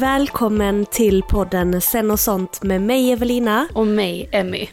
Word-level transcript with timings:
Välkommen 0.00 0.86
till 0.86 1.22
podden 1.22 1.80
Sen 1.80 2.10
och 2.10 2.20
sånt 2.20 2.62
med 2.62 2.82
mig 2.82 3.12
Evelina. 3.12 3.68
Och 3.74 3.86
mig, 3.86 4.28
Emmy. 4.32 4.68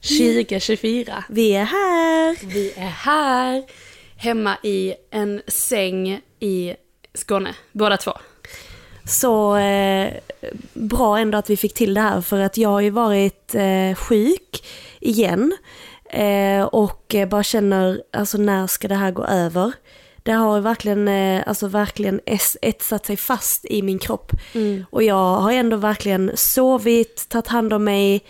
2024. 0.00 1.24
Vi 1.28 1.54
är 1.54 1.64
här. 1.64 2.46
Vi 2.46 2.72
är 2.76 2.88
här, 2.88 3.64
hemma 4.16 4.56
i 4.62 4.94
en 5.10 5.42
säng 5.46 6.20
i 6.40 6.74
Skåne, 7.14 7.54
båda 7.72 7.96
två. 7.96 8.12
Så 9.04 9.56
eh, 9.56 10.12
bra 10.72 11.18
ändå 11.18 11.38
att 11.38 11.50
vi 11.50 11.56
fick 11.56 11.74
till 11.74 11.94
det 11.94 12.00
här 12.00 12.20
för 12.20 12.40
att 12.40 12.56
jag 12.56 12.68
har 12.68 12.80
ju 12.80 12.90
varit 12.90 13.54
eh, 13.54 13.94
sjuk 13.94 14.66
igen. 15.00 15.56
Eh, 16.10 16.62
och 16.62 17.14
bara 17.28 17.42
känner, 17.42 18.02
alltså 18.12 18.38
när 18.38 18.66
ska 18.66 18.88
det 18.88 18.94
här 18.94 19.10
gå 19.10 19.24
över? 19.24 19.72
Det 20.26 20.32
har 20.32 20.60
verkligen, 20.60 21.08
eh, 21.08 21.42
alltså 21.46 21.68
verkligen 21.68 22.20
etsat 22.62 23.06
sig 23.06 23.16
fast 23.16 23.64
i 23.64 23.82
min 23.82 23.98
kropp. 23.98 24.32
Och 24.90 25.02
jag 25.02 25.36
har 25.36 25.52
ändå 25.52 25.76
verkligen 25.76 26.30
sovit, 26.34 27.28
tagit 27.28 27.46
hand 27.46 27.72
om 27.72 27.84
mig. 27.84 28.24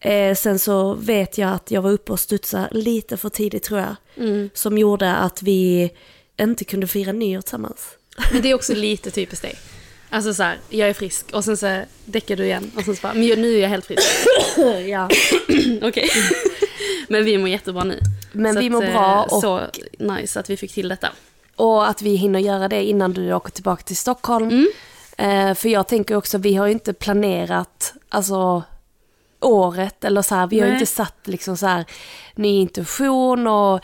Eh, 0.00 0.34
sen 0.34 0.58
så 0.58 0.94
vet 0.94 1.38
jag 1.38 1.50
att 1.50 1.70
jag 1.70 1.82
var 1.82 1.90
uppe 1.92 2.12
och 2.12 2.20
studsade 2.20 2.68
lite 2.72 3.16
för 3.16 3.28
tidigt 3.28 3.62
tror 3.62 3.80
jag. 3.80 3.96
Som 4.54 4.78
gjorde 4.78 5.12
att 5.14 5.42
vi 5.42 5.90
inte 6.40 6.64
kunde 6.64 6.86
fira 6.86 7.12
nyår 7.12 7.40
tillsammans. 7.40 7.88
Men 8.32 8.42
det 8.42 8.50
är 8.50 8.54
också 8.54 8.74
lite 8.74 9.10
typiskt 9.10 9.42
dig. 9.42 9.54
Alltså 10.10 10.34
så 10.34 10.42
här, 10.42 10.58
jag 10.68 10.88
är 10.88 10.92
frisk 10.94 11.26
och 11.32 11.44
sen 11.44 11.56
så 11.56 11.82
däckar 12.04 12.36
du 12.36 12.44
igen 12.44 12.70
och 12.76 12.82
sen 12.84 12.96
så 12.96 13.02
bara, 13.02 13.14
men 13.14 13.22
nu 13.42 13.54
är 13.56 13.60
jag 13.62 13.68
helt 13.68 13.86
frisk. 13.86 14.02
ja. 14.88 15.08
Okej. 15.82 16.08
Men 17.08 17.24
vi 17.24 17.38
mår 17.38 17.48
jättebra 17.48 17.84
nu. 17.84 17.98
Men 18.32 18.54
Så 18.54 18.60
vi 18.60 18.66
att, 18.66 18.72
mår 18.72 18.84
eh, 18.84 18.92
bra 18.92 19.22
och- 19.30 19.40
Så 19.40 19.60
nice 19.98 20.40
att 20.40 20.50
vi 20.50 20.56
fick 20.56 20.72
till 20.72 20.88
detta. 20.88 21.08
Och 21.56 21.88
att 21.88 22.02
vi 22.02 22.16
hinner 22.16 22.38
göra 22.38 22.68
det 22.68 22.84
innan 22.84 23.12
du 23.12 23.32
åker 23.32 23.50
tillbaka 23.50 23.82
till 23.82 23.96
Stockholm. 23.96 24.68
Eh, 25.18 25.54
för 25.54 25.68
jag 25.68 25.88
tänker 25.88 26.16
också, 26.16 26.38
vi 26.38 26.54
har 26.54 26.66
ju 26.66 26.72
inte 26.72 26.92
planerat 26.92 27.94
alltså, 28.08 28.62
året 29.40 30.04
eller 30.04 30.22
så 30.22 30.34
här. 30.34 30.46
Vi 30.46 30.60
har 30.60 30.66
Nej. 30.66 30.74
inte 30.74 30.86
satt 30.86 31.16
liksom 31.24 31.56
så 31.56 31.66
här 31.66 31.84
ny 32.34 32.60
intention 32.60 33.46
och 33.46 33.80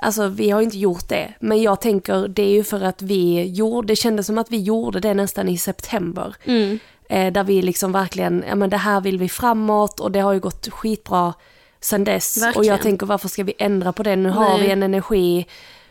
alltså 0.00 0.26
vi 0.26 0.50
har 0.50 0.60
ju 0.60 0.64
inte 0.64 0.78
gjort 0.78 1.08
det. 1.08 1.34
Men 1.40 1.62
jag 1.62 1.80
tänker, 1.80 2.28
det 2.28 2.42
är 2.42 2.50
ju 2.52 2.64
för 2.64 2.80
att 2.80 3.02
vi 3.02 3.44
gjorde, 3.44 3.86
det 3.88 3.96
kändes 3.96 4.26
som 4.26 4.38
att 4.38 4.50
vi 4.50 4.60
gjorde 4.62 5.00
det 5.00 5.14
nästan 5.14 5.48
i 5.48 5.58
september. 5.58 6.34
Eh, 7.08 7.32
där 7.32 7.44
vi 7.44 7.62
liksom 7.62 7.92
verkligen, 7.92 8.44
ja 8.48 8.54
men 8.54 8.70
det 8.70 8.76
här 8.76 9.00
vill 9.00 9.18
vi 9.18 9.28
framåt 9.28 10.00
och 10.00 10.12
det 10.12 10.20
har 10.20 10.32
ju 10.32 10.40
gått 10.40 10.68
skitbra 10.68 11.34
sen 11.80 12.04
dess. 12.04 12.36
Och 12.36 12.42
Verkligen. 12.42 12.68
jag 12.68 12.82
tänker 12.82 13.06
varför 13.06 13.28
ska 13.28 13.44
vi 13.44 13.54
ändra 13.58 13.92
på 13.92 14.02
det? 14.02 14.16
Nu 14.16 14.28
har 14.28 14.48
Nej. 14.48 14.62
vi 14.62 14.70
en 14.70 14.82
energi 14.82 15.46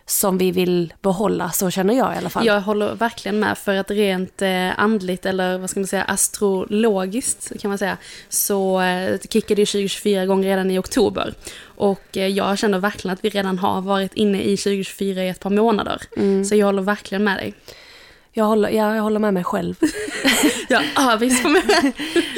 som 0.09 0.37
vi 0.37 0.51
vill 0.51 0.93
behålla, 1.01 1.51
så 1.51 1.69
känner 1.69 1.93
jag 1.93 2.15
i 2.15 2.17
alla 2.17 2.29
fall. 2.29 2.45
Jag 2.45 2.61
håller 2.61 2.95
verkligen 2.95 3.39
med 3.39 3.57
för 3.57 3.75
att 3.75 3.91
rent 3.91 4.41
eh, 4.41 4.79
andligt 4.79 5.25
eller 5.25 5.57
vad 5.57 5.69
ska 5.69 5.79
man 5.79 5.87
säga 5.87 6.03
astrologiskt 6.03 7.51
kan 7.61 7.69
man 7.69 7.77
säga 7.77 7.97
så 8.29 8.81
eh, 8.81 9.19
kickade 9.29 9.61
ju 9.61 9.65
2024 9.65 10.23
igång 10.23 10.45
redan 10.45 10.71
i 10.71 10.79
oktober. 10.79 11.33
Och 11.63 12.17
eh, 12.17 12.27
jag 12.27 12.57
känner 12.57 12.79
verkligen 12.79 13.13
att 13.13 13.25
vi 13.25 13.29
redan 13.29 13.59
har 13.59 13.81
varit 13.81 14.13
inne 14.13 14.41
i 14.41 14.57
2024 14.57 15.23
i 15.23 15.29
ett 15.29 15.39
par 15.39 15.49
månader. 15.49 16.01
Så 16.43 16.55
jag 16.55 16.65
håller 16.65 16.81
verkligen 16.81 17.23
med 17.23 17.37
dig. 17.37 17.53
Jag, 18.33 18.45
håller, 18.45 18.69
ja, 18.69 18.95
jag 18.95 19.03
håller 19.03 19.19
med 19.19 19.33
mig 19.33 19.43
själv. 19.43 19.75
Ja, 20.69 20.81
avis 20.95 21.43
på 21.43 21.49
mig. 21.49 21.93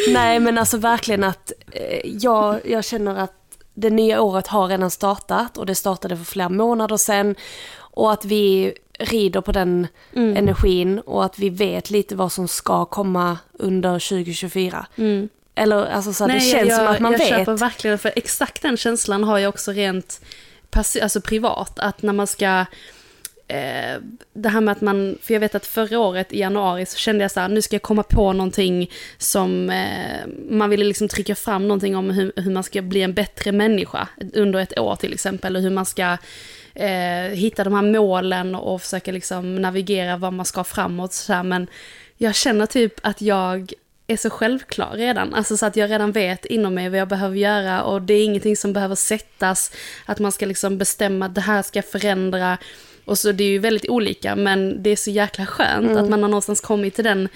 Nej 0.08 0.40
men 0.40 0.58
alltså 0.58 0.78
verkligen 0.78 1.24
att 1.24 1.52
eh, 1.72 2.00
jag, 2.04 2.60
jag 2.66 2.86
känner 2.86 3.16
att 3.16 3.41
det 3.74 3.90
nya 3.90 4.22
året 4.22 4.48
har 4.48 4.68
redan 4.68 4.92
startat 4.92 5.58
och 5.58 5.66
det 5.66 5.76
startade 5.76 6.18
för 6.18 6.26
flera 6.26 6.50
månader 6.50 6.98
sedan. 6.98 7.36
Och 7.78 8.12
att 8.12 8.26
vi 8.26 8.74
rider 9.00 9.42
på 9.42 9.52
den 9.52 9.88
energin 10.14 11.00
och 11.00 11.26
att 11.26 11.40
vi 11.40 11.50
vet 11.50 11.90
lite 11.90 12.16
vad 12.16 12.32
som 12.32 12.48
ska 12.48 12.86
komma 12.86 13.38
under 13.54 13.94
2024. 13.94 14.86
Eller 15.56 15.86
alltså 15.86 16.14
så 16.14 16.28
här, 16.28 16.34
det 16.34 16.40
känns 16.40 16.70
jag, 16.70 16.78
som 16.78 16.88
att 16.88 17.00
man 17.00 17.12
jag 17.12 17.20
vet. 17.20 17.30
köper 17.30 17.58
verkligen, 17.58 17.98
för 17.98 18.12
exakt 18.16 18.62
den 18.62 18.78
känslan 18.78 19.24
har 19.24 19.38
jag 19.38 19.50
också 19.50 19.72
rent 19.72 20.22
alltså 21.02 21.22
privat. 21.22 21.80
Att 21.80 22.02
när 22.02 22.14
man 22.14 22.28
ska, 22.28 22.66
eh, 23.52 24.02
det 24.34 24.50
här 24.50 24.62
med 24.62 24.72
att 24.72 24.82
man, 24.82 25.18
för 25.22 25.34
jag 25.34 25.42
vet 25.42 25.56
att 25.56 25.66
förra 25.66 26.00
året 26.00 26.34
i 26.34 26.40
januari 26.40 26.86
så 26.86 26.98
kände 26.98 27.24
jag 27.24 27.32
så 27.32 27.40
här, 27.40 27.50
nu 27.50 27.62
ska 27.62 27.76
jag 27.76 27.82
komma 27.82 28.04
på 28.04 28.34
någonting 28.34 28.92
som, 29.18 29.70
eh, 29.70 30.28
man 30.50 30.70
ville 30.70 30.86
liksom 30.86 31.08
trycka 31.08 31.36
fram 31.36 31.68
någonting 31.68 31.96
om 31.96 32.10
hur, 32.10 32.32
hur 32.36 32.52
man 32.52 32.64
ska 32.64 32.82
bli 32.82 33.02
en 33.02 33.14
bättre 33.14 33.52
människa 33.52 34.08
under 34.34 34.60
ett 34.60 34.80
år 34.80 34.96
till 34.96 35.14
exempel. 35.14 35.56
Och 35.56 35.62
hur 35.62 35.70
man 35.70 35.86
ska 35.86 36.18
eh, 36.74 37.32
hitta 37.34 37.64
de 37.64 37.74
här 37.74 37.82
målen 37.82 38.56
och 38.56 38.82
försöka 38.82 39.12
liksom 39.12 39.56
navigera 39.56 40.18
vad 40.18 40.34
man 40.34 40.46
ska 40.46 40.64
framåt. 40.64 41.14
Så 41.14 41.34
här. 41.34 41.44
Men 41.44 41.68
jag 42.18 42.36
känner 42.36 42.66
typ 42.66 42.94
att 43.04 43.22
jag 43.22 43.74
är 44.08 44.18
så 44.18 44.30
självklar 44.30 44.92
redan. 44.94 45.34
Alltså 45.34 45.58
så 45.58 45.66
att 45.66 45.76
jag 45.76 45.90
redan 45.90 46.12
vet 46.12 46.46
inom 46.46 46.74
mig 46.74 46.90
vad 46.90 47.00
jag 47.00 47.08
behöver 47.08 47.36
göra 47.36 47.84
och 47.84 48.02
det 48.02 48.14
är 48.14 48.26
ingenting 48.26 48.56
som 48.56 48.74
behöver 48.74 48.96
sättas. 48.96 49.72
Att 50.06 50.20
man 50.20 50.32
ska 50.32 50.46
liksom 50.46 50.78
bestämma 50.78 51.26
att 51.26 51.36
det 51.36 51.42
här 51.42 51.62
ska 51.62 51.82
förändra. 51.82 52.58
Och 53.06 53.20
så 53.20 53.32
det 53.32 53.44
är 53.44 53.50
ju 53.50 53.60
väldigt 53.60 53.90
olika 53.90 54.36
men 54.36 54.84
det 54.84 54.90
är 54.90 54.96
så 54.96 55.12
jäkla 55.12 55.46
skönt 55.46 55.98
att 55.98 56.10
man 56.10 56.22
har 56.22 56.30
någonstans 56.30 56.62
kommit 56.62 56.96
till 56.96 57.04
den 57.04 57.30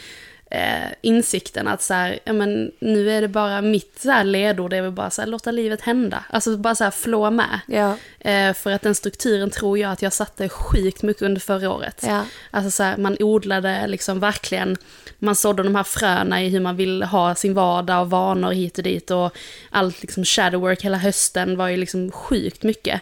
eh, 0.51 0.91
insikten 1.01 1.67
att 1.67 1.81
så 1.81 1.93
här, 1.93 2.19
ja 2.23 2.33
men 2.33 2.71
nu 2.79 3.11
är 3.11 3.21
det 3.21 3.27
bara 3.27 3.61
mitt 3.61 3.99
så 4.01 4.11
här 4.11 4.23
ledord, 4.23 4.69
det 4.69 4.77
är 4.77 4.81
väl 4.81 4.91
bara 4.91 5.09
så 5.09 5.21
här, 5.21 5.29
låta 5.29 5.51
livet 5.51 5.81
hända. 5.81 6.23
Alltså 6.29 6.57
bara 6.57 6.75
så 6.75 6.83
här 6.83 6.91
flå 6.91 7.31
med. 7.31 7.59
Ja. 7.67 7.97
Eh, 8.19 8.53
för 8.53 8.71
att 8.71 8.81
den 8.81 8.95
strukturen 8.95 9.49
tror 9.49 9.77
jag 9.77 9.91
att 9.91 10.01
jag 10.01 10.13
satte 10.13 10.49
sjukt 10.49 11.03
mycket 11.03 11.23
under 11.23 11.41
förra 11.41 11.71
året. 11.71 12.03
Ja. 12.07 12.25
Alltså 12.51 12.71
så 12.71 12.83
här, 12.83 12.97
man 12.97 13.17
odlade 13.19 13.87
liksom 13.87 14.19
verkligen, 14.19 14.77
man 15.19 15.35
sådde 15.35 15.63
de 15.63 15.75
här 15.75 15.83
fröna 15.83 16.43
i 16.43 16.49
hur 16.49 16.59
man 16.59 16.75
vill 16.75 17.03
ha 17.03 17.35
sin 17.35 17.53
vardag 17.53 18.01
och 18.01 18.09
vanor 18.09 18.51
hit 18.51 18.77
och 18.77 18.83
dit 18.83 19.11
och 19.11 19.37
allt 19.69 20.01
liksom 20.01 20.25
shadow 20.25 20.61
work 20.61 20.81
hela 20.81 20.97
hösten 20.97 21.57
var 21.57 21.67
ju 21.67 21.77
liksom 21.77 22.11
sjukt 22.11 22.63
mycket. 22.63 23.01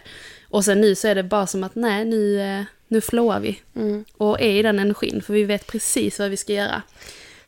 Och 0.54 0.64
sen 0.64 0.80
nu 0.80 0.94
så 0.94 1.08
är 1.08 1.14
det 1.14 1.22
bara 1.22 1.46
som 1.46 1.64
att 1.64 1.74
nej, 1.74 2.04
nu, 2.04 2.40
eh, 2.40 2.62
nu 2.88 3.00
flowar 3.00 3.40
vi. 3.40 3.60
Och 4.16 4.40
är 4.40 4.50
i 4.50 4.62
den 4.62 4.78
energin, 4.78 5.22
för 5.22 5.34
vi 5.34 5.44
vet 5.44 5.66
precis 5.66 6.18
vad 6.18 6.30
vi 6.30 6.36
ska 6.36 6.52
göra. 6.52 6.82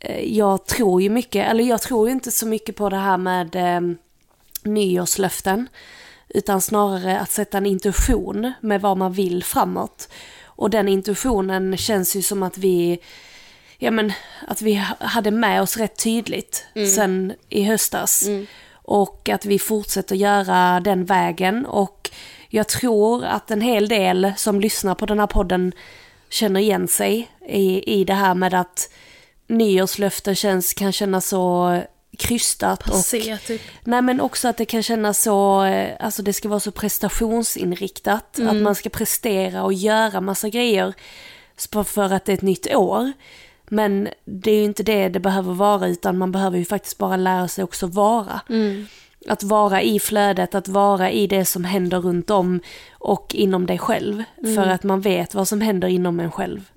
Eh, 0.01 0.37
jag 0.37 0.67
tror 0.67 1.03
ju 1.03 1.11
mycket, 1.11 1.51
eller 1.51 1.65
jag 1.65 1.83
tror 1.83 2.09
ju 2.09 2.13
inte 2.13 2.31
så 2.31 2.47
mycket 2.47 2.77
på 2.77 2.89
det 2.89 2.97
här 2.97 3.17
med 3.17 3.57
eh, 3.57 3.81
nyårslöften. 4.63 5.69
Utan 6.29 6.61
snarare 6.61 7.21
att 7.21 7.31
sätta 7.31 7.59
en 7.59 7.67
intuition 7.67 8.53
med 8.61 8.81
vad 8.81 8.97
man 8.97 9.13
vill 9.13 9.45
framåt. 9.45 10.09
Och 10.45 10.71
den 10.71 10.89
intuitionen 10.89 11.77
känns 11.77 12.17
ju 12.17 12.23
som 12.23 12.43
att 12.43 12.59
vi 12.59 12.99
ja 13.79 13.91
men, 13.91 14.13
att 14.49 14.63
vi 14.63 14.75
ha- 14.75 14.97
hade 15.07 15.31
med 15.31 15.63
oss 15.63 15.77
rätt 15.77 15.97
tydligt 16.05 16.65
sen 16.95 17.33
i 17.49 17.63
höstas. 17.63 18.29
Och 18.73 19.29
att 19.29 19.45
vi 19.45 19.59
fortsätter 19.59 20.17
göra 20.17 20.81
den 20.81 21.05
vägen. 21.05 21.67
Och 21.67 22.11
jag 22.49 22.69
tror 22.69 23.25
att 23.25 23.51
en 23.51 23.61
hel 23.61 23.89
del 23.89 24.33
som 24.37 24.61
lyssnar 24.61 24.95
på 24.95 25.07
den 25.07 25.19
här 25.19 25.27
podden 25.27 25.73
känner 26.29 26.61
igen 26.61 26.89
sig 26.89 27.31
i, 27.49 28.01
i 28.01 28.05
det 28.05 28.15
här 28.15 28.35
med 28.35 28.55
att 28.55 28.91
nyårslöften 29.47 30.35
känns, 30.35 30.75
kan 30.75 30.93
kännas 30.93 31.29
så 31.29 31.81
krystat. 32.19 32.81
och 32.81 32.87
Passé, 32.87 33.39
typ. 33.47 33.63
Nej 33.85 34.03
men 34.03 34.21
också 34.21 34.49
att 34.49 34.57
det 34.57 34.65
kan 34.65 34.83
kännas 34.83 35.23
så, 35.23 35.65
eh, 35.65 35.97
alltså 36.01 36.23
det 36.23 36.33
ska 36.33 36.49
vara 36.49 36.61
så 36.61 36.71
prestationsinriktat. 36.71 38.39
Att 38.49 38.57
man 38.57 38.75
ska 38.75 38.89
prestera 38.89 39.65
och 39.65 39.73
göra 39.73 40.21
massa 40.21 40.49
grejer 40.49 40.95
för 41.85 42.13
att 42.13 42.25
det 42.25 42.33
är 42.33 42.37
ett 42.37 42.43
nytt 42.43 42.75
år. 42.75 43.13
Men 43.69 44.09
det 44.25 44.51
är 44.51 44.57
ju 44.57 44.65
inte 44.65 44.83
det 44.83 45.09
det 45.09 45.21
behöver 45.21 45.53
vara 45.53 45.89
utan 45.89 46.19
man 46.19 46.33
behöver 46.33 46.59
ju 46.59 46.65
faktiskt 46.65 46.99
bara 46.99 47.17
lära 47.17 47.49
sig 47.49 47.65
också 47.65 47.87
vara. 47.87 48.41
Att 49.29 49.43
vara 49.43 49.83
i 49.83 50.01
flödet, 50.01 50.55
att 50.55 50.69
vara 50.69 51.11
i 51.11 51.27
det 51.27 51.45
som 51.45 51.65
händer 51.65 52.01
runt 52.01 52.31
om 52.31 52.61
och 52.93 53.35
inom 53.35 53.67
dig 53.67 53.79
själv. 53.79 54.23
För 54.55 54.67
att 54.67 54.83
man 54.83 55.01
vet 55.01 55.35
vad 55.35 55.49
som 55.49 55.61
händer 55.61 55.89
inom 55.89 56.21
en 56.21 56.33
själv. 56.33 56.71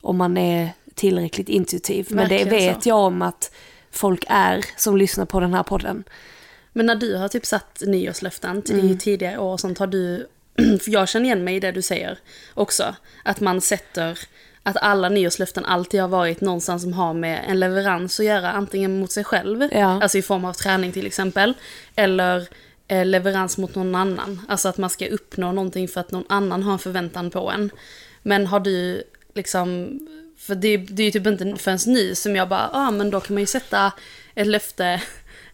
Om 0.00 0.16
man 0.16 0.36
är 0.36 0.70
tillräckligt 0.94 1.48
intuitiv. 1.48 2.06
Men 2.10 2.28
det 2.28 2.34
Verkligen 2.44 2.74
vet 2.74 2.82
så. 2.82 2.88
jag 2.88 2.98
om 2.98 3.22
att 3.22 3.52
folk 3.90 4.24
är 4.28 4.64
som 4.76 4.96
lyssnar 4.96 5.24
på 5.26 5.40
den 5.40 5.54
här 5.54 5.62
podden. 5.62 6.04
Men 6.72 6.86
när 6.86 6.94
du 6.94 7.16
har 7.16 7.28
typ 7.28 7.46
satt 7.46 7.82
nyårslöften 7.86 8.62
till 8.62 8.78
Mm. 8.80 8.92
i 8.92 8.96
tidigare 8.98 9.38
år 9.38 9.52
och 9.52 9.60
sånt 9.60 9.78
har 9.78 9.86
du, 9.86 10.26
för 10.56 10.90
jag 10.90 11.08
känner 11.08 11.26
igen 11.26 11.44
mig 11.44 11.56
i 11.56 11.60
det 11.60 11.72
du 11.72 11.82
säger 11.82 12.18
också, 12.54 12.94
att 13.24 13.40
man 13.40 13.60
sätter, 13.60 14.18
att 14.68 14.76
alla 14.76 15.08
nyårslöften 15.08 15.64
alltid 15.64 16.00
har 16.00 16.08
varit 16.08 16.40
någonstans 16.40 16.82
som 16.82 16.92
har 16.92 17.14
med 17.14 17.44
en 17.48 17.60
leverans 17.60 18.20
att 18.20 18.26
göra, 18.26 18.52
antingen 18.52 19.00
mot 19.00 19.12
sig 19.12 19.24
själv, 19.24 19.68
Ja. 19.72 20.02
alltså 20.02 20.18
i 20.18 20.22
form 20.22 20.44
av 20.44 20.52
träning 20.52 20.92
till 20.92 21.06
exempel, 21.06 21.54
eller 21.96 22.48
eh, 22.88 23.04
leverans 23.06 23.58
mot 23.58 23.74
någon 23.74 23.94
annan. 23.94 24.40
Alltså 24.48 24.68
att 24.68 24.78
man 24.78 24.90
ska 24.90 25.06
uppnå 25.06 25.52
någonting 25.52 25.88
för 25.88 26.00
att 26.00 26.10
någon 26.10 26.24
annan 26.28 26.62
har 26.62 26.72
en 26.72 26.78
förväntan 26.78 27.30
på 27.30 27.50
en. 27.50 27.70
Men 28.22 28.46
har 28.46 28.60
du 28.60 29.02
liksom, 29.34 29.98
för 30.38 30.54
det, 30.54 30.76
det 30.76 31.02
är 31.02 31.04
ju 31.04 31.10
typ 31.10 31.26
inte 31.26 31.54
förrän 31.62 31.78
nu 31.86 32.14
som 32.14 32.36
jag 32.36 32.48
bara, 32.48 32.70
ja 32.72 32.86
ah, 32.88 32.90
men 32.90 33.10
då 33.10 33.20
kan 33.20 33.34
man 33.34 33.42
ju 33.42 33.46
sätta 33.46 33.92
ett 34.34 34.46
löfte, 34.46 35.00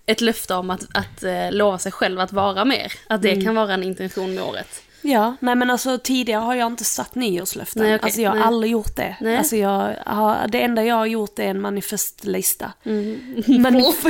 ett 0.06 0.20
löfte 0.20 0.55
om 0.55 0.70
att, 0.70 0.87
att 0.94 1.22
eh, 1.22 1.50
lova 1.52 1.78
sig 1.78 1.93
själv 1.93 2.20
att 2.20 2.32
vara 2.32 2.64
mer. 2.64 2.93
Att 3.06 3.22
det 3.22 3.31
Mm. 3.32 3.44
kan 3.44 3.55
vara 3.55 3.75
en 3.75 3.82
intention 3.84 4.34
med 4.34 4.44
året. 4.44 4.82
Ja, 5.06 5.37
nej 5.41 5.55
men 5.55 5.71
alltså 5.71 5.99
tidigare 5.99 6.41
har 6.41 6.55
jag 6.55 6.67
inte 6.67 6.85
satt 6.85 7.15
nyårslöften. 7.15 7.83
Nej, 7.83 7.95
okej, 7.95 8.05
alltså 8.05 8.21
jag 8.21 8.31
har 8.31 8.37
nej. 8.37 8.47
aldrig 8.47 8.73
gjort 8.73 8.97
det. 8.97 9.17
Nej. 9.21 9.37
Alltså 9.37 9.56
jag 9.56 9.97
har, 10.06 10.49
det 10.49 10.62
enda 10.62 10.85
jag 10.85 10.95
har 10.95 11.06
gjort 11.06 11.39
är 11.39 11.43
en 11.43 11.61
manifestlista. 11.61 12.73
Mm. 12.85 13.21
Manif 13.62 14.05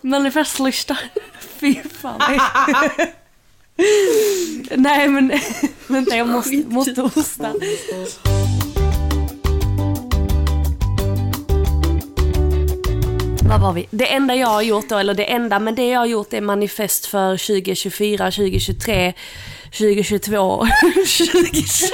manifestlista. 0.00 0.96
Fy 1.60 1.74
fan. 1.74 2.20
nej 4.76 5.08
men, 5.08 5.32
vänta 5.86 6.16
jag 6.16 6.28
måste, 6.28 6.56
måste 6.56 7.00
hosta. 7.00 7.52
Vad 13.52 13.60
var 13.60 13.72
vi? 13.72 13.88
Det 13.90 14.12
enda 14.12 14.34
jag 14.34 14.48
har 14.48 14.62
gjort 14.62 14.88
då, 14.88 14.98
eller 14.98 15.14
det 15.14 15.24
enda, 15.24 15.58
men 15.58 15.74
det 15.74 15.88
jag 15.88 16.00
har 16.00 16.06
gjort 16.06 16.32
är 16.32 16.40
manifest 16.40 17.06
för 17.06 17.36
2024, 17.36 18.30
2023, 18.30 19.12
2022, 19.64 20.66
2023. 21.18 21.90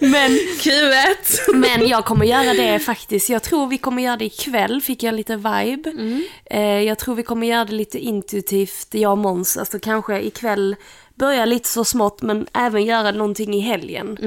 Men, 0.00 0.30
Q1! 0.60 1.54
men 1.54 1.88
jag 1.88 2.04
kommer 2.04 2.26
göra 2.26 2.54
det 2.54 2.78
faktiskt. 2.78 3.28
Jag 3.28 3.42
tror 3.42 3.66
vi 3.66 3.78
kommer 3.78 4.02
göra 4.02 4.16
det 4.16 4.24
ikväll, 4.24 4.80
fick 4.80 5.02
jag 5.02 5.14
lite 5.14 5.36
vibe. 5.36 5.92
Eh, 6.44 6.60
jag 6.60 6.98
tror 6.98 7.14
vi 7.14 7.22
kommer 7.22 7.46
göra 7.46 7.64
det 7.64 7.74
lite 7.74 7.98
intuitivt, 7.98 8.88
jag 8.90 9.12
och 9.12 9.18
Måns. 9.18 9.56
Alltså 9.56 9.78
kanske 9.78 10.20
ikväll 10.20 10.76
börja 11.14 11.44
lite 11.44 11.68
så 11.68 11.84
smått, 11.84 12.22
men 12.22 12.46
även 12.52 12.84
göra 12.84 13.10
någonting 13.10 13.54
i 13.54 13.60
helgen. 13.60 14.18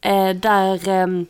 Eh, 0.00 0.30
där... 0.30 1.26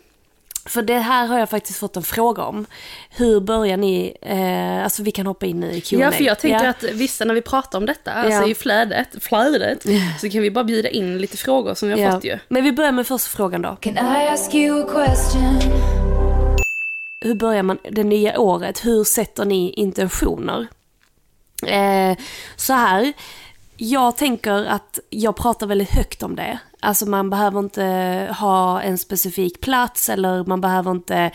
för 0.70 0.82
det 0.82 0.98
här 0.98 1.26
har 1.26 1.38
jag 1.38 1.50
faktiskt 1.50 1.78
fått 1.78 1.96
en 1.96 2.02
fråga 2.02 2.42
om. 2.42 2.66
Hur 3.10 3.40
börjar 3.40 3.76
ni, 3.76 4.16
eh, 4.22 4.84
alltså 4.84 5.02
vi 5.02 5.10
kan 5.10 5.26
hoppa 5.26 5.46
in 5.46 5.64
i 5.64 5.80
Q&A. 5.80 6.00
Ja, 6.00 6.10
för 6.10 6.24
jag 6.24 6.38
tänker 6.38 6.64
Ja. 6.64 6.70
att 6.70 6.82
vissa 6.82 7.24
när 7.24 7.34
vi 7.34 7.42
pratar 7.42 7.78
om 7.78 7.86
detta, 7.86 8.12
alltså 8.12 8.40
Ja. 8.40 8.48
i 8.48 8.54
flödet, 8.54 9.08
flödet, 9.20 9.82
så 10.20 10.30
kan 10.30 10.42
vi 10.42 10.50
bara 10.50 10.64
bjuda 10.64 10.88
in 10.88 11.18
lite 11.18 11.36
frågor 11.36 11.74
som 11.74 11.88
vi 11.88 11.94
har 11.94 12.00
Ja. 12.00 12.12
fått 12.12 12.24
ju. 12.24 12.38
Men 12.48 12.64
vi 12.64 12.72
börjar 12.72 12.92
med 12.92 13.06
första 13.06 13.36
frågan 13.36 13.62
då. 13.62 13.76
Can 13.80 13.94
I 13.96 14.28
ask 14.28 14.54
you 14.54 14.80
a 14.82 14.86
question? 15.06 15.60
Hur 17.20 17.34
börjar 17.34 17.62
man 17.62 17.78
det 17.90 18.04
nya 18.04 18.40
året? 18.40 18.84
Hur 18.84 19.04
sätter 19.04 19.44
ni 19.44 19.70
intentioner? 19.70 20.66
Eh, 21.66 22.16
så 22.56 22.72
här, 22.72 23.12
jag 23.82 24.16
tänker 24.16 24.64
att 24.64 24.98
jag 25.10 25.36
pratar 25.36 25.66
väldigt 25.66 25.90
högt 25.90 26.22
om 26.22 26.36
det. 26.36 26.58
Alltså 26.80 27.06
man 27.06 27.30
behöver 27.30 27.58
inte 27.58 27.84
ha 28.38 28.82
en 28.82 28.98
specifik 28.98 29.60
plats 29.60 30.08
eller 30.08 30.44
man 30.44 30.60
behöver 30.60 30.90
inte 30.90 31.30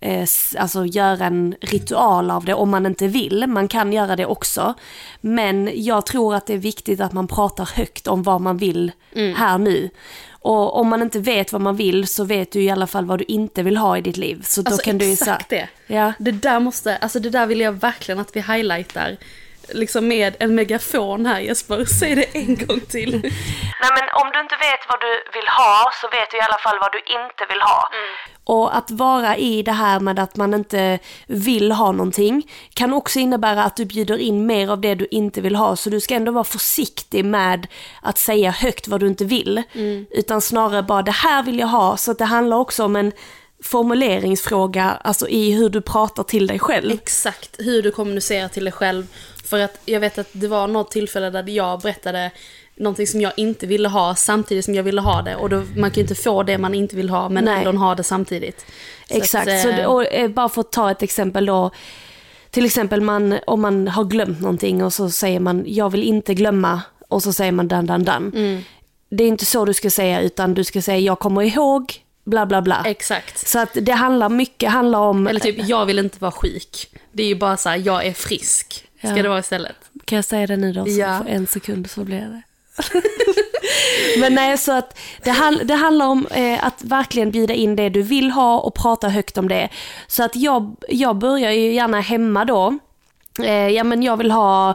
eh, 0.00 0.28
alltså 0.58 0.86
göra 0.86 1.26
en 1.26 1.54
ritual 1.60 2.30
av 2.30 2.44
det 2.44 2.54
om 2.54 2.70
man 2.70 2.86
inte 2.86 3.06
vill. 3.06 3.46
Man 3.46 3.68
kan 3.68 3.92
göra 3.92 4.16
det 4.16 4.26
också. 4.26 4.74
Men 5.20 5.70
jag 5.74 6.06
tror 6.06 6.34
att 6.34 6.46
det 6.46 6.54
är 6.54 6.58
viktigt 6.58 7.00
att 7.00 7.12
man 7.12 7.28
pratar 7.28 7.70
högt 7.74 8.06
om 8.06 8.22
vad 8.22 8.40
man 8.40 8.56
vill 8.56 8.92
här 9.36 9.58
nu. 9.58 9.90
Och 10.30 10.76
om 10.80 10.88
man 10.88 11.02
inte 11.02 11.18
vet 11.18 11.52
vad 11.52 11.60
man 11.60 11.76
vill 11.76 12.06
så 12.06 12.24
vet 12.24 12.52
du 12.52 12.62
i 12.62 12.70
alla 12.70 12.86
fall 12.86 13.04
vad 13.04 13.18
du 13.18 13.24
inte 13.28 13.62
vill 13.62 13.76
ha 13.76 13.98
i 13.98 14.00
ditt 14.00 14.16
liv. 14.16 14.42
Så 14.44 14.62
då 14.62 14.70
Alltså 14.70 14.84
kan 14.84 14.98
du 14.98 15.04
ju 15.04 15.12
exakt 15.12 15.48
det. 15.48 15.68
Ja. 15.86 16.12
Det 16.18 16.32
där 16.32 16.60
måste, 16.60 16.96
alltså 16.96 17.20
det 17.20 17.30
där 17.30 17.46
vill 17.46 17.60
jag 17.60 17.72
verkligen 17.72 18.18
att 18.18 18.36
vi 18.36 18.40
highlightar. 18.40 19.16
Liksom 19.74 20.08
med 20.08 20.36
en 20.38 20.54
megafon 20.54 21.26
här 21.26 21.40
Jesper, 21.40 21.84
säg 22.00 22.14
det 22.14 22.36
en 22.36 22.66
gång 22.66 22.80
till. 22.80 23.12
Nej 23.82 23.90
men 23.98 24.22
om 24.22 24.30
du 24.32 24.40
inte 24.40 24.56
vet 24.56 24.80
vad 24.88 25.00
du 25.00 25.12
vill 25.32 25.48
ha 25.48 25.90
så 26.00 26.08
vet 26.08 26.30
du 26.30 26.36
i 26.36 26.40
alla 26.40 26.58
fall 26.58 26.78
vad 26.80 26.92
du 26.92 26.98
inte 26.98 27.46
vill 27.48 27.60
ha. 27.60 27.88
Och 28.44 28.76
att 28.76 28.90
vara 28.90 29.36
i 29.36 29.62
det 29.62 29.72
här 29.72 30.00
med 30.00 30.18
att 30.18 30.36
man 30.36 30.54
inte 30.54 30.98
vill 31.26 31.72
ha 31.72 31.92
någonting 31.92 32.50
kan 32.74 32.92
också 32.92 33.18
innebära 33.18 33.64
att 33.64 33.76
du 33.76 33.84
bjuder 33.84 34.18
in 34.18 34.46
mer 34.46 34.68
av 34.68 34.80
det 34.80 34.94
du 34.94 35.06
inte 35.10 35.40
vill 35.40 35.56
ha. 35.56 35.76
Så 35.76 35.90
du 35.90 36.00
ska 36.00 36.14
ändå 36.14 36.32
vara 36.32 36.44
försiktig 36.44 37.24
med 37.24 37.66
att 38.02 38.18
säga 38.18 38.50
högt 38.50 38.88
vad 38.88 39.00
du 39.00 39.06
inte 39.06 39.24
vill. 39.24 39.62
Utan 40.10 40.40
snarare 40.40 40.82
bara 40.82 41.02
det 41.02 41.10
här 41.12 41.42
vill 41.42 41.58
jag 41.58 41.66
ha. 41.66 41.96
Så 41.96 42.10
att 42.10 42.18
det 42.18 42.24
handlar 42.24 42.56
också 42.56 42.84
om 42.84 42.96
en 42.96 43.12
formuleringsfråga, 43.62 44.98
alltså 45.04 45.28
i 45.28 45.52
hur 45.52 45.68
du 45.68 45.80
pratar 45.80 46.22
till 46.22 46.46
dig 46.46 46.58
själv. 46.58 46.90
Exakt 46.90 47.56
hur 47.58 47.82
du 47.82 47.90
kommunicerar 47.90 48.48
till 48.48 48.64
dig 48.64 48.72
själv. 48.72 49.06
För 49.52 49.60
att 49.60 49.78
jag 49.84 50.00
vet 50.00 50.18
att 50.18 50.28
det 50.32 50.48
var 50.48 50.66
något 50.66 50.90
tillfälle 50.90 51.30
där 51.30 51.48
jag 51.48 51.80
berättade 51.80 52.30
någonting 52.76 53.06
som 53.06 53.20
jag 53.20 53.32
inte 53.36 53.66
ville 53.66 53.88
ha 53.88 54.14
samtidigt 54.14 54.64
som 54.64 54.74
jag 54.74 54.82
ville 54.82 55.00
ha 55.00 55.22
det. 55.22 55.36
Och 55.36 55.48
då, 55.48 55.62
man 55.76 55.90
kan 55.90 55.94
ju 55.94 56.00
inte 56.00 56.14
få 56.14 56.42
det 56.42 56.58
man 56.58 56.74
inte 56.74 56.96
vill 56.96 57.10
ha 57.10 57.28
men 57.28 57.44
Nej. 57.44 57.64
ändå 57.64 57.80
ha 57.80 57.94
det 57.94 58.02
samtidigt. 58.02 58.66
Så 59.08 59.16
Exakt, 59.16 59.48
att, 59.48 59.60
så, 59.60 59.68
eh, 59.68 59.84
och, 59.84 60.12
eh, 60.12 60.28
bara 60.28 60.48
för 60.48 60.60
att 60.60 60.72
ta 60.72 60.90
ett 60.90 61.02
exempel 61.02 61.46
då. 61.46 61.70
Till 62.50 62.64
exempel 62.64 63.00
man, 63.00 63.38
om 63.46 63.60
man 63.60 63.88
har 63.88 64.04
glömt 64.04 64.40
någonting 64.40 64.84
och 64.84 64.92
så 64.92 65.10
säger 65.10 65.40
man 65.40 65.64
jag 65.66 65.90
vill 65.90 66.02
inte 66.02 66.34
glömma 66.34 66.82
och 67.08 67.22
så 67.22 67.32
säger 67.32 67.52
man 67.52 67.68
dan 67.68 67.86
dan 67.86 68.04
dan. 68.04 68.32
Mm. 68.34 68.62
Det 69.10 69.24
är 69.24 69.28
inte 69.28 69.46
så 69.46 69.64
du 69.64 69.74
ska 69.74 69.90
säga 69.90 70.20
utan 70.20 70.54
du 70.54 70.64
ska 70.64 70.82
säga 70.82 70.98
jag 70.98 71.18
kommer 71.18 71.42
ihåg 71.42 71.94
bla 72.24 72.46
bla 72.46 72.62
bla. 72.62 72.82
Exakt. 72.84 73.48
Så 73.48 73.58
att 73.58 73.70
det 73.82 73.92
handlar 73.92 74.28
mycket 74.28 74.70
handlar 74.70 74.98
om, 74.98 75.26
Eller 75.26 75.40
typ, 75.40 75.68
jag 75.68 75.86
vill 75.86 75.98
inte 75.98 76.18
vara 76.20 76.32
sjuk. 76.32 76.88
Det 77.12 77.22
är 77.22 77.26
ju 77.26 77.34
bara 77.34 77.56
så 77.56 77.68
här, 77.68 77.76
jag 77.76 78.06
är 78.06 78.12
frisk. 78.12 78.88
Ska 79.08 79.16
Ja. 79.16 79.22
det 79.22 79.28
vara 79.28 79.38
istället. 79.38 79.76
kan 80.04 80.16
jag 80.16 80.24
säga 80.24 80.46
det 80.46 80.56
nu 80.56 80.72
då? 80.72 80.84
Så 80.84 80.90
Ja. 80.90 81.20
för 81.24 81.30
en 81.30 81.46
sekund 81.46 81.90
så 81.90 82.04
blir 82.04 82.18
det. 82.20 82.42
Men 84.20 84.34
nej, 84.34 84.58
så 84.58 84.72
att 84.72 84.98
det, 85.24 85.30
hand, 85.30 85.60
det 85.64 85.74
handlar 85.74 86.06
om 86.06 86.26
eh, 86.30 86.64
att 86.66 86.84
verkligen 86.84 87.30
bjuda 87.30 87.54
in 87.54 87.76
det 87.76 87.88
du 87.88 88.02
vill 88.02 88.30
ha 88.30 88.58
och 88.60 88.74
prata 88.74 89.08
högt 89.08 89.38
om 89.38 89.48
det. 89.48 89.68
Så 90.06 90.22
att 90.24 90.36
jag, 90.36 90.76
jag 90.88 91.16
börjar 91.16 91.50
ju 91.50 91.72
gärna 91.72 92.00
hemma 92.00 92.44
då. 92.44 92.78
Eh, 93.42 93.68
ja 93.68 93.84
men 93.84 94.02
jag 94.02 94.16
vill 94.16 94.30
ha 94.30 94.74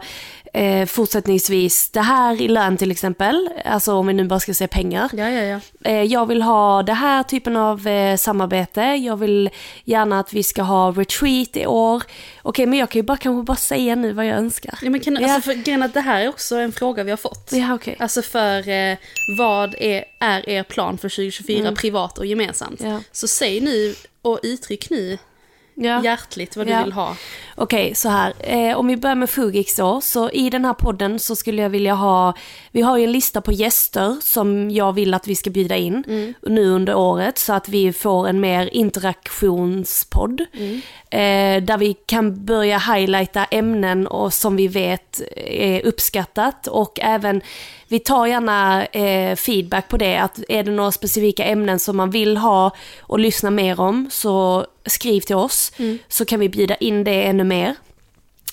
eh, 0.57 0.85
fortsättningsvis 0.85 1.89
det 1.89 2.01
här 2.01 2.41
i 2.41 2.47
lön 2.47 2.77
till 2.77 2.91
exempel. 2.91 3.49
Alltså 3.65 3.93
om 3.93 4.07
vi 4.07 4.13
nu 4.13 4.23
bara 4.23 4.39
ska 4.39 4.53
se 4.53 4.67
pengar. 4.67 5.09
Ja, 5.13 5.29
ja, 5.29 5.41
ja. 5.43 5.59
Eh, 5.91 6.03
Jag 6.03 6.25
vill 6.25 6.41
ha 6.41 6.83
det 6.83 6.93
här 6.93 7.23
typen 7.23 7.57
av 7.57 7.87
eh, 7.87 8.17
samarbete. 8.17 8.81
Jag 8.81 9.17
vill 9.17 9.49
gärna 9.83 10.19
att 10.19 10.33
vi 10.33 10.43
ska 10.43 10.61
ha 10.61 10.91
retreat 10.91 11.57
i 11.57 11.65
år. 11.65 12.03
Okej, 12.41 12.65
men 12.65 12.79
jag 12.79 12.89
kan 12.89 12.99
ju 12.99 13.03
bara 13.03 13.17
kanske 13.17 13.43
bara 13.45 13.57
säga 13.57 13.95
nu 13.95 14.13
vad 14.13 14.25
jag 14.25 14.37
önskar. 14.37 14.79
Ja, 14.81 14.89
men 14.89 14.99
kan, 14.99 15.17
Ja. 15.21 15.33
alltså, 15.33 15.51
för, 15.51 15.57
grejen 15.57 15.83
att 15.83 15.93
det 15.93 16.01
här 16.01 16.21
är 16.21 16.29
också 16.29 16.55
en 16.55 16.71
fråga 16.71 17.03
vi 17.03 17.09
har 17.09 17.17
fått. 17.17 17.49
Ja, 17.53 17.73
okej. 17.75 17.95
Alltså 17.99 18.21
för 18.21 18.69
eh, 18.69 18.97
vad 19.37 19.75
är, 19.79 20.03
är 20.19 20.49
er 20.49 20.63
plan 20.63 20.97
för 20.97 21.09
2024 21.09 21.71
privat 21.71 22.17
och 22.17 22.25
gemensamt? 22.25 22.81
Mm. 22.81 22.93
Ja. 22.93 22.99
Så 23.11 23.27
säg 23.27 23.61
nu 23.61 23.95
och 24.21 24.39
uttryck 24.43 24.89
nu 24.89 25.17
Ja. 25.79 26.03
hjärtligt 26.03 26.57
vad 26.57 26.67
du 26.67 26.71
Ja. 26.71 26.83
vill 26.83 26.93
ha. 26.93 27.15
Okej, 27.55 27.95
så 27.95 28.09
här. 28.09 28.33
Eh, 28.39 28.77
om 28.77 28.87
vi 28.87 28.97
börjar 28.97 29.15
med 29.15 29.29
Fugix 29.29 29.75
då. 29.75 30.01
Så 30.01 30.29
i 30.29 30.49
den 30.49 30.65
här 30.65 30.73
podden 30.73 31.19
så 31.19 31.35
skulle 31.35 31.61
jag 31.61 31.69
vilja 31.69 31.93
ha, 31.93 32.33
vi 32.71 32.81
har 32.81 32.97
ju 32.97 33.03
en 33.03 33.11
lista 33.11 33.41
på 33.41 33.51
gäster 33.51 34.17
som 34.21 34.71
jag 34.71 34.93
vill 34.93 35.13
att 35.13 35.27
vi 35.27 35.35
ska 35.35 35.49
bjuda 35.49 35.75
in 35.75 36.03
nu 36.41 36.69
under 36.69 36.95
året. 36.95 37.37
Så 37.37 37.53
att 37.53 37.69
vi 37.69 37.93
får 37.93 38.27
en 38.27 38.39
mer 38.39 38.69
interaktionspodd. 38.73 40.41
Eh, 41.09 41.63
där 41.63 41.77
vi 41.77 41.93
kan 41.93 42.45
börja 42.45 42.77
highlighta 42.77 43.45
ämnen 43.45 44.07
och 44.07 44.33
som 44.33 44.55
vi 44.55 44.67
vet 44.67 45.21
är 45.47 45.85
uppskattat. 45.85 46.67
Och 46.67 46.99
även, 47.01 47.41
vi 47.87 47.99
tar 47.99 48.25
gärna 48.25 48.85
eh, 48.85 49.35
feedback 49.35 49.87
på 49.87 49.97
det. 49.97 50.17
Att 50.17 50.39
är 50.49 50.63
det 50.63 50.71
några 50.71 50.91
specifika 50.91 51.45
ämnen 51.45 51.79
som 51.79 51.97
man 51.97 52.09
vill 52.09 52.37
ha 52.37 52.71
och 52.99 53.19
lyssna 53.19 53.51
mer 53.51 53.79
om 53.79 54.09
så 54.11 54.65
skriv 54.85 55.21
till 55.21 55.35
oss. 55.35 55.71
Så 56.07 56.25
kan 56.25 56.39
vi 56.39 56.49
bjuda 56.49 56.75
in 56.75 57.03
det 57.03 57.23
ännu 57.23 57.43
mer. 57.43 57.75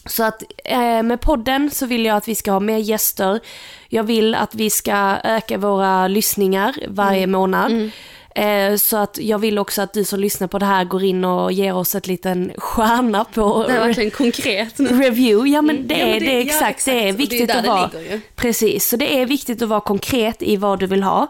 Så 0.06 0.22
att 0.24 0.42
eh, 0.64 1.02
med 1.02 1.20
podden 1.20 1.70
så 1.70 1.86
vill 1.86 2.04
jag 2.04 2.16
att 2.16 2.28
vi 2.28 2.34
ska 2.34 2.52
ha 2.52 2.60
mer 2.60 2.78
gäster. 2.78 3.40
Jag 3.88 4.04
vill 4.04 4.34
att 4.34 4.54
vi 4.54 4.70
ska 4.70 5.18
öka 5.24 5.58
våra 5.58 6.08
lyssningar 6.08 6.74
varje 6.88 7.26
månad. 7.26 7.90
Eh, 8.36 8.76
så 8.76 8.96
att 8.96 9.18
jag 9.22 9.38
vill 9.38 9.58
också 9.58 9.82
att 9.82 9.92
du 9.92 10.04
som 10.04 10.20
lyssnar 10.20 10.48
på 10.48 10.58
det 10.58 10.66
här 10.66 10.84
går 10.84 11.04
in 11.04 11.24
och 11.24 11.52
ger 11.52 11.74
oss 11.76 11.94
ett 11.94 12.06
liten 12.06 12.52
stjärna 12.58 13.24
på 13.24 13.64
Det 13.68 13.72
är 13.74 13.80
verkligen 13.80 14.10
konkret 14.10 14.78
nu. 14.78 14.88
review. 14.88 15.50
Ja 15.50 15.62
men 15.62 15.86
det 15.88 15.94
Ja, 15.98 16.06
men 16.06 16.14
är 16.16 16.20
det- 16.20 16.26
det, 16.26 16.32
är 16.32 16.36
ja, 16.36 16.40
exakt, 16.46 16.70
exakt. 16.70 16.84
det 16.84 16.92
är 16.92 16.96
Och 16.96 17.02
det 17.04 17.08
är 17.08 17.12
viktigt 17.12 17.50
att 17.50 17.62
det 17.62 17.68
vara. 17.68 17.90
ligger. 18.02 18.20
Precis, 18.36 18.88
så 18.88 18.96
det 18.96 19.20
är 19.20 19.26
viktigt 19.26 19.62
att 19.62 19.68
vara 19.68 19.80
konkret 19.80 20.42
i 20.42 20.56
vad 20.56 20.78
du 20.80 20.86
vill 20.86 21.02
ha. 21.02 21.26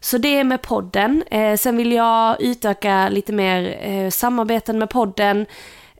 Så 0.00 0.18
det 0.18 0.38
är 0.38 0.44
med 0.44 0.62
podden. 0.62 1.22
Eh, 1.30 1.56
sen 1.56 1.76
vill 1.76 1.92
jag 1.92 2.42
utöka 2.42 3.08
lite 3.08 3.32
mer 3.32 3.78
eh, 3.82 4.10
samarbeten 4.10 4.78
med 4.78 4.90
podden 4.90 5.46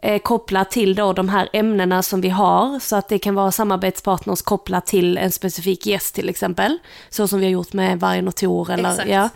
eh, 0.03 0.19
kopplat 0.19 0.71
till 0.71 0.95
då 0.95 1.13
de 1.13 1.29
här 1.29 1.49
ämnena 1.53 2.03
som 2.03 2.21
vi 2.21 2.29
har. 2.29 2.79
Så 2.79 2.97
att 2.97 3.09
det 3.09 3.19
kan 3.19 3.35
vara 3.35 3.53
samarbetspartners 3.53 4.43
kopplat 4.43 4.87
till 4.87 5.19
en 5.19 5.33
specifik 5.33 5.87
gäst 5.87 6.15
till 6.15 6.29
exempel. 6.29 6.79
Så 7.11 7.29
som 7.29 7.41
vi 7.41 7.47
har 7.47 7.53
gjort 7.53 7.73
med 7.73 8.01
Vargen 8.01 8.29
och 8.29 8.35
Tor 8.37 8.71
eller 8.71 8.91
Exakt. 8.91 9.09
ja, 9.09 9.29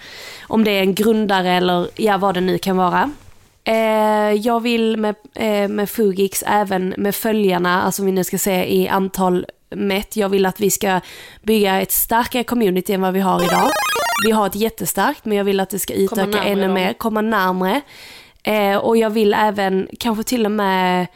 om 0.42 0.64
det 0.64 0.70
är 0.70 0.80
en 0.80 0.94
grundare 0.94 1.50
eller 1.50 1.88
ja, 1.96 2.18
vad 2.18 2.34
det 2.34 2.40
nu 2.40 2.58
kan 2.58 2.76
vara. 2.76 3.10
Eh, 3.64 4.32
jag 4.32 4.60
vill 4.60 4.96
med, 4.96 5.14
eh, 5.34 5.68
med 5.68 5.90
Fugix 5.90 6.44
även 6.46 6.94
med 6.98 7.14
följarna, 7.14 7.82
alltså 7.82 8.02
om 8.02 8.06
vi 8.06 8.12
nu 8.12 8.24
ska 8.24 8.38
se 8.38 8.74
i 8.74 8.88
antal 8.88 9.46
mätt. 9.70 10.16
Jag 10.16 10.28
vill 10.28 10.46
att 10.46 10.60
vi 10.60 10.70
ska 10.70 11.00
bygga 11.42 11.80
ett 11.80 11.92
starkare 11.92 12.44
community 12.44 12.92
än 12.92 13.00
vad 13.00 13.12
vi 13.12 13.20
har 13.20 13.44
idag. 13.44 13.70
Vi 14.24 14.30
har 14.30 14.46
ett 14.46 14.54
jättestarkt 14.54 15.24
men 15.24 15.38
jag 15.38 15.44
vill 15.44 15.60
att 15.60 15.70
det 15.70 15.78
ska 15.78 15.94
utöka 15.94 16.42
ännu 16.42 16.62
dem. 16.62 16.72
mer, 16.72 16.92
komma 16.92 17.20
närmre. 17.20 17.80
Eh, 18.42 18.76
och 18.76 18.96
jag 18.96 19.10
vill 19.10 19.34
även 19.34 19.88
kanske 19.98 20.24
till 20.24 20.44
och 20.44 20.52
med, 20.52 21.06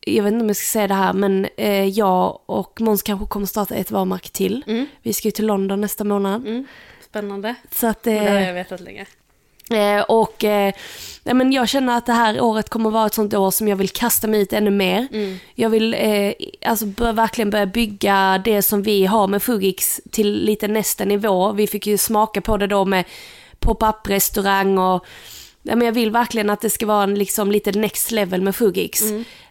jag 0.00 0.24
vet 0.24 0.32
inte 0.32 0.42
om 0.42 0.48
jag 0.48 0.56
ska 0.56 0.72
säga 0.72 0.88
det 0.88 0.94
här, 0.94 1.12
men 1.12 1.46
eh, 1.56 1.84
jag 1.84 2.38
och 2.46 2.80
Måns 2.80 3.02
kanske 3.02 3.26
kommer 3.26 3.46
starta 3.46 3.74
ett 3.74 3.90
varumärke 3.90 4.28
till. 4.28 4.64
Mm. 4.66 4.86
Vi 5.02 5.12
ska 5.12 5.28
ju 5.28 5.32
till 5.32 5.46
London 5.46 5.80
nästa 5.80 6.04
månad. 6.04 6.64
Spännande. 7.00 7.54
Så 7.70 7.86
att, 7.86 8.06
eh, 8.06 8.12
Det 8.12 8.30
har 8.30 8.40
jag 8.40 8.54
vetat 8.54 8.80
länge. 8.80 9.06
Eh, 9.70 10.00
och 10.00 10.44
eh, 10.44 10.74
men 11.24 11.52
jag 11.52 11.68
känner 11.68 11.98
att 11.98 12.06
det 12.06 12.12
här 12.12 12.40
året 12.40 12.68
kommer 12.68 12.90
vara 12.90 13.06
ett 13.06 13.14
sånt 13.14 13.34
år 13.34 13.50
som 13.50 13.68
jag 13.68 13.76
vill 13.76 13.88
kasta 13.88 14.26
mig 14.26 14.40
ut 14.40 14.52
ännu 14.52 14.70
mer. 14.70 15.08
Jag 15.54 15.70
vill 15.70 15.94
eh, 15.94 16.32
alltså 16.66 16.86
bör, 16.86 17.12
verkligen 17.12 17.50
börja 17.50 17.66
bygga 17.66 18.42
det 18.44 18.62
som 18.62 18.82
vi 18.82 19.06
har 19.06 19.28
med 19.28 19.42
Fugix 19.42 20.00
till 20.10 20.44
lite 20.44 20.68
nästa 20.68 21.04
nivå. 21.04 21.52
Vi 21.52 21.66
fick 21.66 21.86
ju 21.86 21.98
smaka 21.98 22.40
på 22.40 22.56
det 22.56 22.66
då 22.66 22.84
med 22.84 23.04
pop-up 23.58 24.08
restaurang 24.08 24.78
och 24.78 25.06
men 25.74 25.80
jag 25.80 25.92
vill 25.92 26.10
verkligen 26.10 26.50
att 26.50 26.60
det 26.60 26.70
ska 26.70 26.86
vara 26.86 27.02
en 27.02 27.14
liksom 27.14 27.52
lite 27.52 27.72
next 27.72 28.10
level 28.10 28.42
med 28.42 28.56
Fugix. 28.56 29.02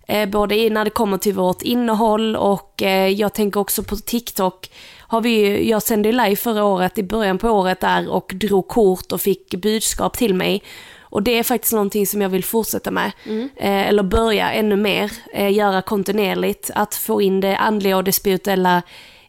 Eh, 0.08 0.30
både 0.30 0.70
när 0.70 0.84
det 0.84 0.90
kommer 0.90 1.18
till 1.18 1.34
vårt 1.34 1.62
innehåll 1.62 2.36
och 2.36 2.84
eh, 2.84 3.08
jag 3.08 3.34
tänker 3.34 3.60
också 3.60 3.84
på 3.84 3.96
TikTok. 3.96 4.72
Har 5.00 5.22
vi, 5.22 5.70
jag 5.70 5.84
sände 5.84 6.12
live 6.12 6.36
förra 6.36 6.64
året, 6.64 6.98
i 6.98 7.04
början 7.04 7.38
på 7.38 7.50
året 7.50 7.80
där 7.80 8.10
och 8.10 8.32
drog 8.36 8.68
kort 8.68 9.12
och 9.12 9.22
fick 9.22 9.56
budskap 9.56 10.18
till 10.18 10.34
mig. 10.34 10.64
Och 11.00 11.24
det 11.24 11.40
är 11.40 11.44
faktiskt 11.44 11.74
någonting 11.74 12.08
som 12.08 12.22
jag 12.22 12.30
vill 12.30 12.44
fortsätta 12.44 12.92
med. 12.92 13.12
Eh, 13.58 13.88
eller 13.88 14.04
börja 14.04 14.52
ännu 14.52 14.76
mer, 14.76 15.12
eh, 15.34 15.54
göra 15.54 15.82
kontinuerligt. 15.82 16.72
Att 16.76 16.96
få 16.96 17.22
in 17.22 17.42
det 17.42 17.58
andliga 17.58 17.98
och 17.98 18.04
det 18.04 18.12
spirituella 18.12 18.82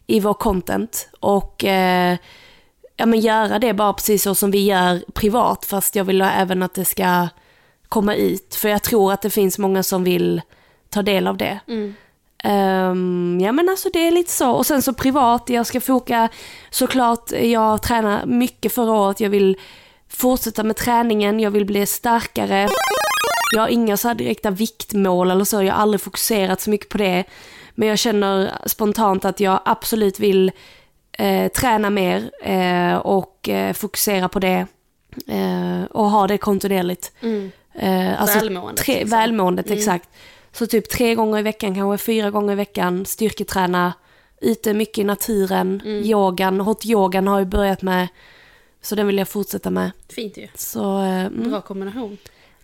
i 0.07 0.19
vår 0.19 0.33
content. 0.33 1.09
Och 1.19 1.63
eh, 1.63 2.17
ja, 2.97 3.05
men 3.05 3.19
göra 3.19 3.59
det 3.59 3.73
bara 3.73 3.93
precis 3.93 4.23
så 4.23 4.35
som 4.35 4.51
vi 4.51 4.65
gör 4.65 5.03
privat. 5.13 5.65
Fast 5.65 5.95
jag 5.95 6.03
vill 6.03 6.21
även 6.21 6.63
att 6.63 6.73
det 6.73 6.85
ska 6.85 7.27
komma 7.89 8.15
ut. 8.15 8.55
För 8.55 8.69
jag 8.69 8.83
tror 8.83 9.13
att 9.13 9.21
det 9.21 9.29
finns 9.29 9.57
många 9.57 9.83
som 9.83 10.03
vill 10.03 10.41
ta 10.89 11.01
del 11.01 11.27
av 11.27 11.37
det. 11.37 11.59
Ehm, 12.43 13.39
ja 13.41 13.51
men 13.51 13.69
alltså 13.69 13.89
det 13.93 14.07
är 14.07 14.11
lite 14.11 14.31
så. 14.31 14.51
Och 14.51 14.65
sen 14.65 14.81
så 14.81 14.93
privat, 14.93 15.49
jag 15.49 15.65
ska 15.65 15.81
foka 15.81 16.29
såklart, 16.69 17.31
jag 17.31 17.81
tränar 17.81 18.25
mycket 18.25 18.73
förra 18.73 18.91
året. 18.91 19.19
Jag 19.19 19.29
vill 19.29 19.57
fortsätta 20.09 20.63
med 20.63 20.75
träningen, 20.75 21.39
jag 21.39 21.51
vill 21.51 21.65
bli 21.65 21.85
starkare. 21.85 22.69
Jag 23.55 23.61
har 23.61 23.67
inga 23.67 23.97
så 23.97 24.07
här 24.07 24.15
direkta 24.15 24.49
viktmål 24.49 25.31
eller 25.31 25.45
så, 25.45 25.63
jag 25.63 25.73
har 25.73 25.81
aldrig 25.81 26.01
fokuserat 26.01 26.61
så 26.61 26.69
mycket 26.69 26.89
på 26.89 26.97
det. 26.97 27.23
Men 27.75 27.87
jag 27.87 27.99
känner 27.99 28.51
spontant 28.65 29.25
att 29.25 29.39
jag 29.39 29.59
absolut 29.65 30.19
vill 30.19 30.51
eh, 31.17 31.51
träna 31.51 31.89
mer 31.89 32.31
eh, 32.43 32.95
och 32.97 33.49
eh, 33.49 33.73
fokusera 33.73 34.29
på 34.29 34.39
det. 34.39 34.65
Eh, 35.27 35.83
och 35.91 36.09
ha 36.09 36.27
det 36.27 36.37
kontinuerligt. 36.37 37.11
Eh, 37.73 38.21
alltså 38.21 38.39
Välmåendet, 38.39 38.85
Tre, 38.85 38.93
liksom. 38.93 39.09
välmåendet, 39.09 39.71
exakt. 39.71 40.09
Så 40.51 40.67
typ 40.67 40.89
tre 40.89 41.15
gånger 41.15 41.39
i 41.39 41.41
veckan, 41.41 41.75
kanske 41.75 42.05
fyra 42.05 42.31
gånger 42.31 42.53
i 42.53 42.55
veckan, 42.55 43.05
styrketräna, 43.05 43.93
ute 44.41 44.73
mycket 44.73 44.97
i 44.97 45.03
naturen, 45.03 45.81
yogan, 45.85 46.61
hot 46.61 46.85
yogan 46.85 47.27
har 47.27 47.39
jag 47.39 47.47
börjat 47.47 47.81
med. 47.81 48.07
Så 48.81 48.95
den 48.95 49.07
vill 49.07 49.17
jag 49.17 49.27
fortsätta 49.27 49.69
med. 49.69 49.91
Fint 50.09 50.37
ju. 50.37 50.47
Så, 50.55 50.83
mm. 50.89 51.49
Bra 51.49 51.61
kombination. 51.61 52.17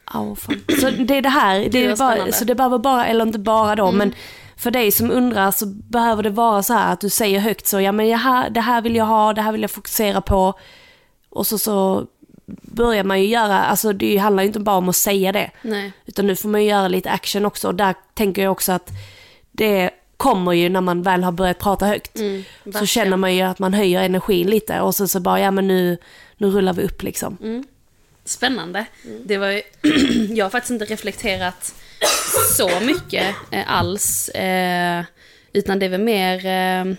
Au, 0.05 0.35
fan. 0.35 0.61
Så 0.81 0.89
det 0.89 1.17
är 1.17 1.21
det 1.21 1.29
här, 1.29 1.59
det 1.59 1.69
Gud, 1.69 1.91
är 1.91 1.95
bara, 1.95 2.31
så 2.31 2.45
det 2.45 2.55
behöver 2.55 2.77
bara, 2.77 3.05
eller 3.07 3.25
inte 3.25 3.39
bara 3.39 3.75
då, 3.75 3.91
men 3.91 4.13
för 4.57 4.71
dig 4.71 4.91
som 4.91 5.11
undrar 5.11 5.51
så 5.51 5.65
behöver 5.65 6.23
det 6.23 6.29
vara 6.29 6.63
så 6.63 6.73
här 6.73 6.93
att 6.93 7.01
du 7.01 7.09
säger 7.09 7.39
högt 7.39 7.67
så, 7.67 7.81
ja 7.81 7.91
men 7.91 8.13
här, 8.13 8.49
det 8.49 8.61
här 8.61 8.81
vill 8.81 8.95
jag 8.95 9.05
ha, 9.05 9.33
det 9.33 9.41
här 9.41 9.51
vill 9.51 9.61
jag 9.61 9.71
fokusera 9.71 10.21
på. 10.21 10.53
Och 11.29 11.47
så, 11.47 11.57
så 11.57 12.07
börjar 12.61 13.03
man 13.03 13.21
ju 13.21 13.27
göra, 13.27 13.59
alltså 13.59 13.93
det 13.93 14.17
handlar 14.17 14.43
ju 14.43 14.47
inte 14.47 14.59
bara 14.59 14.75
om 14.75 14.89
att 14.89 14.95
säga 14.95 15.31
det. 15.31 15.51
Nej. 15.61 15.91
Utan 16.05 16.27
nu 16.27 16.35
får 16.35 16.49
man 16.49 16.63
ju 16.63 16.69
göra 16.69 16.87
lite 16.87 17.11
action 17.11 17.45
också. 17.45 17.67
Och 17.67 17.75
där 17.75 17.95
tänker 18.13 18.43
jag 18.43 18.51
också 18.51 18.71
att 18.71 18.89
det 19.51 19.89
kommer 20.17 20.53
ju 20.53 20.69
när 20.69 20.81
man 20.81 21.01
väl 21.01 21.23
har 21.23 21.31
börjat 21.31 21.59
prata 21.59 21.85
högt. 21.85 22.17
så 22.17 22.23
verkligen. 22.63 22.87
känner 22.87 23.17
man 23.17 23.35
ju 23.35 23.41
att 23.41 23.59
man 23.59 23.73
höjer 23.73 24.03
energin 24.03 24.49
lite 24.49 24.81
och 24.81 24.95
så, 24.95 25.07
så 25.07 25.19
bara, 25.19 25.39
ja 25.39 25.51
men 25.51 25.67
nu, 25.67 25.97
nu 26.37 26.47
rullar 26.47 26.73
vi 26.73 26.83
upp 26.83 27.03
liksom. 27.03 27.63
Spännande. 28.25 28.85
Det 29.25 29.37
var 29.37 29.47
ju, 29.47 29.61
jag 30.35 30.45
har 30.45 30.49
faktiskt 30.49 30.71
inte 30.71 30.85
reflekterat 30.85 31.75
så 32.57 32.79
mycket 32.79 33.35
eh, 33.51 33.71
alls. 33.71 34.29
Eh, 34.29 35.03
utan 35.53 35.79
det 35.79 35.85
är 35.85 35.89
väl 35.89 36.01
mer... 36.01 36.45
Eh, 36.45 36.95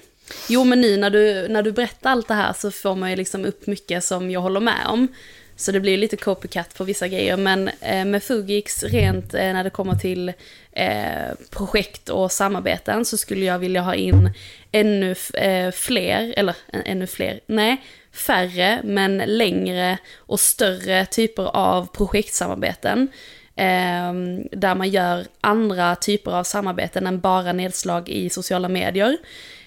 jo, 0.48 0.64
men 0.64 0.80
nu 0.80 0.96
när 0.96 1.10
du, 1.10 1.48
när 1.48 1.62
du 1.62 1.72
berättar 1.72 2.10
allt 2.10 2.28
det 2.28 2.34
här 2.34 2.52
så 2.52 2.70
får 2.70 2.94
man 2.94 3.10
ju 3.10 3.16
liksom 3.16 3.44
upp 3.44 3.66
mycket 3.66 4.04
som 4.04 4.30
jag 4.30 4.40
håller 4.40 4.60
med 4.60 4.86
om. 4.86 5.08
Så 5.56 5.72
det 5.72 5.80
blir 5.80 5.92
ju 5.92 5.98
lite 5.98 6.16
copycat 6.16 6.74
på 6.74 6.84
vissa 6.84 7.08
grejer. 7.08 7.36
Men 7.36 7.70
eh, 7.80 8.04
med 8.04 8.22
Fugix, 8.22 8.82
rent 8.82 9.34
eh, 9.34 9.52
när 9.52 9.64
det 9.64 9.70
kommer 9.70 9.94
till 9.94 10.32
eh, 10.72 11.34
projekt 11.50 12.08
och 12.08 12.32
samarbeten, 12.32 13.04
så 13.04 13.16
skulle 13.16 13.44
jag 13.44 13.58
vilja 13.58 13.80
ha 13.80 13.94
in 13.94 14.30
ännu 14.72 15.14
eh, 15.34 15.70
fler, 15.70 16.34
eller 16.36 16.56
eh, 16.72 16.80
ännu 16.84 17.06
fler, 17.06 17.40
nej, 17.46 17.82
färre 18.12 18.80
men 18.84 19.18
längre 19.18 19.98
och 20.16 20.40
större 20.40 21.06
typer 21.06 21.56
av 21.56 21.86
projektsamarbeten. 21.86 23.08
Eh, 23.56 24.12
där 24.52 24.74
man 24.74 24.88
gör 24.90 25.24
andra 25.40 25.96
typer 25.96 26.30
av 26.30 26.44
samarbeten 26.44 27.06
än 27.06 27.20
bara 27.20 27.52
nedslag 27.52 28.08
i 28.08 28.30
sociala 28.30 28.68
medier. 28.68 29.16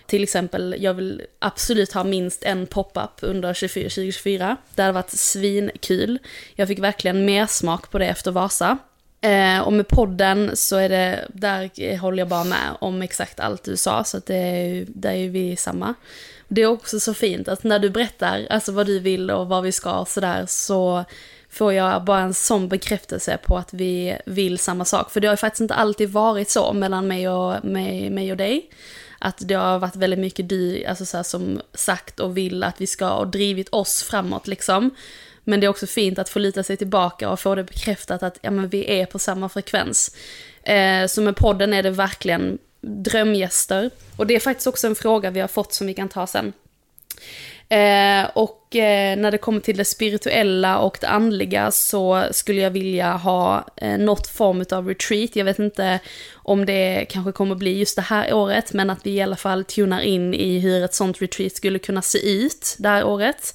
Till 0.06 0.24
exempel, 0.24 0.76
jag 0.80 0.94
vill 0.94 1.22
absolut 1.40 1.94
ha 1.94 2.04
minst 2.04 2.44
en 2.44 2.68
pop-up 2.68 3.12
under 3.22 3.54
2024. 3.54 4.58
Det 4.76 4.82
hade 4.82 4.94
varit 4.94 5.10
svinkul. 5.12 6.20
Jag 6.56 6.68
fick 6.68 6.80
verkligen 6.80 7.26
mer 7.26 7.46
smak 7.46 7.92
på 7.92 7.98
det 8.00 8.06
efter 8.08 8.32
Vasa. 8.32 8.78
Eh, 9.22 9.60
och 9.60 9.74
med 9.74 9.88
podden 9.88 10.52
så 10.54 10.76
är 10.78 10.90
det, 10.90 11.28
där 11.34 11.98
håller 11.98 12.18
jag 12.18 12.28
bara 12.28 12.44
med 12.44 12.70
om 12.80 13.02
exakt 13.02 13.40
allt 13.40 13.64
du 13.64 13.78
sa, 13.78 14.04
så 14.04 14.18
att 14.18 14.26
det 14.26 14.36
är, 14.36 14.66
ju- 14.68 14.86
där 14.90 15.12
är 15.12 15.30
vi 15.30 15.56
samma. 15.56 15.94
Det 16.48 16.62
är 16.62 16.66
också 16.68 17.00
så 17.00 17.14
fint 17.14 17.48
att 17.48 17.64
när 17.64 17.80
du 17.80 17.90
berättar 17.90 18.48
alltså 18.50 18.72
vad 18.72 18.86
du 18.86 19.00
vill 19.00 19.32
och 19.32 19.48
vad 19.48 19.64
vi 19.64 19.72
ska 19.72 20.00
och 20.00 20.08
sådär 20.08 20.46
så 20.48 21.06
får 21.58 21.74
jag 21.74 22.04
bara 22.04 22.20
en 22.20 22.34
sån 22.34 22.70
bekräftelse 22.70 23.38
på 23.38 23.58
att 23.58 23.74
vi 23.74 24.18
vill 24.26 24.60
samma 24.60 24.86
sak. 24.86 25.12
För 25.12 25.20
det 25.20 25.28
har 25.28 25.34
ju 25.34 25.38
faktiskt 25.38 25.62
inte 25.62 25.74
alltid 25.74 26.10
varit 26.10 26.50
så 26.50 26.74
mellan 26.74 27.08
mig 27.08 27.30
och, 27.30 27.66
mig, 27.66 28.10
mig 28.10 28.32
och 28.32 28.38
dig. 28.38 28.70
Att 29.20 29.38
det 29.40 29.54
har 29.54 29.80
varit 29.80 29.96
väldigt 29.96 30.20
mycket 30.20 30.50
du 30.50 30.86
alltså 30.86 31.06
så 31.06 31.18
här, 31.18 31.24
som 31.24 31.62
sagt 31.74 32.20
och 32.20 32.38
vill 32.38 32.64
att 32.64 32.82
vi 32.82 32.88
ska 32.88 33.12
och 33.12 33.28
drivit 33.28 33.70
oss 33.70 34.04
framåt 34.04 34.48
liksom. 34.48 34.96
Men 35.44 35.60
det 35.60 35.66
är 35.66 35.70
också 35.70 35.88
fint 35.88 36.20
att 36.20 36.30
få 36.30 36.40
lita 36.40 36.64
sig 36.64 36.78
tillbaka 36.78 37.30
och 37.30 37.40
få 37.40 37.56
det 37.56 37.64
bekräftat 37.64 38.24
att 38.24 38.38
ja, 38.42 38.52
men 38.52 38.70
vi 38.70 39.00
är 39.00 39.06
på 39.06 39.20
samma 39.20 39.50
frekvens. 39.50 40.16
Eh, 40.64 41.08
så 41.08 41.22
med 41.22 41.36
podden 41.36 41.74
är 41.74 41.84
det 41.84 41.90
verkligen 41.90 42.58
drömgäster. 42.82 43.90
Och 44.16 44.28
det 44.28 44.36
är 44.36 44.40
faktiskt 44.40 44.68
också 44.68 44.88
en 44.88 44.96
fråga 44.96 45.30
vi 45.30 45.40
har 45.40 45.48
fått 45.48 45.74
som 45.74 45.88
vi 45.88 45.94
kan 45.94 46.10
ta 46.10 46.28
sen. 46.28 46.54
Eh, 47.70 48.30
och 48.34 48.76
eh, 48.76 49.18
när 49.18 49.32
det 49.32 49.38
kommer 49.38 49.60
till 49.60 49.78
det 49.78 49.86
spirituella 49.86 50.80
och 50.80 50.98
det 51.02 51.08
andliga 51.08 51.72
så 51.72 52.24
skulle 52.32 52.62
jag 52.62 52.72
vilja 52.72 53.14
ha 53.14 53.68
eh, 53.76 53.98
något 53.98 54.28
form 54.28 54.66
av 54.72 54.88
retreat. 54.88 55.36
Jag 55.36 55.46
vet 55.46 55.60
inte 55.60 56.00
om 56.34 56.66
det 56.66 57.06
kanske 57.10 57.32
kommer 57.32 57.56
bli 57.56 57.80
just 57.80 57.96
det 57.96 58.02
här 58.02 58.34
året, 58.34 58.74
men 58.74 58.90
att 58.90 59.06
vi 59.06 59.12
i 59.12 59.22
alla 59.22 59.36
fall 59.36 59.64
tunar 59.64 60.02
in 60.02 60.34
i 60.34 60.60
hur 60.60 60.84
ett 60.84 60.94
sånt 60.94 61.22
retreat 61.22 61.56
skulle 61.56 61.80
kunna 61.80 62.02
se 62.02 62.30
ut 62.30 62.76
det 62.80 62.90
här 62.90 63.04
året. 63.04 63.54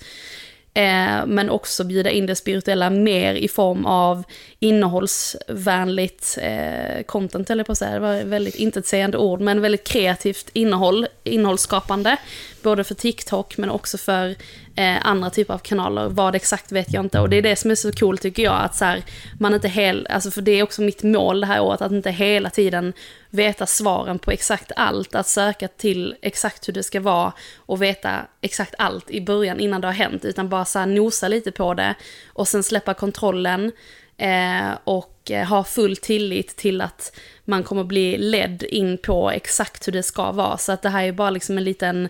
Eh, 0.75 1.27
men 1.27 1.51
också 1.51 1.85
bjuda 1.85 2.11
in 2.11 2.27
det 2.27 2.35
spirituella 2.35 2.91
mer 2.91 3.35
i 3.35 3.49
form 3.49 3.87
av 3.87 4.25
innehållsvänligt 4.59 6.39
eh, 6.43 7.03
content, 7.07 7.51
eller 7.51 7.65
på 7.65 7.73
att 7.73 7.79
säga. 7.79 7.95
Det 7.95 8.01
var 8.01 8.15
ett 8.15 8.27
väldigt 8.27 8.55
intetsägande 8.55 9.19
ord, 9.19 9.41
men 9.41 9.61
väldigt 9.61 9.89
kreativt 9.89 10.51
innehåll, 10.53 11.07
innehållsskapande. 11.25 12.17
Både 12.63 12.85
för 12.85 12.95
TikTok, 12.95 13.59
men 13.59 13.71
också 13.71 13.99
för 13.99 14.35
eh, 14.77 15.07
andra 15.07 15.31
typer 15.31 15.55
av 15.55 15.59
kanaler. 15.59 16.09
Vad 16.09 16.35
exakt 16.35 16.73
vet 16.73 16.93
jag 16.93 17.05
inte. 17.05 17.21
Och 17.21 17.29
det 17.29 17.37
är 17.37 17.43
det 17.43 17.57
som 17.57 17.71
är 17.71 17.75
så 17.75 17.93
coolt 17.93 18.23
tycker 18.23 18.43
jag, 18.43 18.61
att 18.61 18.77
så 18.77 18.85
här, 18.85 19.03
man 19.41 19.55
inte 19.55 19.69
helt, 19.69 20.11
alltså 20.11 20.31
för 20.31 20.43
det 20.43 20.53
är 20.53 20.63
också 20.63 20.83
mitt 20.83 21.03
mål 21.03 21.41
det 21.41 21.47
här 21.47 21.61
året, 21.61 21.83
att 21.83 21.93
inte 21.93 22.11
hela 22.11 22.51
tiden 22.51 22.93
veta 23.31 23.67
svaren 23.67 24.19
på 24.19 24.31
exakt 24.31 24.73
allt, 24.77 25.15
att 25.15 25.29
söka 25.29 25.69
till 25.69 26.15
exakt 26.23 26.69
hur 26.69 26.73
det 26.73 26.83
ska 26.83 27.01
vara 27.01 27.33
och 27.57 27.83
veta 27.83 28.21
exakt 28.41 28.75
allt 28.79 29.11
i 29.11 29.21
början 29.21 29.61
innan 29.61 29.81
det 29.81 29.87
har 29.87 29.95
hänt, 29.95 30.25
utan 30.25 30.49
bara 30.49 30.65
så 30.65 30.79
här 30.79 30.87
nosa 30.87 31.29
lite 31.29 31.53
på 31.53 31.75
det 31.75 31.95
och 32.33 32.49
sen 32.49 32.63
släppa 32.63 32.95
kontrollen 32.95 33.73
eh, 34.17 34.71
och 34.85 35.12
eh, 35.31 35.45
ha 35.45 35.65
full 35.65 35.97
tillit 35.97 36.57
till 36.57 36.81
att 36.81 37.17
man 37.45 37.63
kommer 37.63 37.85
bli 37.85 38.19
ledd 38.19 38.63
in 38.63 38.99
på 38.99 39.31
exakt 39.31 39.89
hur 39.89 39.93
det 39.93 40.03
ska 40.03 40.33
vara. 40.33 40.59
Så 40.59 40.73
att 40.73 40.83
det 40.83 40.89
här 40.89 41.05
är 41.05 41.13
bara 41.13 41.31
liksom 41.31 41.59
en 41.59 41.65
liten 41.65 42.09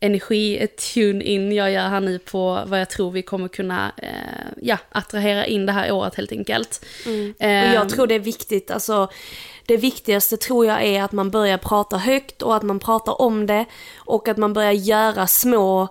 energi-tune-in 0.00 1.52
jag 1.52 1.72
gör 1.72 1.88
här 1.88 2.00
nu 2.00 2.18
på 2.18 2.62
vad 2.66 2.80
jag 2.80 2.90
tror 2.90 3.10
vi 3.10 3.22
kommer 3.22 3.48
kunna 3.48 3.92
eh, 3.96 4.62
ja, 4.62 4.78
attrahera 4.90 5.46
in 5.46 5.66
det 5.66 5.72
här 5.72 5.92
året 5.92 6.14
helt 6.14 6.32
enkelt. 6.32 6.84
Mm. 7.06 7.34
Och 7.38 7.74
jag 7.74 7.88
tror 7.88 8.06
det 8.06 8.14
är 8.14 8.18
viktigt, 8.18 8.70
alltså 8.70 9.08
det 9.66 9.76
viktigaste 9.76 10.36
tror 10.36 10.66
jag 10.66 10.84
är 10.84 11.02
att 11.02 11.12
man 11.12 11.30
börjar 11.30 11.58
prata 11.58 11.96
högt 11.96 12.42
och 12.42 12.56
att 12.56 12.62
man 12.62 12.78
pratar 12.78 13.22
om 13.22 13.46
det 13.46 13.64
och 13.96 14.28
att 14.28 14.36
man 14.36 14.52
börjar 14.52 14.72
göra 14.72 15.26
små 15.26 15.88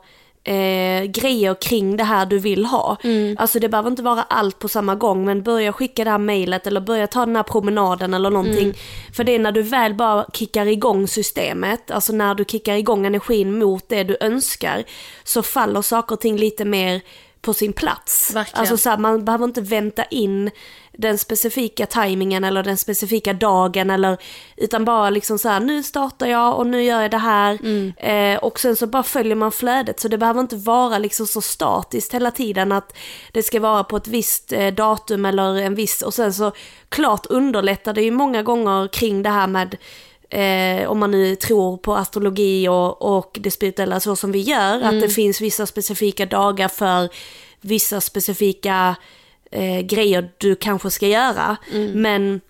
eh, 0.48 1.04
grejer 1.04 1.56
kring 1.62 1.98
det 1.98 2.04
här 2.04 2.26
du 2.26 2.40
vill 2.40 2.66
ha. 2.66 2.98
Mm. 3.04 3.36
Alltså 3.40 3.60
det 3.60 3.70
behöver 3.70 3.90
inte 3.90 4.04
vara 4.04 4.24
allt 4.24 4.60
på 4.60 4.68
samma 4.68 4.96
gång 4.96 5.26
men 5.26 5.44
börja 5.44 5.74
skicka 5.74 6.04
det 6.04 6.10
här 6.10 6.18
mejlet 6.18 6.68
eller 6.68 6.82
börja 6.82 7.08
ta 7.08 7.26
den 7.26 7.36
här 7.36 7.44
promenaden 7.44 8.14
eller 8.14 8.30
någonting. 8.30 8.64
Mm. 8.64 8.76
För 9.14 9.24
det 9.24 9.36
är 9.36 9.40
när 9.40 9.52
du 9.52 9.62
väl 9.62 9.94
bara 9.94 10.26
kickar 10.34 10.66
igång 10.66 11.08
systemet, 11.08 11.92
alltså 11.92 12.14
när 12.14 12.36
du 12.36 12.46
kickar 12.46 12.76
igång 12.76 13.06
energin 13.06 13.60
mot 13.60 13.90
det 13.90 14.04
du 14.04 14.18
önskar, 14.20 14.84
så 15.24 15.44
faller 15.44 15.82
saker 15.82 16.16
och 16.16 16.22
ting 16.22 16.38
lite 16.38 16.66
mer 16.66 17.02
på 17.42 17.54
sin 17.54 17.74
plats. 17.74 18.32
Verkligen. 18.36 18.60
Alltså 18.60 18.78
så 18.78 18.90
här, 18.90 18.98
man 18.98 19.26
behöver 19.26 19.46
inte 19.46 19.62
vänta 19.62 20.04
in 20.04 20.52
den 20.98 21.18
specifika 21.18 21.86
tajmingen 21.86 22.44
eller 22.44 22.64
den 22.64 22.78
specifika 22.78 23.34
dagen 23.34 23.90
eller 23.90 24.18
utan 24.58 24.86
bara 24.86 25.10
liksom 25.10 25.40
så 25.40 25.50
här, 25.50 25.60
nu 25.60 25.84
startar 25.84 26.28
jag 26.28 26.58
och 26.58 26.68
nu 26.68 26.84
gör 26.84 27.02
jag 27.02 27.12
det 27.12 27.18
här 27.18 27.58
mm. 27.64 27.94
eh, 27.98 28.44
och 28.44 28.60
sen 28.60 28.76
så 28.76 28.88
bara 28.88 29.04
följer 29.04 29.36
man 29.36 29.52
flödet 29.52 30.00
så 30.00 30.08
det 30.08 30.18
behöver 30.18 30.40
inte 30.40 30.56
vara 30.56 30.98
liksom 30.98 31.28
så 31.28 31.42
statiskt 31.42 32.14
hela 32.14 32.32
tiden 32.32 32.72
att 32.72 32.98
det 33.32 33.44
ska 33.44 33.60
vara 33.60 33.84
på 33.84 33.98
ett 33.98 34.08
visst 34.08 34.52
eh, 34.52 34.68
datum 34.68 35.26
eller 35.26 35.56
en 35.56 35.76
viss 35.76 36.02
och 36.02 36.14
sen 36.14 36.34
så 36.34 36.52
klart 36.90 37.26
underlättar 37.26 37.94
det 37.94 38.02
ju 38.02 38.12
många 38.12 38.44
gånger 38.44 38.88
kring 38.88 39.24
det 39.24 39.30
här 39.30 39.48
med 39.48 39.78
Eh, 40.30 40.90
om 40.90 41.00
man 41.00 41.12
nu 41.12 41.36
tror 41.36 41.78
på 41.78 41.96
astrologi 41.96 42.68
och, 42.68 43.18
och 43.18 43.38
det 43.42 43.52
spirituella 43.52 44.00
så 44.00 44.16
som 44.16 44.32
vi 44.32 44.40
gör, 44.40 44.76
mm. 44.76 44.88
att 44.88 45.02
det 45.02 45.10
finns 45.10 45.42
vissa 45.42 45.66
specifika 45.66 46.26
dagar 46.26 46.68
för 46.68 47.10
vissa 47.62 48.02
specifika 48.02 48.96
eh, 49.52 49.80
grejer 49.80 50.30
du 50.38 50.56
kanske 50.56 50.92
ska 50.92 51.08
göra. 51.08 51.58
Mm. 51.72 52.02
Men 52.02 52.42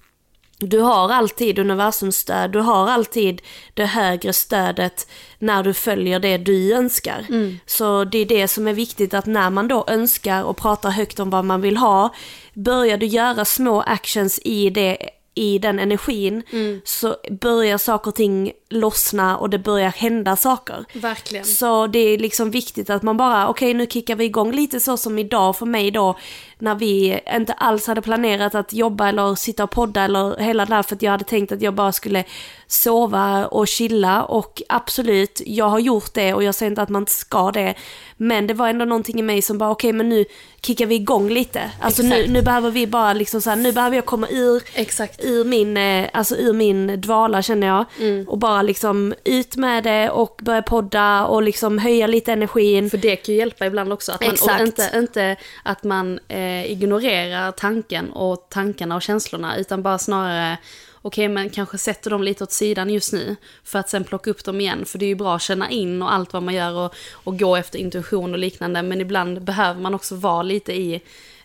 du 0.60 0.80
har 0.80 1.12
alltid 1.12 1.60
universums 1.60 2.16
stöd, 2.16 2.52
du 2.52 2.60
har 2.60 2.88
alltid 2.90 3.42
det 3.74 3.86
högre 3.86 4.34
stödet 4.34 5.08
när 5.40 5.64
du 5.64 5.74
följer 5.74 6.20
det 6.20 6.38
du 6.38 6.74
önskar. 6.74 7.26
Mm. 7.30 7.60
Så 7.66 8.04
det 8.04 8.18
är 8.18 8.26
det 8.26 8.48
som 8.48 8.68
är 8.68 8.74
viktigt 8.74 9.14
att 9.14 9.26
när 9.26 9.50
man 9.50 9.68
då 9.68 9.86
önskar 9.88 10.44
och 10.44 10.58
pratar 10.58 10.90
högt 10.90 11.20
om 11.20 11.30
vad 11.30 11.46
man 11.46 11.62
vill 11.62 11.78
ha, 11.78 12.14
börjar 12.54 12.98
du 12.98 13.06
göra 13.06 13.46
små 13.46 13.82
actions 13.82 14.40
i 14.44 14.70
det 14.70 14.98
i 15.38 15.60
den 15.60 15.80
energin 15.80 16.44
mm. 16.52 16.82
så 16.86 17.16
börjar 17.42 17.78
saker 17.78 18.10
och 18.10 18.16
ting 18.16 18.52
lossna 18.70 19.38
och 19.38 19.50
det 19.50 19.60
börjar 19.60 19.90
hända 19.90 20.36
saker. 20.36 20.86
Verkligen. 20.94 21.46
Så 21.46 21.88
det 21.88 22.00
är 22.00 22.18
liksom 22.18 22.52
viktigt 22.52 22.90
att 22.90 23.04
man 23.04 23.18
bara, 23.18 23.48
okej 23.48 23.68
okay, 23.68 23.74
nu 23.78 23.88
kickar 23.88 24.16
vi 24.16 24.26
igång 24.26 24.52
lite 24.52 24.80
så 24.80 24.98
som 24.98 25.20
idag 25.20 25.56
för 25.56 25.66
mig 25.66 25.92
då, 25.92 26.18
när 26.60 26.76
vi 26.76 27.20
inte 27.36 27.54
alls 27.54 27.88
hade 27.88 28.02
planerat 28.02 28.56
att 28.56 28.74
jobba 28.74 29.10
eller 29.10 29.36
sitta 29.36 29.64
och 29.64 29.72
podda 29.72 30.02
eller 30.02 30.38
hela 30.38 30.66
det 30.66 30.76
där 30.76 30.84
för 30.84 30.96
att 30.96 31.02
jag 31.02 31.12
hade 31.12 31.24
tänkt 31.24 31.52
att 31.52 31.62
jag 31.62 31.74
bara 31.74 31.92
skulle 31.92 32.24
sova 32.68 33.46
och 33.46 33.68
chilla 33.68 34.24
och 34.24 34.62
absolut, 34.70 35.42
jag 35.46 35.70
har 35.70 35.80
gjort 35.80 36.14
det 36.14 36.34
och 36.34 36.44
jag 36.44 36.56
säger 36.56 36.70
inte 36.70 36.82
att 36.82 36.90
man 36.90 37.02
inte 37.02 37.12
ska 37.12 37.52
det. 37.52 37.76
Men 38.18 38.48
det 38.48 38.54
var 38.54 38.68
ändå 38.68 38.86
någonting 38.86 39.20
i 39.20 39.24
mig 39.24 39.42
som 39.42 39.58
bara, 39.58 39.72
okej 39.72 39.90
okay, 39.90 39.98
men 39.98 40.10
nu 40.10 40.26
kickar 40.62 40.86
vi 40.86 40.96
igång 40.96 41.30
lite. 41.30 41.72
Alltså 41.82 42.04
nu, 42.04 42.28
nu, 42.28 42.42
behöver 42.42 42.72
vi 42.72 42.88
bara 42.88 43.14
liksom 43.14 43.42
så 43.42 43.50
här, 43.50 43.58
nu 43.58 43.72
behöver 43.72 43.96
jag 43.96 44.06
komma 44.06 44.28
ur, 44.30 44.64
Exakt. 44.74 45.24
ur 45.24 45.46
min, 45.46 45.78
eh, 45.78 46.10
alltså 46.14 46.36
ur 46.36 46.54
min 46.54 47.02
dvala 47.02 47.42
känner 47.42 47.68
jag. 47.68 47.86
Mm. 48.00 48.28
Och 48.28 48.38
bara 48.38 48.57
liksom 48.64 49.14
ut 49.24 49.56
med 49.56 49.84
det 49.84 50.10
och 50.10 50.40
börja 50.44 50.62
podda 50.62 51.26
och 51.26 51.44
liksom 51.44 51.78
höja 51.78 52.08
lite 52.08 52.34
energin. 52.34 52.90
För 52.90 52.98
det 52.98 53.16
kan 53.16 53.36
ju 53.36 53.40
hjälpa 53.40 53.66
ibland 53.66 53.94
också. 53.94 54.12
Att 54.12 54.22
man, 54.22 54.34
Exakt. 54.34 54.62
Och 54.62 54.68
inte, 54.68 54.92
inte 54.96 55.36
att 55.64 55.84
man 55.84 56.20
eh, 56.28 56.72
ignorerar 56.72 57.52
tanken 57.52 58.12
och 58.12 58.48
tankarna 58.50 58.96
och 58.96 59.02
känslorna 59.02 59.58
utan 59.58 59.84
bara 59.84 59.98
snarare 59.98 60.58
okej 61.02 61.26
okay, 61.26 61.34
men 61.34 61.50
kanske 61.50 61.78
sätter 61.78 62.10
dem 62.10 62.24
lite 62.24 62.44
åt 62.44 62.52
sidan 62.52 62.90
just 62.90 63.14
nu 63.14 63.36
för 63.64 63.80
att 63.80 63.90
sen 63.90 64.04
plocka 64.04 64.30
upp 64.30 64.44
dem 64.44 64.62
igen. 64.62 64.86
För 64.86 65.00
det 65.00 65.06
är 65.06 65.08
ju 65.08 65.16
bra 65.16 65.36
att 65.36 65.42
känna 65.42 65.70
in 65.70 66.02
och 66.02 66.14
allt 66.14 66.34
vad 66.34 66.44
man 66.44 66.54
gör 66.54 66.74
och, 66.74 66.96
och 67.12 67.40
gå 67.40 67.56
efter 67.56 67.80
intuition 67.80 68.34
och 68.34 68.40
liknande. 68.40 68.82
Men 68.82 69.02
ibland 69.02 69.42
behöver 69.42 69.82
man 69.82 69.96
också 69.96 70.16
vara 70.16 70.44
lite 70.44 70.74
i 70.74 71.02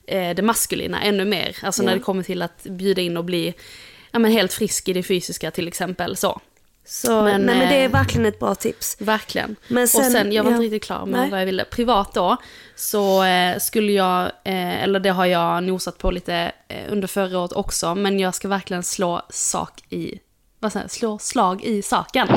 eh, 0.07 0.35
det 0.35 0.43
maskulina 0.43 1.03
ännu 1.03 1.25
mer. 1.25 1.57
Alltså 1.63 1.83
mm. 1.83 1.91
när 1.91 1.99
det 1.99 2.05
kommer 2.05 2.23
till 2.23 2.43
att 2.43 2.63
bjuda 2.63 3.03
in 3.03 3.17
och 3.17 3.25
bli 3.25 3.55
ja, 4.11 4.19
men 4.19 4.33
helt 4.33 4.53
frisk 4.53 4.89
i 4.89 4.93
det 4.93 5.03
fysiska 5.03 5.51
till 5.51 5.69
exempel. 5.69 6.17
Så. 6.17 6.41
Så, 6.85 7.23
men, 7.23 7.47
nej, 7.47 7.59
men 7.59 7.69
det 7.69 7.75
är 7.75 7.85
eh, 7.85 7.91
verkligen 7.91 8.27
ett 8.27 8.39
bra 8.39 8.55
tips. 8.55 8.97
Verkligen. 8.99 9.57
Men 9.69 9.89
sen, 9.89 10.01
och 10.01 10.13
sen, 10.13 10.33
jag 10.33 10.45
var 10.45 10.51
ja. 10.51 10.57
inte 10.57 10.65
riktigt 10.65 10.85
klar 10.85 11.07
med 11.07 11.21
nej. 11.21 11.31
vad 11.31 11.41
jag 11.41 11.47
ville. 11.47 11.65
Privat 11.65 12.15
då, 12.15 12.37
så 12.77 13.25
eh, 13.25 13.59
skulle 13.59 13.93
jag, 13.93 14.23
eh, 14.25 14.83
eller 14.83 15.01
det 15.01 15.11
har 15.11 15.27
jag 15.27 15.63
nosat 15.63 15.99
på 15.99 16.11
lite 16.11 16.53
eh, 16.69 16.93
under 16.93 17.09
förra 17.09 17.39
året 17.39 17.53
också, 17.53 17.95
men 17.95 18.21
jag 18.21 18.35
ska 18.35 18.49
verkligen 18.49 18.83
slå 18.83 19.23
sak 19.31 19.83
i, 19.89 20.19
vad 20.59 20.73
säger 20.73 20.89
slå 20.89 21.19
slag 21.19 21.63
i 21.63 21.83
saken. 21.83 22.29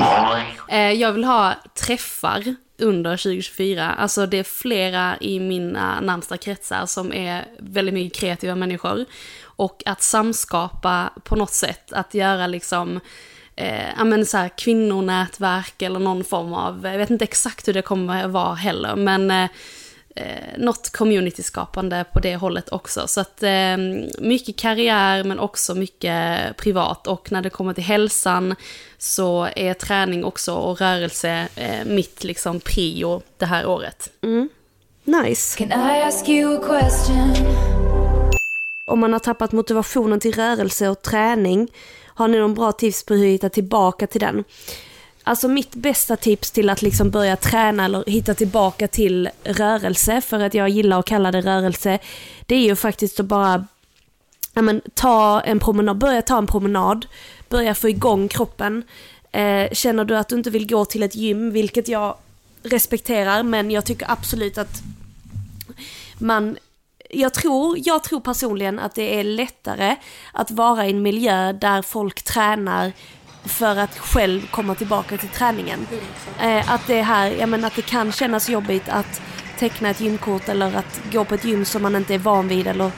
Eh, 0.70 0.92
jag 0.92 1.12
vill 1.12 1.24
ha 1.24 1.54
träffar 1.74 2.56
under 2.78 3.18
2024. 3.18 3.92
Alltså 3.92 4.26
det 4.26 4.38
är 4.38 4.44
flera 4.44 5.18
i 5.22 5.40
mina 5.40 6.02
närmsta 6.02 6.38
kretsar 6.38 6.86
som 6.86 7.14
är 7.14 7.46
väldigt 7.60 7.94
mycket 7.94 8.20
kreativa 8.20 8.56
människor. 8.56 9.06
Och 9.44 9.84
att 9.86 10.02
samskapa 10.02 11.10
på 11.24 11.36
något 11.36 11.54
sätt, 11.54 11.94
att 11.94 12.14
göra 12.14 12.48
liksom 12.48 13.00
eh, 13.56 14.06
men 14.06 14.26
så 14.26 14.38
här, 14.38 14.50
kvinnonätverk 14.50 15.82
eller 15.82 16.00
någon 16.00 16.24
form 16.24 16.54
av, 16.54 16.88
jag 16.88 16.98
vet 16.98 17.10
inte 17.10 17.24
exakt 17.24 17.68
hur 17.68 17.74
det 17.74 17.82
kommer 17.82 18.24
att 18.24 18.32
vara 18.32 18.54
heller, 18.54 18.96
men 18.96 19.32
eh, 19.32 19.50
eh, 20.16 20.58
något 20.58 20.90
communityskapande 20.90 22.06
på 22.14 22.20
det 22.20 22.36
hållet 22.36 22.72
också. 22.72 23.08
Så 23.08 23.22
att 23.22 23.44
eh, 23.44 23.78
mycket 24.20 24.56
karriär 24.56 25.24
men 25.24 25.40
också 25.40 25.76
mycket 25.76 26.58
privat 26.58 27.08
och 27.08 27.32
när 27.32 27.42
det 27.42 27.50
kommer 27.50 27.74
till 27.74 27.84
hälsan 27.84 28.56
så 28.98 29.50
är 29.56 29.74
träning 29.74 30.26
också 30.26 30.54
och 30.54 30.82
rörelse 30.82 31.48
eh, 31.56 31.86
mitt 31.86 32.24
liksom 32.24 32.60
prio 32.60 33.22
det 33.38 33.46
här 33.46 33.66
året. 33.66 34.10
Mm. 34.22 34.50
Nice. 35.04 35.58
Can 35.58 35.68
I 35.72 36.02
ask 36.02 36.30
you 36.30 36.58
a 36.58 36.62
question? 36.68 37.34
Om 38.88 39.00
man 39.00 39.14
har 39.14 39.20
tappat 39.20 39.52
motivationen 39.52 40.20
till 40.20 40.34
rörelse 40.36 40.90
och 40.90 41.02
träning 41.02 41.72
har 42.16 42.28
ni 42.28 42.38
någon 42.38 42.54
bra 42.54 42.72
tips 42.72 43.04
på 43.04 43.14
hur 43.14 43.24
jag 43.24 43.32
hittar 43.32 43.50
tillbaka 43.50 44.08
till 44.08 44.22
den? 44.22 44.44
Alltså 45.24 45.48
mitt 45.48 45.76
bästa 45.76 46.16
tips 46.16 46.52
till 46.52 46.70
att 46.70 46.82
liksom 46.82 47.12
börja 47.12 47.36
träna 47.36 47.86
eller 47.86 48.04
hitta 48.08 48.34
tillbaka 48.34 48.88
till 48.88 49.30
rörelse, 49.44 50.22
för 50.22 50.40
att 50.40 50.54
jag 50.54 50.70
gillar 50.70 51.00
att 51.00 51.06
kalla 51.06 51.32
det 51.32 51.42
rörelse, 51.42 52.00
det 52.46 52.56
är 52.56 52.64
ju 52.64 52.76
faktiskt 52.76 53.20
att 53.20 53.26
bara 53.26 53.68
ja, 54.54 54.62
men, 54.62 54.82
ta 54.94 55.42
en 55.42 55.60
promenad, 55.60 55.98
börja 55.98 56.22
ta 56.22 56.38
en 56.38 56.48
promenad, 56.48 57.06
börja 57.50 57.76
få 57.76 57.90
igång 57.90 58.28
kroppen. 58.28 58.84
Eh, 59.32 59.72
känner 59.72 60.06
du 60.06 60.18
att 60.18 60.30
du 60.30 60.36
inte 60.36 60.50
vill 60.50 60.70
gå 60.70 60.86
till 60.86 61.04
ett 61.04 61.16
gym, 61.16 61.52
vilket 61.52 61.88
jag 61.88 62.16
respekterar, 62.64 63.44
men 63.44 63.72
jag 63.72 63.86
tycker 63.86 64.12
absolut 64.12 64.58
att 64.58 64.82
man 66.20 66.58
jag 67.10 67.34
tror, 67.34 67.78
jag 67.80 68.04
tror 68.04 68.20
personligen 68.20 68.80
att 68.80 68.96
det 68.96 69.20
är 69.20 69.24
lättare 69.24 69.96
att 70.34 70.52
vara 70.52 70.86
i 70.86 70.90
en 70.90 71.02
miljö 71.02 71.54
där 71.54 71.82
folk 71.82 72.22
tränar 72.22 72.92
för 73.46 73.76
att 73.76 73.98
själv 73.98 74.48
komma 74.52 74.76
tillbaka 74.76 75.18
till 75.18 75.30
träningen. 75.30 75.88
Eh, 76.40 76.72
att 76.72 76.88
det 76.88 77.02
här, 77.02 77.28
jag 77.28 77.50
menar 77.50 77.68
att 77.68 77.76
det 77.76 77.82
kan 77.82 78.12
kännas 78.12 78.50
jobbigt 78.50 78.90
att 78.90 79.22
teckna 79.60 79.90
ett 79.90 80.02
gymkort 80.02 80.50
eller 80.50 80.76
att 80.76 81.02
gå 81.12 81.26
på 81.26 81.36
ett 81.36 81.46
gym 81.46 81.66
som 81.66 81.82
man 81.82 81.96
inte 81.96 82.14
är 82.14 82.20
van 82.20 82.48
vid 82.48 82.68
eller, 82.68 82.92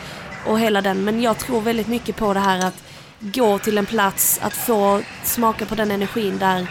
och 0.45 0.59
hela 0.59 0.81
den. 0.81 1.03
Men 1.03 1.21
jag 1.21 1.37
tror 1.37 1.61
väldigt 1.61 1.87
mycket 1.87 2.15
på 2.15 2.33
det 2.33 2.39
här 2.39 2.65
att 2.65 2.83
gå 3.19 3.59
till 3.59 3.77
en 3.77 3.85
plats, 3.85 4.39
att 4.43 4.53
få 4.53 5.01
smaka 5.23 5.65
på 5.65 5.75
den 5.75 5.91
energin 5.91 6.37
där 6.37 6.67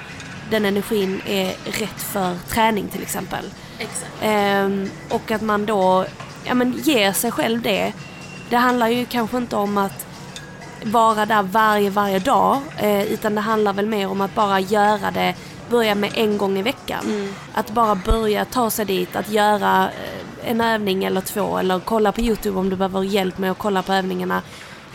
den 0.51 0.65
energin 0.65 1.21
är 1.27 1.55
rätt 1.65 2.03
för 2.03 2.37
träning 2.49 2.89
till 2.89 3.03
exempel. 3.03 3.45
Exakt. 3.79 4.13
Ehm, 4.23 4.91
och 5.11 5.31
att 5.31 5.43
man 5.43 5.67
då 5.67 6.07
ja, 6.47 6.55
men 6.55 6.73
ger 6.73 7.13
sig 7.13 7.31
själv 7.31 7.63
det. 7.63 7.93
Det 8.51 8.57
handlar 8.57 8.89
ju 8.89 9.05
kanske 9.05 9.37
inte 9.37 9.57
om 9.57 9.79
att 9.79 10.07
vara 10.85 11.27
där 11.27 11.43
varje, 11.43 11.91
varje 11.91 12.19
dag. 12.19 12.59
Eh, 12.79 13.03
utan 13.13 13.35
det 13.35 13.41
handlar 13.41 13.73
väl 13.73 13.87
mer 13.87 14.09
om 14.09 14.21
att 14.21 14.35
bara 14.35 14.61
göra 14.61 15.11
det, 15.11 15.35
börja 15.71 15.95
med 15.95 16.11
en 16.15 16.39
gång 16.39 16.59
i 16.59 16.63
veckan. 16.63 17.33
Att 17.55 17.71
bara 17.71 17.95
börja 17.95 18.45
ta 18.45 18.71
sig 18.71 18.85
dit, 18.85 19.17
att 19.17 19.31
göra 19.31 19.85
eh, 19.85 20.51
en 20.51 20.61
övning 20.61 21.05
eller 21.05 21.21
två 21.21 21.59
eller 21.59 21.81
kolla 21.81 22.13
på 22.13 22.21
YouTube 22.21 22.59
om 22.59 22.71
du 22.71 22.77
behöver 22.77 23.03
hjälp 23.03 23.39
med 23.39 23.51
att 23.51 23.59
kolla 23.59 23.83
på 23.83 23.93
övningarna. 23.93 24.43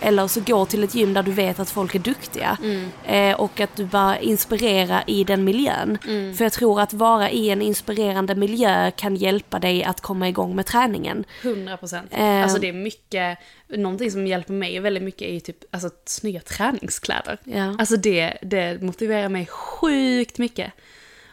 Eller 0.02 0.28
så 0.28 0.42
gå 0.42 0.66
till 0.66 0.84
ett 0.84 0.96
gym 0.96 1.14
där 1.14 1.24
du 1.24 1.32
vet 1.32 1.60
att 1.60 1.70
folk 1.70 1.96
är 1.96 2.00
duktiga. 2.00 2.58
Eh, 3.06 3.40
och 3.40 3.60
att 3.60 3.76
du 3.76 3.86
bara 3.86 4.20
inspirera 4.20 5.04
i 5.08 5.24
den 5.24 5.44
miljön. 5.44 5.98
För 6.38 6.46
jag 6.46 6.54
tror 6.54 6.82
att 6.82 6.94
vara 6.94 7.30
i 7.30 7.50
en 7.50 7.62
inspirerande 7.62 8.36
miljö 8.36 8.92
kan 8.92 9.16
hjälpa 9.16 9.60
dig 9.60 9.84
att 9.84 10.02
komma 10.02 10.30
igång 10.30 10.56
med 10.56 10.66
träningen. 10.66 11.26
100 11.42 11.78
procent. 11.78 12.14
Eh. 12.14 12.44
Alltså 12.44 12.60
det 12.60 12.70
är 12.70 12.74
mycket, 12.74 13.38
någonting 13.68 14.12
som 14.12 14.28
hjälper 14.28 14.54
mig 14.54 14.80
väldigt 14.80 15.04
mycket 15.04 15.22
är 15.22 15.34
ju 15.34 15.40
typ 15.40 15.58
alltså, 15.72 15.90
snygga 16.06 16.40
träningskläder. 16.40 17.38
Ja. 17.44 17.76
Alltså 17.80 17.98
det, 17.98 18.38
det 18.42 18.82
motiverar 18.82 19.30
mig 19.30 19.46
sjukt 19.46 20.38
mycket. 20.38 20.74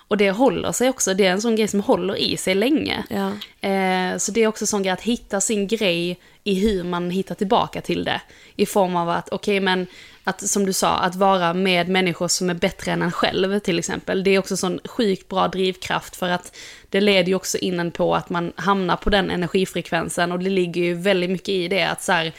Och 0.09 0.17
det 0.17 0.31
håller 0.31 0.73
sig 0.73 0.89
också, 0.89 1.15
det 1.15 1.27
är 1.27 1.33
en 1.33 1.41
sån 1.41 1.57
grej 1.57 1.69
som 1.69 1.81
håller 1.81 2.17
i 2.17 2.37
sig 2.37 2.55
länge. 2.55 3.05
Ja. 3.11 3.33
Eh, 3.69 4.17
så 4.19 4.33
det 4.33 4.43
är 4.43 4.47
också 4.47 4.63
en 4.63 4.67
sån 4.67 4.83
grej 4.83 4.93
att 4.93 5.01
hitta 5.01 5.41
sin 5.41 5.67
grej 5.67 6.19
i 6.45 6.55
hur 6.55 6.85
man 6.85 7.11
hittar 7.11 7.35
tillbaka 7.35 7.81
till 7.81 8.05
det. 8.05 8.21
I 8.57 8.67
form 8.67 8.97
av 8.97 9.09
att, 9.09 9.29
okej 9.29 9.61
men, 9.61 9.87
att 10.25 10.49
som 10.49 10.67
du 10.67 10.73
sa, 10.73 10.97
att 10.97 11.15
vara 11.15 11.55
med 11.55 11.89
människor 11.89 12.29
som 12.29 12.51
är 12.51 12.55
bättre 12.55 12.93
än 12.93 13.03
en 13.03 13.13
själv 13.13 13.59
till 13.59 13.79
exempel. 13.79 14.25
Det 14.25 14.31
är 14.31 14.39
också 14.39 14.57
sån 14.57 14.81
sjukt 14.85 15.29
bra 15.29 15.49
drivkraft 15.49 16.17
för 16.17 16.29
att 16.29 16.57
det 16.89 17.01
leder 17.01 17.29
ju 17.29 17.35
också 17.35 17.59
in 17.59 17.81
en 17.81 17.91
på 17.91 18.15
att 18.15 18.31
man 18.31 18.53
hamnar 18.57 18.97
på 18.97 19.11
den 19.11 19.31
energifrekvensen 19.31 20.33
och 20.33 20.39
det 20.39 20.51
ligger 20.51 20.83
ju 20.83 20.95
väldigt 20.95 21.31
mycket 21.31 21.49
i 21.49 21.69
det 21.69 21.83
att 21.83 22.03
så 22.03 22.13
här, 22.13 22.33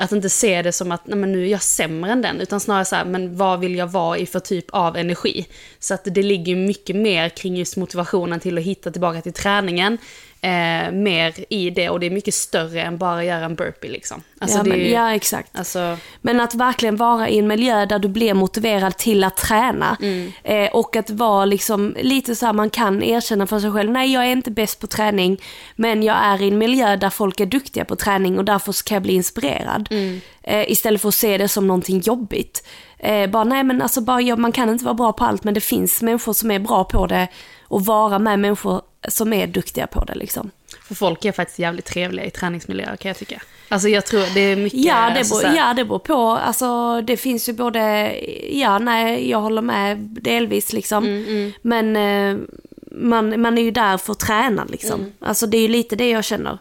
att 0.00 0.12
inte 0.12 0.30
se 0.30 0.62
det 0.62 0.72
som 0.72 0.92
att 0.92 1.06
nej, 1.06 1.18
men 1.18 1.32
nu 1.32 1.42
är 1.42 1.50
jag 1.50 1.62
sämre 1.62 2.12
än 2.12 2.22
den, 2.22 2.40
utan 2.40 2.60
snarare 2.60 2.84
så 2.84 2.96
här, 2.96 3.04
men 3.04 3.36
vad 3.36 3.60
vill 3.60 3.76
jag 3.76 3.86
vara 3.86 4.18
i 4.18 4.26
för 4.26 4.40
typ 4.40 4.64
av 4.70 4.96
energi? 4.96 5.46
Så 5.78 5.94
att 5.94 6.04
det 6.04 6.22
ligger 6.22 6.56
mycket 6.56 6.96
mer 6.96 7.28
kring 7.28 7.56
just 7.56 7.76
motivationen 7.76 8.40
till 8.40 8.58
att 8.58 8.64
hitta 8.64 8.90
tillbaka 8.90 9.20
till 9.20 9.32
träningen, 9.32 9.98
eh, 10.40 10.92
mer 10.92 11.34
i 11.48 11.70
det, 11.70 11.88
och 11.88 12.00
det 12.00 12.06
är 12.06 12.10
mycket 12.10 12.34
större 12.34 12.82
än 12.82 12.98
bara 12.98 13.24
göra 13.24 13.44
en 13.44 13.54
burpee 13.54 13.90
liksom. 13.90 14.22
Alltså, 14.38 14.58
ja, 14.58 14.64
men, 14.64 14.78
ju, 14.78 14.88
ja, 14.88 15.14
exakt. 15.14 15.58
alltså, 15.58 15.98
Men 16.20 16.40
att 16.40 16.54
verkligen 16.54 16.96
vara 16.96 17.28
i 17.28 17.38
en 17.38 17.46
miljö 17.46 17.86
där 17.86 17.98
du 17.98 18.08
blir 18.08 18.34
motiverad 18.34 18.96
till 18.96 19.24
att 19.24 19.36
träna. 19.36 19.96
Eh, 20.42 20.70
och 20.72 20.96
att 20.96 21.10
vara 21.10 21.44
liksom 21.44 21.96
lite 22.00 22.36
så 22.36 22.46
här, 22.46 22.52
man 22.52 22.70
kan 22.70 23.02
erkänna 23.02 23.46
för 23.46 23.60
sig 23.60 23.72
själv, 23.72 23.90
nej 23.90 24.12
jag 24.12 24.26
är 24.26 24.32
inte 24.32 24.50
bäst 24.50 24.80
på 24.80 24.86
träning, 24.86 25.40
men 25.76 26.02
jag 26.02 26.16
är 26.16 26.42
i 26.42 26.48
en 26.48 26.58
miljö 26.58 26.96
där 26.96 27.10
folk 27.10 27.40
är 27.40 27.46
duktiga 27.46 27.84
på 27.84 27.96
träning 27.96 28.38
och 28.38 28.44
därför 28.44 28.84
kan 28.84 28.94
jag 28.94 29.02
bli 29.02 29.12
inspirerad. 29.12 29.88
Eh, 30.42 30.70
istället 30.70 31.00
för 31.00 31.08
att 31.08 31.14
se 31.14 31.38
det 31.38 31.48
som 31.48 31.66
någonting 31.66 32.00
jobbigt. 32.00 32.66
Eh, 32.98 33.30
bara 33.30 33.44
nej 33.44 33.64
men 33.64 33.82
alltså 33.82 34.00
bara, 34.00 34.36
man 34.36 34.52
kan 34.52 34.70
inte 34.70 34.84
vara 34.84 34.94
bra 34.94 35.12
på 35.12 35.24
allt 35.24 35.44
men 35.44 35.54
det 35.54 35.60
finns 35.60 36.02
människor 36.02 36.32
som 36.32 36.50
är 36.50 36.58
bra 36.58 36.84
på 36.84 37.06
det 37.06 37.28
och 37.70 37.84
vara 37.84 38.18
med 38.18 38.38
människor 38.38 38.82
som 39.08 39.32
är 39.32 39.46
duktiga 39.46 39.86
på 39.86 40.04
det 40.04 40.14
liksom. 40.14 40.50
för 40.82 40.94
folk 40.94 41.24
är 41.24 41.32
faktiskt 41.32 41.58
jävligt 41.58 41.84
trevliga 41.84 42.24
i 42.24 42.30
träningsmiljöer 42.30 42.96
kan 42.96 43.08
jag 43.08 43.16
tycka. 43.16 43.42
Alltså 43.68 43.88
jag 43.88 44.06
tror 44.06 44.34
det 44.34 44.40
är 44.40 44.56
mycket... 44.56 44.80
Ja 44.80 45.10
det, 45.10 45.18
alltså, 45.18 45.40
beror, 45.42 45.56
ja, 45.56 45.74
det 45.74 45.84
beror 45.84 45.98
på. 45.98 46.28
Alltså, 46.30 47.00
det 47.00 47.16
finns 47.16 47.48
ju 47.48 47.52
både, 47.52 48.14
ja, 48.52 48.78
nej, 48.78 49.30
jag 49.30 49.40
håller 49.40 49.62
med 49.62 49.98
delvis 49.98 50.72
liksom. 50.72 51.04
Mm, 51.04 51.52
Men 51.62 51.96
eh, 51.96 52.38
man, 52.90 53.40
man 53.40 53.58
är 53.58 53.62
ju 53.62 53.70
där 53.70 53.96
för 53.96 54.12
att 54.12 54.20
träna 54.20 54.64
liksom. 54.64 55.00
Mm. 55.00 55.12
Alltså 55.20 55.46
det 55.46 55.56
är 55.56 55.62
ju 55.62 55.68
lite 55.68 55.96
det 55.96 56.10
jag 56.10 56.24
känner. 56.24 56.58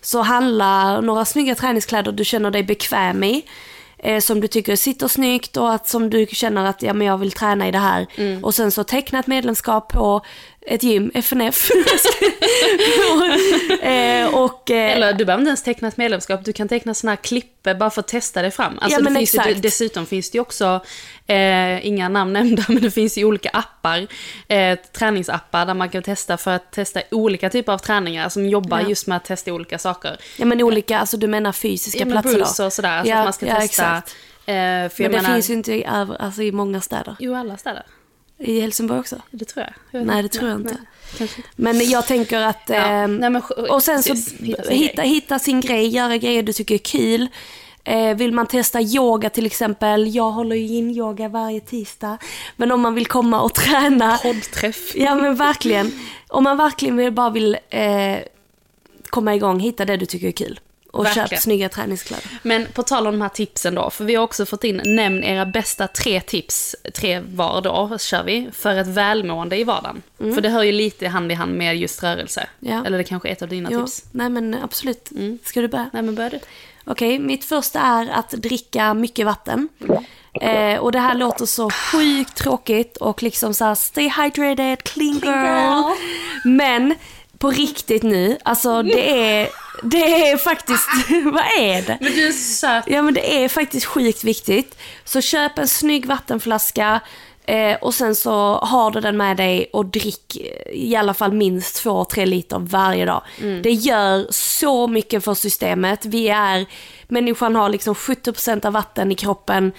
Så 0.00 0.22
handla 0.22 1.00
några 1.00 1.24
snygga 1.24 1.54
träningskläder 1.54 2.12
du 2.12 2.24
känner 2.24 2.50
dig 2.50 2.62
bekväm 2.62 3.24
i. 3.24 3.44
Eh, 4.04 4.20
som 4.20 4.40
du 4.40 4.48
tycker 4.48 4.76
sitter 4.76 5.08
snyggt 5.08 5.56
och 5.56 5.72
att 5.72 5.88
som 5.88 6.10
du 6.10 6.26
känner 6.26 6.64
att 6.64 6.82
ja, 6.82 6.92
men 6.92 7.06
jag 7.06 7.18
vill 7.18 7.32
träna 7.32 7.68
i 7.68 7.70
det 7.70 7.78
här. 7.78 8.06
Mm. 8.14 8.44
Och 8.44 8.54
sen 8.54 8.70
så 8.70 8.84
teckna 8.84 9.18
ett 9.18 9.26
medlemskap 9.26 9.88
på 9.88 10.24
ett 10.66 10.82
gym, 10.82 11.10
FNF. 11.14 11.70
eh, 13.82 14.34
och, 14.34 14.70
eh, 14.70 14.92
Eller 14.96 15.12
du 15.12 15.24
behöver 15.24 15.40
inte 15.40 15.48
ens 15.48 15.62
teckna 15.62 15.88
ett 15.88 15.96
medlemskap, 15.96 16.44
du 16.44 16.52
kan 16.52 16.68
teckna 16.68 16.94
såna 16.94 17.12
här 17.12 17.16
klipper 17.16 17.74
bara 17.74 17.90
för 17.90 18.00
att 18.00 18.08
testa 18.08 18.42
dig 18.42 18.50
fram. 18.50 18.78
Alltså, 18.78 19.00
Ja, 19.00 19.08
det 19.10 19.14
finns 19.16 19.34
ju, 19.34 19.54
dessutom 19.54 20.06
finns 20.06 20.30
det 20.30 20.36
ju 20.36 20.40
också, 20.42 20.80
eh, 21.26 21.86
inga 21.86 22.08
namn 22.08 22.32
nämnda, 22.32 22.64
men 22.68 22.82
det 22.82 22.90
finns 22.90 23.18
ju 23.18 23.24
olika 23.24 23.48
appar, 23.48 24.06
eh, 24.48 24.78
träningsappar 24.92 25.66
där 25.66 25.74
man 25.74 25.88
kan 25.88 26.02
testa 26.02 26.36
för 26.36 26.50
att 26.50 26.72
testa 26.72 27.02
olika 27.10 27.50
typer 27.50 27.72
av 27.72 27.78
träningar 27.78 28.28
som 28.28 28.48
jobbar 28.48 28.80
Ja. 28.80 28.88
just 28.88 29.06
med 29.06 29.16
att 29.16 29.24
testa 29.24 29.52
olika 29.52 29.78
saker. 29.78 30.16
ja 30.36 30.44
men 30.44 30.62
olika, 30.62 30.98
alltså 30.98 31.16
du 31.16 31.26
menar 31.26 31.52
fysiska 31.52 31.98
Ja, 31.98 32.04
men 32.06 32.22
platser 32.22 32.38
då? 32.38 32.44
och 32.66 32.72
sådär, 32.72 33.02
så 33.02 33.08
Ja, 33.08 33.18
att 33.18 33.24
man 33.24 33.32
ska 33.32 33.46
ja, 33.46 33.60
testa. 33.60 34.02
Eh, 34.46 34.54
Men 34.54 34.90
det 34.96 35.08
menar, 35.08 35.34
finns 35.34 35.50
ju 35.50 35.54
inte 35.54 35.72
i, 35.72 35.84
alltså 35.84 36.42
i 36.42 36.52
många 36.52 36.80
städer. 36.80 37.16
Jo, 37.18 37.34
alla 37.34 37.56
städer. 37.56 37.82
I 38.44 38.60
Helsingborg 38.60 39.00
också. 39.00 39.16
Det 39.30 39.44
tror 39.44 39.66
jag. 39.66 40.00
jag 40.00 40.06
Nej, 40.06 40.22
det 40.22 40.28
tror 40.28 40.48
jag 40.48 40.60
inte. 40.60 40.76
Nej, 41.18 41.28
inte. 41.36 41.48
Men 41.56 41.90
jag 41.90 42.06
tänker 42.06 42.40
att... 42.40 42.62
Ja, 42.66 42.74
ehm, 42.74 43.16
nej, 43.16 43.30
men, 43.30 43.42
och 43.70 43.82
sen 43.82 44.02
så 44.02 44.10
precis, 44.10 44.40
hitta 44.40 44.62
sin 44.62 44.76
hitta, 44.76 45.02
hitta 45.02 45.38
sin 45.38 45.60
grej, 45.60 45.86
göra 45.88 46.16
grejer 46.16 46.42
du 46.42 46.52
tycker 46.52 46.74
är 46.74 46.78
kul. 46.78 47.28
Eh, 47.84 48.16
vill 48.16 48.32
man 48.32 48.46
testa 48.46 48.80
yoga 48.80 49.30
till 49.30 49.46
exempel, 49.46 50.14
jag 50.14 50.30
håller 50.30 50.56
ju 50.56 50.76
in 50.76 50.90
yoga 50.90 51.28
varje 51.28 51.60
tisdag. 51.60 52.18
Men 52.56 52.72
om 52.72 52.80
man 52.80 52.94
vill 52.94 53.06
komma 53.06 53.40
och 53.40 53.54
träna, 53.64 54.18
Poddträff. 54.22 54.94
ja 54.94 55.14
men 55.14 55.36
verkligen. 55.36 55.92
Om 56.28 56.44
man 56.44 56.56
verkligen 56.56 57.14
bara 57.14 57.30
vill 57.30 57.56
eh, 57.70 58.18
komma 59.10 59.34
igång, 59.34 59.60
hitta 59.60 59.84
det 59.84 59.96
du 59.96 60.06
tycker 60.06 60.28
är 60.28 60.32
kul. 60.32 60.60
Och 60.94 61.06
köp 61.06 61.16
Verkligen. 61.16 61.40
snygga 61.42 61.68
träningskläder. 61.68 62.24
Men 62.42 62.66
på 62.72 62.82
tal 62.82 63.06
om 63.06 63.12
de 63.14 63.20
här 63.22 63.28
tipsen 63.28 63.74
då, 63.74 63.90
för 63.90 64.04
vi 64.04 64.14
har 64.14 64.24
också 64.24 64.46
fått 64.46 64.64
in, 64.64 64.80
nämn 64.84 65.24
era 65.24 65.46
bästa 65.46 65.86
tre 65.86 66.20
tips, 66.20 66.76
tre 66.94 67.20
var 67.20 67.60
då, 67.60 67.98
kör 67.98 68.22
vi, 68.24 68.48
för 68.52 68.74
ett 68.76 68.86
välmående 68.86 69.56
i 69.56 69.64
vardagen. 69.64 70.02
För 70.18 70.40
det 70.40 70.48
hör 70.48 70.62
ju 70.62 70.72
lite 70.72 71.08
hand 71.08 71.32
i 71.32 71.34
hand 71.34 71.54
med 71.54 71.76
just 71.76 72.02
rörelse. 72.02 72.46
Mm. 72.62 72.74
Ja. 72.74 72.86
Eller 72.86 72.98
det 72.98 73.04
kanske 73.04 73.28
är 73.28 73.32
ett 73.32 73.42
av 73.42 73.48
dina 73.48 73.68
Jo, 73.72 73.86
tips. 73.86 74.04
nej 74.12 74.28
men 74.28 74.54
absolut. 74.62 75.10
Ska 75.44 75.60
du 75.60 75.68
börja? 75.68 75.90
Nej 75.92 76.02
men 76.02 76.14
börja 76.14 76.30
du. 76.30 76.38
Okej, 76.86 77.18
mitt 77.18 77.44
första 77.44 77.80
är 77.80 78.08
att 78.10 78.30
dricka 78.30 78.94
mycket 78.94 79.26
vatten. 79.26 79.68
Eh, 80.40 80.78
och 80.78 80.92
det 80.92 80.98
här 80.98 81.14
låter 81.14 81.46
så 81.46 81.70
sjukt 81.70 82.36
tråkigt 82.36 82.96
och 82.96 83.22
liksom 83.22 83.54
så 83.54 83.64
här, 83.64 83.74
stay 83.74 84.08
hydrated, 84.08 84.82
clean 84.82 85.18
girl. 85.24 85.94
Men 86.44 86.94
på 87.38 87.50
riktigt 87.50 88.02
nu, 88.02 88.38
alltså 88.44 88.82
det 88.82 89.10
är, 89.10 89.48
det 89.82 90.28
är 90.28 90.36
faktiskt, 90.36 90.88
vad 91.24 91.44
är 91.58 91.82
det? 91.82 91.98
Men 92.00 92.12
du 92.12 92.28
är 92.28 92.32
söt. 92.32 92.84
Ja 92.86 93.02
men 93.02 93.14
det 93.14 93.44
är 93.44 93.48
faktiskt 93.48 93.86
sjukt 93.86 94.24
viktigt. 94.24 94.78
Så 95.04 95.20
köp 95.20 95.58
en 95.58 95.68
snygg 95.68 96.06
vattenflaska 96.06 97.00
eh, 97.46 97.76
och 97.80 97.94
sen 97.94 98.14
så 98.14 98.58
har 98.58 98.90
du 98.90 99.00
den 99.00 99.16
med 99.16 99.36
dig 99.36 99.70
och 99.72 99.86
drick 99.86 100.36
eh, 100.36 100.72
i 100.72 100.96
alla 100.96 101.14
fall 101.14 101.32
minst 101.32 101.84
2-3 101.84 102.26
liter 102.26 102.58
varje 102.58 103.04
dag. 103.04 103.22
Det 103.62 103.72
gör 103.72 104.26
så 104.30 104.86
mycket 104.86 105.24
för 105.24 105.34
systemet. 105.34 106.04
Vi 106.04 106.28
är, 106.28 106.66
människan 107.08 107.56
har 107.56 107.68
liksom 107.68 107.94
70% 107.94 108.66
av 108.66 108.72
vatten 108.72 109.12
i 109.12 109.14
kroppen. 109.14 109.72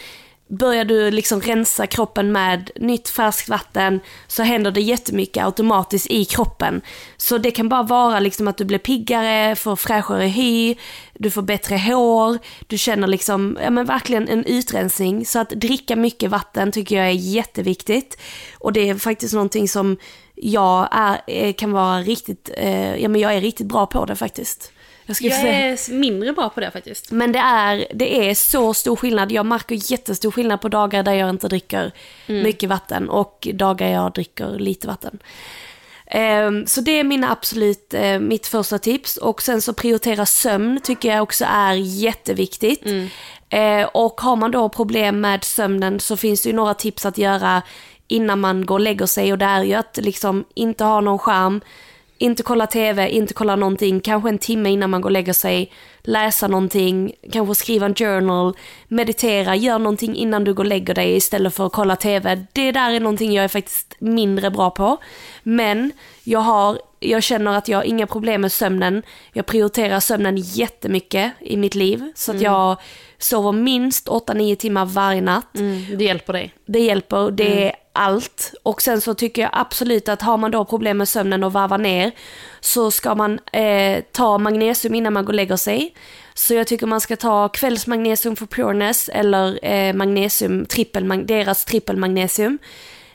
Börjar 0.47 0.85
du 0.85 1.11
liksom 1.11 1.41
rensa 1.41 1.87
kroppen 1.87 2.31
med 2.31 2.71
nytt 2.75 3.09
färskt 3.09 3.49
vatten 3.49 3.99
så 4.27 4.43
händer 4.43 4.71
det 4.71 4.81
jättemycket 4.81 5.45
automatiskt 5.45 6.07
i 6.07 6.25
kroppen. 6.25 6.81
Så 7.17 7.37
det 7.37 7.51
kan 7.51 7.69
bara 7.69 7.83
vara 7.83 8.19
liksom 8.19 8.47
att 8.47 8.57
du 8.57 8.65
blir 8.65 8.77
piggare, 8.77 9.55
får 9.55 9.75
fräschare 9.75 10.25
hy, 10.25 10.75
du 11.13 11.31
får 11.31 11.41
bättre 11.41 11.77
hår, 11.77 12.37
du 12.67 12.77
känner 12.77 13.07
liksom, 13.07 13.57
ja 13.61 13.69
men 13.69 13.85
verkligen 13.85 14.27
en 14.27 14.45
utrensning. 14.45 15.25
Så 15.25 15.39
att 15.39 15.49
dricka 15.49 15.95
mycket 15.95 16.31
vatten 16.31 16.71
tycker 16.71 16.95
jag 16.95 17.07
är 17.07 17.11
jätteviktigt. 17.11 18.17
Och 18.59 18.73
det 18.73 18.89
är 18.89 18.95
faktiskt 18.95 19.33
någonting 19.33 19.67
som 19.67 19.97
jag 20.35 20.87
är, 20.91 21.21
eh, 21.27 21.53
kan 21.53 21.71
vara 21.71 21.99
riktigt, 21.99 22.49
eh, 22.57 22.95
ja 22.95 23.09
men 23.09 23.21
jag 23.21 23.35
är 23.35 23.41
riktigt 23.41 23.67
bra 23.67 23.85
på 23.85 24.05
det 24.05 24.15
faktiskt. 24.15 24.71
Jag 25.05 25.17
Jag 25.21 25.33
säga. 25.33 25.53
är 25.55 25.93
mindre 25.93 26.33
bra 26.33 26.49
på 26.49 26.59
det 26.59 26.71
faktiskt. 26.71 27.11
Men 27.11 27.31
det 27.31 27.39
är, 27.39 27.87
det 27.93 28.29
är 28.29 28.35
så 28.35 28.73
stor 28.73 28.95
skillnad. 28.95 29.31
Jag 29.31 29.45
märker 29.45 29.91
jättestor 29.91 30.31
skillnad 30.31 30.61
på 30.61 30.69
dagar 30.69 31.03
där 31.03 31.13
jag 31.13 31.29
inte 31.29 31.47
dricker 31.47 31.91
mycket 32.27 32.69
vatten 32.69 33.09
och 33.09 33.47
dagar 33.53 33.87
jag 33.89 34.11
dricker 34.13 34.59
lite 34.59 34.87
vatten. 34.87 35.19
Ehm, 36.07 36.65
Så 36.67 36.81
det 36.81 36.99
är 36.99 37.03
mina 37.03 37.31
absolut, 37.31 37.93
eh, 37.93 38.19
mitt 38.19 38.47
första 38.47 38.79
tips. 38.79 39.17
Och 39.17 39.41
sen 39.41 39.61
så 39.61 39.73
prioritera 39.73 40.25
sömn 40.25 40.79
tycker 40.83 41.09
jag 41.09 41.23
också 41.23 41.45
är 41.49 41.73
jätteviktigt. 41.73 42.83
Eh, 43.49 43.83
Och 43.93 44.21
har 44.21 44.35
man 44.35 44.51
då 44.51 44.69
problem 44.69 45.21
med 45.21 45.43
sömnen 45.43 45.99
så 45.99 46.17
finns 46.17 46.41
det 46.41 46.49
ju 46.49 46.55
några 46.55 46.73
tips 46.73 47.05
att 47.05 47.17
göra 47.17 47.61
innan 48.07 48.39
man 48.39 48.65
går 48.65 48.75
och 48.75 48.79
lägger 48.79 49.05
sig. 49.05 49.31
Och 49.31 49.37
det 49.37 49.45
är 49.45 49.63
ju 49.63 49.73
att 49.73 49.97
liksom 50.01 50.45
inte 50.55 50.83
ha 50.83 51.01
någon 51.01 51.19
skärm, 51.19 51.61
inte 52.17 52.43
kolla 52.43 52.67
tv, 52.67 53.09
inte 53.09 53.33
kolla 53.33 53.55
någonting, 53.55 53.99
kanske 53.99 54.29
en 54.29 54.37
timme 54.37 54.69
innan 54.69 54.89
man 54.89 55.01
går 55.01 55.09
och 55.09 55.13
lägger 55.13 55.33
sig, 55.33 55.71
läsa 56.03 56.47
någonting, 56.47 57.13
kanske 57.31 57.55
skriva 57.55 57.85
en 57.85 57.95
journal, 57.95 58.53
meditera, 58.87 59.55
gör 59.55 59.79
någonting 59.79 60.15
innan 60.15 60.43
du 60.43 60.53
går 60.53 60.63
och 60.63 60.69
lägger 60.69 60.93
dig 60.93 61.15
istället 61.15 61.53
för 61.55 61.65
att 61.65 61.73
kolla 61.73 61.95
tv. 61.95 62.45
Det 62.53 62.71
där 62.71 62.91
är 62.91 62.99
någonting 62.99 63.33
jag 63.33 63.43
är 63.43 63.47
faktiskt 63.47 63.95
mindre 63.99 64.51
bra 64.51 64.69
på. 64.69 64.97
Men 65.43 65.91
jag 66.23 66.39
har, 66.39 66.79
jag 66.99 67.23
känner 67.23 67.57
att 67.57 67.67
jag 67.67 67.77
har 67.77 67.83
inga 67.83 68.07
problem 68.07 68.41
med 68.41 68.51
sömnen. 68.51 69.03
Jag 69.33 69.45
prioriterar 69.45 69.99
sömnen 69.99 70.37
jättemycket 70.37 71.31
i 71.39 71.57
mitt 71.57 71.75
liv. 71.75 72.11
Så 72.15 72.31
att 72.31 72.41
jag 72.41 72.77
sover 73.17 73.51
minst 73.51 74.07
8-9 74.07 74.55
timmar 74.55 74.85
varje 74.85 75.21
natt. 75.21 75.57
Mm, 75.57 75.97
det 75.97 76.03
hjälper 76.03 76.33
dig. 76.33 76.53
Det 76.65 76.79
hjälper, 76.79 77.31
det 77.31 77.63
Mm. 77.63 77.75
Allt. 77.95 78.53
Och 78.63 78.81
sen 78.81 79.01
så 79.01 79.13
tycker 79.13 79.41
jag 79.41 79.51
absolut 79.53 80.09
att 80.09 80.21
har 80.21 80.37
man 80.37 80.51
då 80.51 80.65
problem 80.65 80.97
med 80.97 81.07
sömnen 81.09 81.43
och 81.43 81.53
varva 81.53 81.77
ner 81.77 82.11
så 82.59 82.91
ska 82.91 83.15
man 83.15 83.39
eh, 83.51 84.03
ta 84.11 84.37
magnesium 84.37 84.95
innan 84.95 85.13
man 85.13 85.25
går 85.25 85.33
och 85.33 85.35
lägger 85.35 85.55
sig. 85.55 85.93
Så 86.33 86.53
jag 86.53 86.67
tycker 86.67 86.87
man 86.87 87.01
ska 87.01 87.15
ta 87.15 87.49
kvällsmagnesium 87.49 88.35
för 88.35 88.45
pureness 88.45 89.09
eller 89.09 89.65
eh, 89.65 89.93
magnesium, 89.93 90.65
trippel, 90.65 91.25
deras 91.27 91.65
trippelmagnesium. 91.65 92.57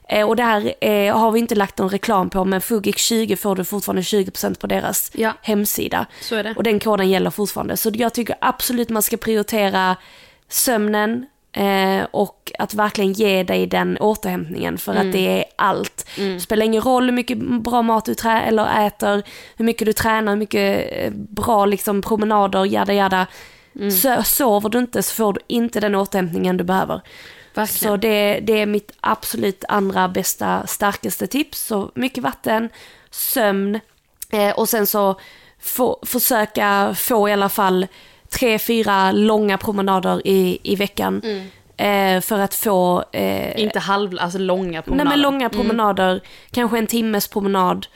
Eh, 0.08 0.28
och 0.28 0.36
det 0.36 0.42
här 0.42 0.74
eh, 0.80 1.18
har 1.18 1.30
vi 1.30 1.38
inte 1.38 1.54
lagt 1.54 1.78
någon 1.78 1.88
reklam 1.88 2.30
på 2.30 2.44
men 2.44 2.60
Fugic 2.60 2.96
20 2.96 3.36
får 3.36 3.56
du 3.56 3.64
fortfarande 3.64 4.02
20% 4.02 4.58
på 4.60 4.66
deras 4.66 5.10
Ja. 5.14 5.32
hemsida. 5.42 6.06
Och 6.56 6.62
den 6.62 6.80
koden 6.80 7.08
gäller 7.10 7.30
fortfarande. 7.30 7.76
Så 7.76 7.90
jag 7.94 8.14
tycker 8.14 8.36
absolut 8.40 8.88
man 8.88 9.02
ska 9.02 9.16
prioritera 9.16 9.96
sömnen 10.48 11.26
eh, 11.52 12.06
och 12.10 12.52
att 12.58 12.74
verkligen 12.74 13.12
ge 13.12 13.42
dig 13.42 13.66
den 13.66 13.98
återhämtningen 13.98 14.78
för 14.78 14.94
att 14.94 15.12
det 15.12 15.38
är 15.38 15.44
allt. 15.56 16.06
Det 16.16 16.40
spelar 16.40 16.66
ingen 16.66 16.82
roll 16.82 17.04
hur 17.04 17.12
mycket 17.12 17.38
bra 17.38 17.82
mat 17.82 18.04
du 18.04 18.14
trä 18.14 18.40
eller 18.40 18.86
äter, 18.86 19.22
hur 19.56 19.64
mycket 19.64 19.86
du 19.86 19.92
tränar, 19.92 20.32
hur 20.32 20.38
mycket 20.38 20.92
eh, 20.92 21.10
bra 21.12 21.66
liksom, 21.66 22.02
promenader, 22.02 22.64
jada 22.64 22.92
jada. 22.92 23.26
Så, 24.02 24.22
sover 24.22 24.68
du 24.68 24.78
inte 24.78 25.02
så 25.02 25.14
får 25.14 25.32
du 25.32 25.40
inte 25.46 25.80
den 25.80 25.94
återhämtningen 25.94 26.56
du 26.56 26.64
behöver. 26.64 27.00
Verkligen. 27.54 27.92
Så 27.92 27.96
det, 27.96 28.40
det 28.40 28.60
är 28.60 28.66
mitt 28.66 28.92
absolut 29.00 29.64
andra 29.68 30.08
bästa, 30.08 30.66
starkaste 30.66 31.26
tips. 31.26 31.66
Så 31.66 31.90
mycket 31.94 32.24
vatten, 32.24 32.68
sömn 33.10 33.80
eh, 34.32 34.50
och 34.50 34.68
sen 34.68 34.86
så 34.86 35.20
få, 35.60 35.98
försöka 36.02 36.94
få 36.98 37.28
i 37.28 37.32
alla 37.32 37.48
fall 37.48 37.86
tre, 38.30 38.58
fyra 38.58 39.12
långa 39.12 39.58
promenader 39.58 40.26
i, 40.26 40.58
i 40.62 40.76
veckan. 40.76 41.22
Eh, 41.76 42.20
för 42.20 42.38
att 42.38 42.54
få... 42.54 43.04
Eh, 43.12 43.60
Inte 43.60 43.78
halv, 43.78 44.16
alltså 44.20 44.38
långa 44.38 44.70
nej 44.70 44.82
promenader. 44.82 45.10
men 45.10 45.20
långa 45.20 45.48
promenader, 45.48 46.20
kanske 46.50 46.78
en 46.78 46.86
timmes 46.86 47.28
promenad. 47.28 47.86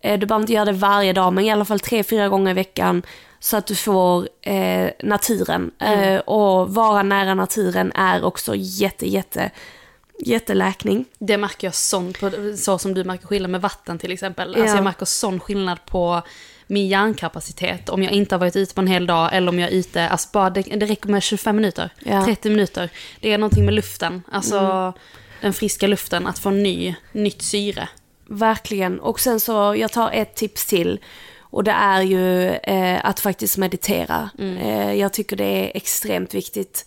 Eh, 0.00 0.18
du 0.18 0.26
behöver 0.26 0.42
inte 0.42 0.52
göra 0.52 0.64
det 0.64 0.72
varje 0.72 1.12
dag 1.12 1.32
men 1.32 1.44
i 1.44 1.50
alla 1.50 1.64
fall 1.64 1.80
tre, 1.80 2.02
fyra 2.04 2.28
gånger 2.28 2.50
i 2.50 2.54
veckan. 2.54 3.02
Så 3.40 3.56
att 3.56 3.66
du 3.66 3.74
får 3.74 4.28
eh, 4.42 4.90
naturen. 5.02 5.70
Eh, 5.80 6.18
och 6.18 6.74
vara 6.74 7.02
nära 7.02 7.34
naturen 7.34 7.92
är 7.94 8.24
också 8.24 8.52
jätte, 8.56 9.08
jätte, 9.08 9.50
jätteläkning. 10.24 11.04
Det 11.18 11.36
märker 11.38 11.66
jag 11.66 11.74
sån, 11.74 12.12
på, 12.12 12.30
så 12.56 12.78
som 12.78 12.94
du 12.94 13.04
märker 13.04 13.26
skillnad 13.26 13.50
med 13.50 13.60
vatten 13.60 13.98
till 13.98 14.12
exempel. 14.12 14.48
Alltså 14.48 14.64
Ja. 14.66 14.74
jag 14.74 14.84
märker 14.84 15.06
sån 15.06 15.40
skillnad 15.40 15.78
på 15.86 16.22
min 16.66 16.88
hjärnkapacitet 16.88 17.88
om 17.88 18.02
jag 18.02 18.12
inte 18.12 18.34
har 18.34 18.40
varit 18.40 18.56
ute 18.56 18.74
på 18.74 18.80
en 18.80 18.86
hel 18.86 19.06
dag 19.06 19.30
eller 19.32 19.48
om 19.48 19.58
jag 19.58 19.70
är 19.72 19.74
ute, 19.74 20.08
alltså 20.08 20.28
bara 20.32 20.50
det, 20.50 20.62
det 20.62 20.86
räcker 20.86 21.08
med 21.08 21.22
25 21.22 21.56
minuter, 21.56 21.90
Ja. 22.04 22.24
30 22.24 22.50
minuter. 22.50 22.90
Det 23.20 23.32
är 23.32 23.38
någonting 23.38 23.64
med 23.64 23.74
luften, 23.74 24.22
alltså 24.32 24.58
Mm. 24.58 24.92
den 25.40 25.52
friska 25.52 25.86
luften, 25.86 26.26
att 26.26 26.38
få 26.38 26.50
ny, 26.50 26.94
nytt 27.12 27.42
syre. 27.42 27.88
Verkligen. 28.28 29.00
Och 29.00 29.20
sen 29.20 29.40
så, 29.40 29.74
jag 29.78 29.92
tar 29.92 30.10
ett 30.12 30.34
tips 30.34 30.66
till. 30.66 30.98
Och 31.40 31.64
det 31.64 31.70
är 31.72 32.02
ju 32.02 32.48
eh, 32.50 33.04
att 33.04 33.20
faktiskt 33.20 33.58
meditera. 33.58 34.30
Eh, 34.38 34.92
jag 34.92 35.12
tycker 35.12 35.36
det 35.36 35.44
är 35.44 35.76
extremt 35.76 36.34
viktigt. 36.34 36.86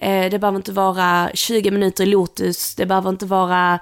Eh, 0.00 0.30
det 0.30 0.38
behöver 0.38 0.56
inte 0.56 0.72
vara 0.72 1.30
20 1.34 1.70
minuter 1.70 2.02
i 2.04 2.06
lotus, 2.06 2.74
det 2.74 2.86
behöver 2.86 3.10
inte 3.10 3.26
vara 3.26 3.78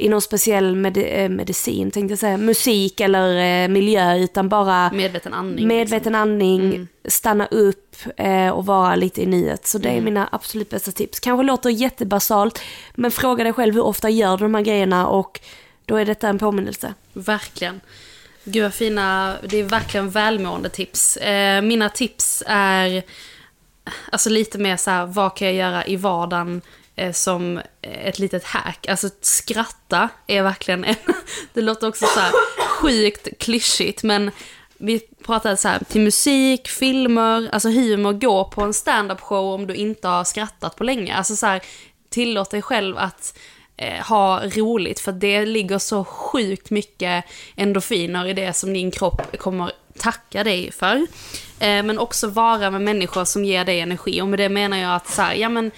i 0.00 0.08
någon 0.08 0.22
speciell 0.22 0.76
med- 0.76 0.96
eh, 1.24 1.28
medicin, 1.28 1.90
tänkte 1.90 2.12
jag 2.12 2.18
säga, 2.18 2.36
musik 2.36 3.00
eller 3.00 3.62
eh, 3.64 3.68
miljö, 3.68 4.16
utan 4.16 4.48
bara 4.48 4.90
Medveten 4.92 5.34
andning. 5.34 5.68
medveten 5.68 6.14
andning, 6.14 6.88
stanna 7.04 7.46
upp 7.46 7.96
eh, 8.16 8.48
och 8.48 8.66
vara 8.66 8.94
lite 8.94 9.22
i 9.22 9.26
nuet. 9.26 9.66
Så 9.66 9.78
det 9.78 9.88
är 9.88 10.00
mina 10.00 10.28
absolut 10.32 10.70
bästa 10.70 10.92
tips. 10.92 11.20
Kanske 11.20 11.42
låter 11.46 11.70
jättebasalt, 11.70 12.62
men 12.94 13.10
fråga 13.10 13.44
dig 13.44 13.52
själv 13.52 13.74
hur 13.74 13.84
ofta 13.84 14.10
gör 14.10 14.36
du 14.36 14.44
de 14.44 14.54
här 14.54 14.62
grejerna 14.62 15.06
och 15.06 15.40
då 15.86 15.96
är 15.96 16.04
detta 16.04 16.28
en 16.28 16.38
påminnelse. 16.38 16.94
Verkligen. 17.12 17.80
Gud 18.44 18.62
vad 18.62 18.74
fina, 18.74 19.34
det 19.48 19.56
är 19.58 19.64
verkligen 19.64 20.10
välmående 20.10 20.68
tips. 20.68 21.16
Eh, 21.16 21.62
mina 21.62 21.88
tips 21.88 22.42
är 22.46 23.02
alltså 24.12 24.30
lite 24.30 24.58
mer 24.58 24.76
så 24.76 24.90
här, 24.90 25.06
vad 25.06 25.36
kan 25.36 25.46
jag 25.48 25.56
göra 25.56 25.86
i 25.86 25.96
vardagen 25.96 26.62
Eh, 26.96 27.12
som 27.12 27.58
eh, 27.58 28.06
ett 28.06 28.18
litet 28.18 28.44
hack. 28.44 28.88
Alltså 28.88 29.08
skratta 29.20 30.08
är 30.26 30.42
verkligen 30.42 30.84
en, 30.84 30.96
det 31.52 31.60
låter 31.60 31.88
också 31.88 32.06
så 32.06 32.20
här 32.20 32.32
sjukt 32.68 33.28
klyschigt 33.38 34.02
men 34.02 34.30
vi 34.78 35.00
pratade 35.26 35.56
så 35.56 35.68
här 35.68 35.78
till 35.88 36.00
musik, 36.00 36.68
filmer, 36.68 37.48
alltså 37.52 37.68
humor, 37.68 38.12
gå 38.12 38.44
på 38.44 38.62
en 38.62 38.74
stand-up 38.74 39.20
show 39.20 39.54
om 39.54 39.66
du 39.66 39.74
inte 39.74 40.08
har 40.08 40.24
skrattat 40.24 40.76
på 40.76 40.84
länge. 40.84 41.14
Alltså 41.14 41.36
så 41.36 41.46
här, 41.46 41.62
tillåt 42.08 42.50
dig 42.50 42.62
själv 42.62 42.98
att 42.98 43.38
eh, 43.76 44.06
ha 44.06 44.42
roligt 44.44 45.00
för 45.00 45.12
det 45.12 45.46
ligger 45.46 45.78
så 45.78 46.04
sjukt 46.04 46.70
mycket 46.70 47.24
endorfiner 47.56 48.26
i 48.26 48.32
det 48.32 48.52
som 48.52 48.72
din 48.72 48.90
kropp 48.90 49.38
kommer 49.38 49.72
tacka 49.98 50.44
dig 50.44 50.72
för. 50.72 50.96
Eh, 51.60 51.82
men 51.82 51.98
också 51.98 52.28
vara 52.28 52.70
med 52.70 52.82
människor 52.82 53.24
som 53.24 53.44
ger 53.44 53.64
dig 53.64 53.80
energi 53.80 54.22
och 54.22 54.28
med 54.28 54.38
det 54.38 54.48
menar 54.48 54.76
jag 54.76 54.94
att 54.94 55.08
så 55.08 55.22
här, 55.22 55.34
ja 55.34 55.48
men 55.48 55.70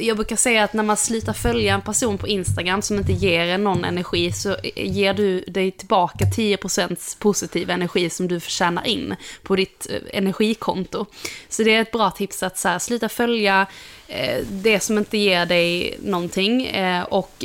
jag 0.00 0.16
brukar 0.16 0.36
säga 0.36 0.64
att 0.64 0.72
när 0.72 0.82
man 0.82 0.96
slutar 0.96 1.32
följa 1.32 1.74
en 1.74 1.82
person 1.82 2.18
på 2.18 2.28
Instagram 2.28 2.82
som 2.82 2.98
inte 2.98 3.12
ger 3.12 3.46
en 3.46 3.64
någon 3.64 3.84
energi 3.84 4.32
så 4.32 4.56
ger 4.76 5.14
du 5.14 5.40
dig 5.40 5.70
tillbaka 5.70 6.24
10% 6.24 7.18
positiv 7.18 7.70
energi 7.70 8.10
som 8.10 8.28
du 8.28 8.40
förtjänar 8.40 8.86
in 8.86 9.14
på 9.42 9.56
ditt 9.56 9.86
eh, 9.90 10.18
energikonto. 10.18 11.06
Så 11.48 11.62
det 11.62 11.74
är 11.74 11.82
ett 11.82 11.92
bra 11.92 12.10
tips 12.10 12.42
att 12.42 12.58
så 12.58 12.68
här, 12.68 12.78
sluta 12.78 13.08
följa 13.08 13.66
eh, 14.08 14.44
det 14.50 14.80
som 14.80 14.98
inte 14.98 15.18
ger 15.18 15.46
dig 15.46 15.98
någonting 16.02 16.66
eh, 16.66 17.02
och 17.02 17.44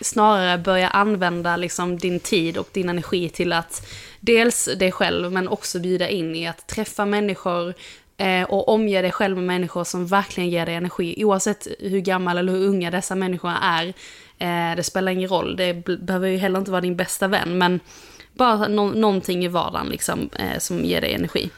snarare 0.00 0.58
börja 0.58 0.88
använda 0.88 1.56
liksom, 1.56 1.98
din 1.98 2.20
tid 2.20 2.58
och 2.58 2.68
din 2.72 2.88
energi 2.88 3.28
till 3.28 3.52
att 3.52 3.86
dels 4.20 4.68
dig 4.76 4.92
själv 4.92 5.32
men 5.32 5.48
också 5.48 5.78
bjuda 5.78 6.08
in 6.08 6.34
i 6.34 6.46
att 6.46 6.66
träffa 6.66 7.04
människor 7.04 7.74
och 8.48 8.68
omge 8.68 9.02
dig 9.02 9.12
själv 9.12 9.36
med 9.36 9.44
människor 9.44 9.84
som 9.84 10.06
verkligen 10.06 10.50
ger 10.50 10.66
dig 10.66 10.74
energi. 10.74 11.24
Oavsett 11.24 11.66
hur 11.78 12.00
gammal 12.00 12.38
eller 12.38 12.52
hur 12.52 12.66
unga 12.66 12.90
dessa 12.90 13.14
människor 13.14 13.52
är. 13.62 13.86
Eh, 14.38 14.76
det 14.76 14.82
spelar 14.82 15.12
ingen 15.12 15.28
roll, 15.28 15.56
det 15.56 15.84
behöver 15.84 16.28
ju 16.28 16.36
heller 16.36 16.58
inte 16.58 16.70
vara 16.70 16.80
din 16.80 16.96
bästa 16.96 17.28
vän. 17.28 17.58
Men 17.58 17.80
bara 18.32 18.68
nå- 18.68 18.92
någonting 18.92 19.44
i 19.44 19.48
vardagen 19.48 19.88
liksom, 19.88 20.30
eh, 20.38 20.58
som 20.58 20.84
ger 20.84 21.00
dig 21.00 21.14
energi. 21.14 21.50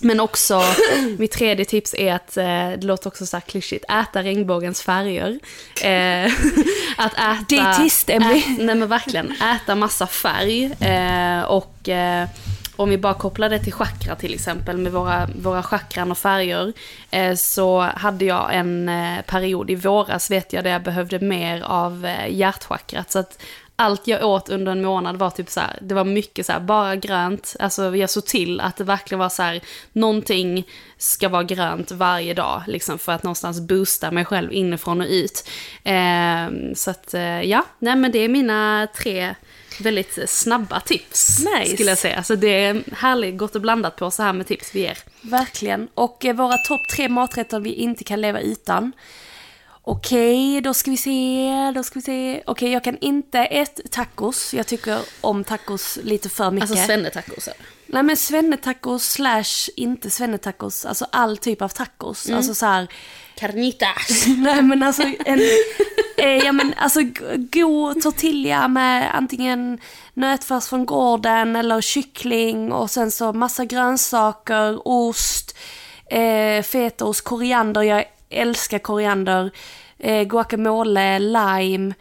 Men 0.00 0.20
också, 0.20 0.62
mitt 1.18 1.32
tredje 1.32 1.64
tips 1.64 1.94
är 1.94 2.14
att, 2.14 2.36
eh, 2.36 2.44
det 2.78 2.86
låter 2.86 3.08
också 3.08 3.26
så 3.26 3.36
här 3.36 3.42
klyschigt, 3.42 3.84
äta 3.90 4.22
regnbågens 4.22 4.82
färger. 4.82 5.38
Eh, 5.82 6.24
att 6.96 7.12
äta... 7.12 7.44
Dietist, 7.48 8.10
Emily. 8.10 8.38
Ät, 8.38 8.44
nej 8.58 8.74
men 8.74 8.88
verkligen, 8.88 9.32
äta 9.32 9.74
massa 9.74 10.06
färg. 10.06 10.64
Eh, 10.64 11.42
och 11.42 11.88
eh, 11.88 12.28
om 12.76 12.88
vi 12.90 12.98
bara 12.98 13.14
kopplar 13.14 13.48
det 13.48 13.58
till 13.58 13.72
chakra 13.72 14.14
till 14.14 14.34
exempel, 14.34 14.76
med 14.76 14.92
våra, 14.92 15.28
våra 15.42 15.62
chakran 15.62 16.10
och 16.10 16.18
färger. 16.18 16.72
Eh, 17.10 17.34
så 17.34 17.80
hade 17.80 18.24
jag 18.24 18.54
en 18.54 18.88
eh, 18.88 19.22
period 19.22 19.70
i 19.70 19.74
våras, 19.74 20.30
vet 20.30 20.52
jag, 20.52 20.64
där 20.64 20.70
jag 20.70 20.82
behövde 20.82 21.20
mer 21.20 21.62
av 21.62 22.06
eh, 22.06 22.28
hjärtchakrat. 22.28 23.10
Så 23.10 23.18
att 23.18 23.42
allt 23.76 24.06
jag 24.06 24.24
åt 24.24 24.48
under 24.48 24.72
en 24.72 24.84
månad 24.84 25.16
var 25.16 25.30
typ 25.30 25.50
så 25.50 25.60
här, 25.60 25.78
det 25.80 25.94
var 25.94 26.04
mycket 26.04 26.46
så 26.46 26.52
här, 26.52 26.60
bara 26.60 26.96
grönt. 26.96 27.56
Alltså 27.58 27.96
jag 27.96 28.10
såg 28.10 28.26
till 28.26 28.60
att 28.60 28.76
det 28.76 28.84
verkligen 28.84 29.18
var 29.18 29.28
så 29.28 29.42
här, 29.42 29.60
någonting 29.92 30.66
ska 30.98 31.28
vara 31.28 31.42
grönt 31.42 31.90
varje 31.90 32.34
dag, 32.34 32.62
liksom 32.66 32.98
för 32.98 33.12
att 33.12 33.22
någonstans 33.22 33.60
boosta 33.60 34.10
mig 34.10 34.24
själv 34.24 34.52
inifrån 34.52 35.00
och 35.00 35.06
ut. 35.10 35.48
Eh, 35.84 36.74
så 36.74 36.90
att 36.90 37.14
eh, 37.14 37.42
ja, 37.42 37.64
nej 37.78 37.96
men 37.96 38.12
det 38.12 38.18
är 38.18 38.28
mina 38.28 38.88
tre 38.96 39.34
väldigt 39.80 40.30
snabba 40.30 40.80
tips, 40.80 41.38
Nice. 41.38 41.74
skulle 41.74 41.88
jag 41.88 41.98
säga. 41.98 42.22
Så 42.22 42.34
det 42.34 42.64
är 42.64 42.82
härligt, 42.92 43.36
gott 43.36 43.54
och 43.54 43.60
blandat 43.60 43.96
på 43.96 44.10
så 44.10 44.22
här 44.22 44.32
med 44.32 44.46
tips 44.46 44.74
vi 44.74 44.80
ger. 44.80 44.98
Verkligen. 45.20 45.88
Och 45.94 46.24
eh, 46.24 46.34
våra 46.34 46.56
topp 46.58 46.88
tre 46.88 47.08
maträtter 47.08 47.60
vi 47.60 47.72
inte 47.72 48.04
kan 48.04 48.20
leva 48.20 48.40
utan. 48.40 48.92
Okej, 49.88 50.60
då 50.60 50.74
ska 50.74 50.90
vi 50.90 50.96
se, 50.96 51.72
då 51.74 51.82
ska 51.82 51.98
vi 51.98 52.02
se. 52.02 52.42
Okej, 52.46 52.72
jag 52.72 52.84
kan 52.84 52.98
inte 53.00 53.38
äta 53.38 53.82
tacos. 53.90 54.54
Jag 54.54 54.66
tycker 54.66 54.98
om 55.20 55.44
tacos 55.44 55.98
lite 56.02 56.28
för 56.28 56.50
mycket. 56.50 56.70
Alltså 56.70 56.86
svennetacos. 56.86 57.48
Nej 57.86 58.02
men 58.02 58.16
svennetacos 58.16 59.12
slash 59.12 59.70
inte 59.76 60.10
svennetacos. 60.10 60.84
Alltså 60.86 61.06
all 61.12 61.36
typ 61.38 61.62
av 61.62 61.68
tacos. 61.68 62.26
Mm. 62.26 62.36
Alltså 62.36 62.54
så 62.54 62.66
här. 62.66 62.88
Carnitas. 63.40 64.26
Nej 64.38 64.62
men 64.62 64.82
alltså 64.82 65.02
en, 65.24 65.40
eh, 66.16 66.36
ja 66.36 66.52
men 66.52 66.74
alltså 66.76 67.00
god 67.52 68.02
tortilla 68.02 68.68
med 68.68 69.16
antingen 69.16 69.78
nötfärs 70.14 70.68
från 70.68 70.86
gården 70.86 71.56
eller 71.56 71.80
kyckling 71.80 72.72
och 72.72 72.90
sen 72.90 73.10
så 73.10 73.32
massa 73.32 73.64
grönsaker, 73.64 74.88
ost, 74.88 75.56
eh, 76.10 76.62
fetaost, 76.62 77.24
koriander. 77.24 77.82
Jag 77.82 78.04
älskar 78.30 78.78
koriander. 78.78 79.50
Eh, 79.98 80.22
guacamole, 80.22 81.18
lime. 81.18 81.94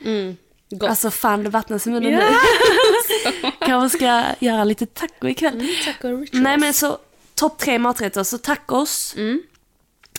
Gott. 0.69 0.89
Alltså 0.89 1.12
fan 1.12 1.43
det 1.43 1.50
vattnas 1.50 1.88
i 1.88 1.89
munnen 1.89 2.12
Ja. 2.13 2.19
nu. 2.19 3.52
Kanske 3.65 3.98
ska 3.98 4.24
göra 4.39 4.63
lite 4.63 4.86
taco 4.86 5.28
ikväll. 5.28 5.67
Taco 5.86 6.08
rituals. 6.08 6.30
Nej 6.34 6.58
men 6.58 6.74
så 6.74 6.98
topp 7.36 7.58
tre 7.60 7.80
maträtter, 7.80 8.24
så 8.24 8.38
tacos. 8.38 9.13
Mm. 9.17 9.41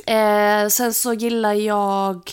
Eh, 0.06 0.68
sen 0.68 0.94
så 0.94 1.12
gillar 1.14 1.52
jag, 1.54 2.30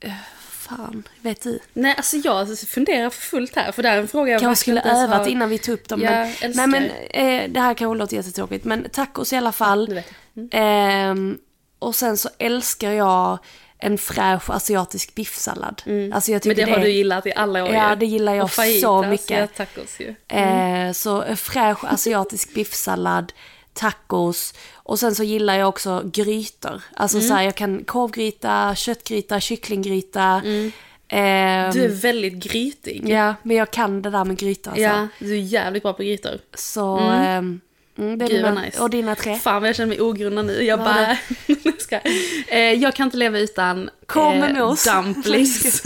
eh, 0.00 0.12
fan, 0.50 1.02
vet 1.20 1.42
du? 1.42 1.58
Nej, 1.72 1.94
alltså 1.96 2.16
jag 2.16 2.58
funderar 2.58 3.10
för 3.10 3.20
fullt 3.20 3.56
här, 3.56 3.72
för 3.72 3.82
det 3.82 3.88
är 3.88 3.98
en 3.98 4.08
fråga 4.08 4.32
jag 4.32 4.40
Kanske 4.40 4.60
skulle 4.62 4.82
övat 4.82 5.18
har- 5.18 5.26
innan 5.28 5.48
vi 5.48 5.58
tog 5.58 5.74
upp 5.74 5.88
dem. 5.88 6.02
Ja, 6.02 6.10
men, 6.10 6.52
nej 6.54 6.66
men 6.66 6.84
eh, 7.10 7.50
det 7.50 7.60
här 7.60 7.74
kanske 7.74 7.98
låter 7.98 8.16
jättetråkigt, 8.16 8.64
men 8.64 8.88
tacos 8.90 9.32
i 9.32 9.36
alla 9.36 9.52
fall. 9.52 9.88
Vet. 9.94 10.06
Mm. 10.36 10.48
Ehm, 10.52 11.38
och 11.78 11.94
sen 11.94 12.16
så 12.16 12.28
älskar 12.38 12.90
jag 12.92 13.38
en 13.78 13.98
fräsch 13.98 14.50
asiatisk 14.50 15.14
biffsallad. 15.14 15.82
Alltså 15.86 15.86
jag 15.88 15.96
Mm. 15.96 16.12
Men 16.28 16.40
tycker 16.40 16.66
det 16.66 16.72
har 16.72 16.78
du 16.78 16.90
gillat 16.90 17.26
i 17.26 17.32
alla 17.36 17.64
år 17.64 17.70
Ja, 17.74 17.94
det 17.96 18.06
gillar 18.06 18.34
jag 18.34 18.44
Och 18.44 18.50
fajitas, 18.50 18.80
så 18.80 19.02
mycket. 19.02 19.30
Ja, 19.38 19.46
tacos 19.46 19.96
ju. 20.00 20.14
Eh, 20.38 20.92
så 20.92 21.22
eh, 21.22 21.36
fräsch 21.36 21.84
asiatisk 21.84 22.54
biffsallad, 22.54 23.32
tacos 23.80 24.54
och 24.74 24.98
sen 24.98 25.14
så 25.14 25.22
gillar 25.22 25.54
jag 25.58 25.68
också 25.68 26.02
grytor. 26.12 26.82
Alltså 26.96 27.16
Mm. 27.16 27.28
så 27.28 27.34
här, 27.34 27.42
jag 27.42 27.54
kan 27.54 27.84
korvgryta, 27.84 28.74
köttgryta, 28.74 29.40
kycklinggryta. 29.40 30.42
Ehm, 31.08 31.70
Du 31.72 31.84
är 31.84 31.88
väldigt 32.02 32.34
grytig. 32.34 33.02
Ja, 33.08 33.34
men 33.42 33.56
jag 33.56 33.70
kan 33.70 34.02
det 34.02 34.10
där 34.10 34.24
med 34.24 34.38
gryta 34.38 34.70
alltså. 34.70 34.82
Ja, 34.82 35.08
du 35.18 35.32
är 35.32 35.38
jävligt 35.40 35.82
bra 35.82 35.92
på 35.92 36.02
grytor. 36.02 36.38
Så, 36.54 36.98
ehm, 36.98 37.60
mm, 37.98 38.18
det 38.18 38.24
är 38.24 38.28
Gud, 38.28 38.42
vad 38.42 38.54
mina, 38.54 38.64
nice. 38.66 38.82
och 38.82 38.90
dina 38.90 39.14
tre? 39.14 39.36
Fan 39.36 39.64
jag 39.64 39.76
känner 39.76 39.88
mig 39.88 40.00
ogrundad 40.00 40.44
nu. 40.46 40.62
Jag 40.62 40.78
bara... 40.78 41.16
Ska. 41.78 42.00
Eh, 42.48 42.58
jag 42.58 42.94
kan 42.94 43.04
inte 43.04 43.16
leva 43.16 43.38
utan 43.38 43.90
mos. 44.54 44.84
dumplings. 44.94 45.82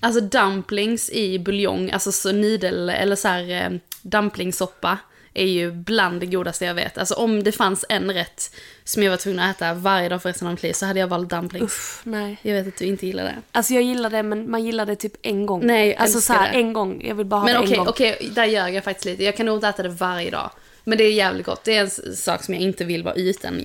alltså 0.00 0.20
dumplings 0.20 1.10
i 1.10 1.38
buljong, 1.38 1.90
alltså 1.90 2.12
så 2.12 2.32
nudel 2.32 2.88
eller 2.88 3.16
så 3.16 3.28
här 3.28 3.50
eh, 3.50 3.78
dumplingsoppa 4.02 4.98
är 5.38 5.46
ju 5.46 5.70
bland 5.72 6.20
det 6.20 6.26
godaste 6.26 6.64
jag 6.64 6.74
vet. 6.74 6.98
Alltså 6.98 7.14
om 7.14 7.42
det 7.42 7.52
fanns 7.52 7.84
en 7.88 8.12
rätt 8.12 8.54
som 8.84 9.02
jag 9.02 9.10
var 9.10 9.16
tvungen 9.16 9.40
att 9.40 9.56
äta 9.56 9.74
varje 9.74 10.08
dag 10.08 10.22
för 10.22 10.28
resten 10.28 10.48
av 10.48 10.54
mitt 10.54 10.62
liv 10.62 10.72
så 10.72 10.86
hade 10.86 11.00
jag 11.00 11.06
valt 11.06 11.28
dumplings. 11.30 11.64
Uff, 11.64 12.00
nej. 12.04 12.36
Jag 12.42 12.54
vet 12.54 12.68
att 12.68 12.76
du 12.76 12.84
inte 12.84 13.06
gillar 13.06 13.24
det. 13.24 13.36
Alltså 13.52 13.74
jag 13.74 13.82
gillar 13.82 14.10
det 14.10 14.22
men 14.22 14.50
man 14.50 14.64
gillar 14.64 14.86
det 14.86 14.96
typ 14.96 15.12
en 15.22 15.46
gång. 15.46 15.66
Nej, 15.66 15.88
jag 15.88 16.00
Alltså 16.00 16.20
så 16.20 16.32
här, 16.32 16.52
det. 16.52 16.58
en 16.58 16.72
gång. 16.72 17.04
Jag 17.08 17.14
vill 17.14 17.26
bara 17.26 17.40
ha 17.40 17.44
Men 17.44 17.54
det 17.54 17.60
okej, 17.60 17.72
en 17.72 17.78
gång. 17.78 17.88
okej, 17.88 18.30
där 18.34 18.44
ljög 18.44 18.74
jag 18.74 18.84
faktiskt 18.84 19.04
lite. 19.04 19.24
Jag 19.24 19.36
kan 19.36 19.46
nog 19.46 19.56
inte 19.56 19.68
äta 19.68 19.82
det 19.82 19.88
varje 19.88 20.30
dag. 20.30 20.50
Men 20.84 20.98
det 20.98 21.04
är 21.04 21.12
jävligt 21.12 21.46
gott. 21.46 21.64
Det 21.64 21.76
är 21.76 21.80
en 21.80 21.90
sak 22.16 22.42
som 22.44 22.54
jag 22.54 22.62
inte 22.62 22.84
vill 22.84 23.02
vara 23.02 23.14
utan. 23.14 23.64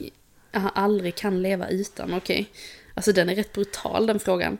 Jag 0.52 0.60
har 0.60 0.72
aldrig 0.76 1.16
kan 1.16 1.42
leva 1.42 1.68
utan, 1.70 2.14
okej. 2.14 2.50
Alltså 2.94 3.12
den 3.12 3.30
är 3.30 3.36
rätt 3.36 3.54
brutal 3.54 4.08
den 4.08 4.20
frågan. 4.20 4.58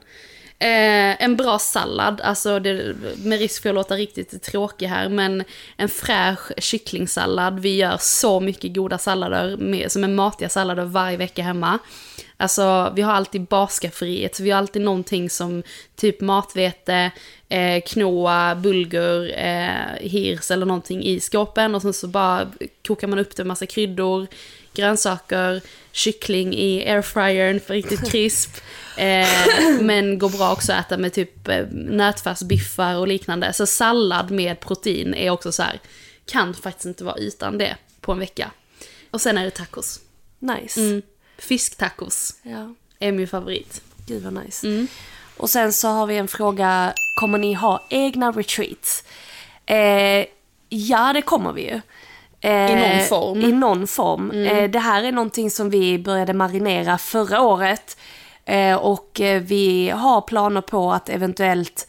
Eh, 0.62 1.22
en 1.22 1.36
bra 1.36 1.58
sallad, 1.58 2.20
alltså 2.20 2.58
det, 2.58 2.94
med 3.16 3.38
risk 3.38 3.62
för 3.62 3.68
att 3.68 3.74
låta 3.74 3.94
riktigt 3.94 4.42
tråkig 4.42 4.86
här, 4.86 5.08
men 5.08 5.44
en 5.76 5.88
fräsch 5.88 6.52
kycklingsallad. 6.58 7.60
Vi 7.60 7.76
gör 7.76 7.96
så 8.00 8.40
mycket 8.40 8.74
goda 8.74 8.98
sallader, 8.98 9.56
med, 9.56 9.92
som 9.92 10.04
är 10.04 10.08
matiga 10.08 10.48
sallader 10.48 10.84
varje 10.84 11.16
vecka 11.16 11.42
hemma. 11.42 11.78
Alltså 12.36 12.92
vi 12.96 13.02
har 13.02 13.12
alltid 13.12 13.44
baskafferiet, 13.44 14.34
så 14.34 14.42
vi 14.42 14.50
har 14.50 14.58
alltid 14.58 14.82
någonting 14.82 15.30
som 15.30 15.62
typ 15.96 16.20
matvete, 16.20 17.10
eh, 17.48 17.82
quinoa, 17.86 18.54
bulgur, 18.54 19.32
eh, 19.38 19.96
hirs 20.00 20.50
eller 20.50 20.66
någonting 20.66 21.02
i 21.02 21.20
skåpen 21.20 21.74
och 21.74 21.82
sen 21.82 21.92
så 21.92 22.06
bara 22.08 22.52
kokar 22.86 23.08
man 23.08 23.18
upp 23.18 23.36
det 23.36 23.42
med 23.42 23.48
massa 23.48 23.66
kryddor, 23.66 24.26
grönsaker, 24.74 25.60
kyckling 25.92 26.54
i 26.54 26.88
airfryern 26.90 27.60
för 27.60 27.74
riktigt 27.74 28.10
krisp. 28.10 28.56
Eh, 28.96 29.28
men 29.80 30.18
går 30.18 30.30
bra 30.30 30.52
också 30.52 30.72
att 30.72 30.86
äta 30.86 30.96
med 30.98 31.12
typ 31.12 31.48
eh, 31.48 31.66
nötfärsbiffar 31.72 32.96
och 32.96 33.08
liknande. 33.08 33.52
Så 33.52 33.66
sallad 33.66 34.30
med 34.30 34.60
protein 34.60 35.14
är 35.14 35.30
också 35.30 35.52
så 35.52 35.62
här, 35.62 35.80
kan 36.26 36.54
faktiskt 36.54 36.86
inte 36.86 37.04
vara 37.04 37.16
utan 37.16 37.58
det 37.58 37.76
på 38.00 38.12
en 38.12 38.18
vecka. 38.18 38.50
Och 39.10 39.20
sen 39.20 39.38
är 39.38 39.44
det 39.44 39.50
tacos. 39.50 40.00
Nice. 40.38 40.80
Mm. 40.80 41.02
Fisktacos 41.38 42.34
Ja, 42.42 42.74
är 42.98 43.12
min 43.12 43.28
favorit. 43.28 43.82
gud 44.06 44.22
vad 44.22 44.44
nice. 44.44 44.66
Mm. 44.66 44.86
Och 45.36 45.50
sen 45.50 45.72
så 45.72 45.88
har 45.88 46.06
vi 46.06 46.16
en 46.16 46.28
fråga, 46.28 46.94
kommer 47.20 47.38
ni 47.38 47.52
ha 47.52 47.86
egna 47.90 48.30
retreats? 48.30 49.04
Eh, 49.66 50.26
ja, 50.68 51.12
det 51.12 51.22
kommer 51.22 51.52
vi 51.52 51.62
ju. 51.62 51.80
Eh, 52.44 52.70
I 52.70 52.74
någon 52.74 53.06
form. 53.08 53.38
Mm. 53.38 53.50
I 53.50 53.52
någon 53.52 53.86
form. 53.86 54.30
Eh, 54.30 54.70
det 54.70 54.78
här 54.78 55.02
är 55.04 55.12
någonting 55.12 55.50
som 55.50 55.70
vi 55.70 55.98
började 55.98 56.32
marinera 56.34 56.98
förra 56.98 57.40
året. 57.40 57.96
Eh, 58.44 58.74
och 58.74 59.20
eh, 59.20 59.42
vi 59.42 59.90
har 59.90 60.20
planer 60.20 60.60
på 60.60 60.92
att 60.92 61.08
eventuellt 61.08 61.88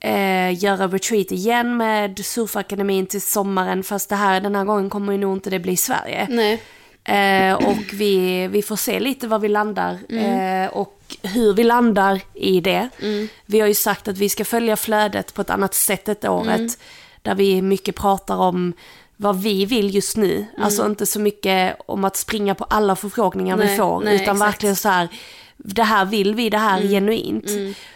eh, 0.00 0.64
göra 0.64 0.86
retreat 0.86 1.32
igen 1.32 1.76
med 1.76 2.24
Surfakademin 2.24 3.06
till 3.06 3.22
sommaren. 3.22 3.82
Fast 3.82 4.08
det 4.08 4.16
här, 4.16 4.40
den 4.40 4.54
här 4.54 4.64
gången 4.64 4.90
kommer 4.90 5.12
ju 5.12 5.18
nog 5.18 5.36
inte 5.36 5.50
det 5.50 5.58
bli 5.58 5.72
i 5.72 5.76
Sverige. 5.76 6.26
Nej. 6.30 6.62
Eh, 7.04 7.54
och 7.54 7.84
vi, 7.92 8.46
vi 8.48 8.62
får 8.62 8.76
se 8.76 9.00
lite 9.00 9.26
var 9.28 9.38
vi 9.38 9.48
landar 9.48 9.98
Mm. 10.10 10.64
eh, 10.64 10.70
och 10.70 10.94
hur 11.22 11.54
vi 11.54 11.64
landar 11.64 12.20
i 12.34 12.60
det. 12.60 12.88
Vi 13.46 13.60
har 13.60 13.68
ju 13.68 13.74
sagt 13.74 14.08
att 14.08 14.18
vi 14.18 14.28
ska 14.28 14.44
följa 14.44 14.76
flödet 14.76 15.34
på 15.34 15.40
ett 15.40 15.50
annat 15.50 15.74
sätt 15.74 16.04
detta 16.04 16.30
året. 16.30 16.56
Mm. 16.58 16.70
Där 17.22 17.34
vi 17.34 17.62
mycket 17.62 17.96
pratar 17.96 18.36
om 18.36 18.72
vad 19.20 19.42
vi 19.42 19.64
vill 19.64 19.94
just 19.94 20.16
nu. 20.16 20.34
Mm. 20.36 20.46
Alltså 20.64 20.86
inte 20.86 21.06
så 21.06 21.20
mycket 21.20 21.76
om 21.86 22.04
att 22.04 22.16
springa 22.16 22.54
på 22.54 22.64
alla 22.64 22.96
förfrågningar 22.96 23.56
vi 23.56 23.64
Nej, 23.64 23.76
får. 23.76 24.00
nej, 24.00 24.14
utan 24.14 24.14
exakt. 24.14 24.28
Mm. 24.36 24.38
verkligen 24.38 24.76
så 24.76 24.88
här, 24.88 25.08
det 25.56 25.82
här 25.82 26.04
vill 26.04 26.34
vi, 26.34 26.50
det 26.50 26.58
här 26.58 26.80
är 26.80 26.88
genuint. 26.88 27.44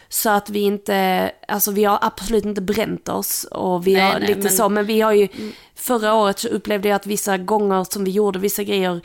Så 0.08 0.30
att 0.30 0.50
vi 0.50 0.60
inte, 0.60 1.30
alltså 1.48 1.70
vi 1.70 1.84
har 1.84 1.98
absolut 2.02 2.44
inte 2.44 2.60
bränt 2.60 3.08
oss 3.08 3.44
och 3.44 3.86
vi 3.86 3.92
Nej, 3.92 4.02
har 4.02 4.18
nej, 4.18 4.28
lite 4.28 4.40
men- 4.40 4.52
så, 4.52 4.68
men 4.68 4.86
vi 4.86 5.00
har 5.00 5.12
ju, 5.12 5.28
förra 5.74 6.14
året 6.14 6.38
så 6.38 6.48
upplevde 6.48 6.88
jag 6.88 6.96
att 6.96 7.06
vissa 7.06 7.38
gånger 7.38 7.84
som 7.84 8.04
vi 8.04 8.10
gjorde 8.10 8.38
vissa 8.38 8.62
grejer, 8.62 9.00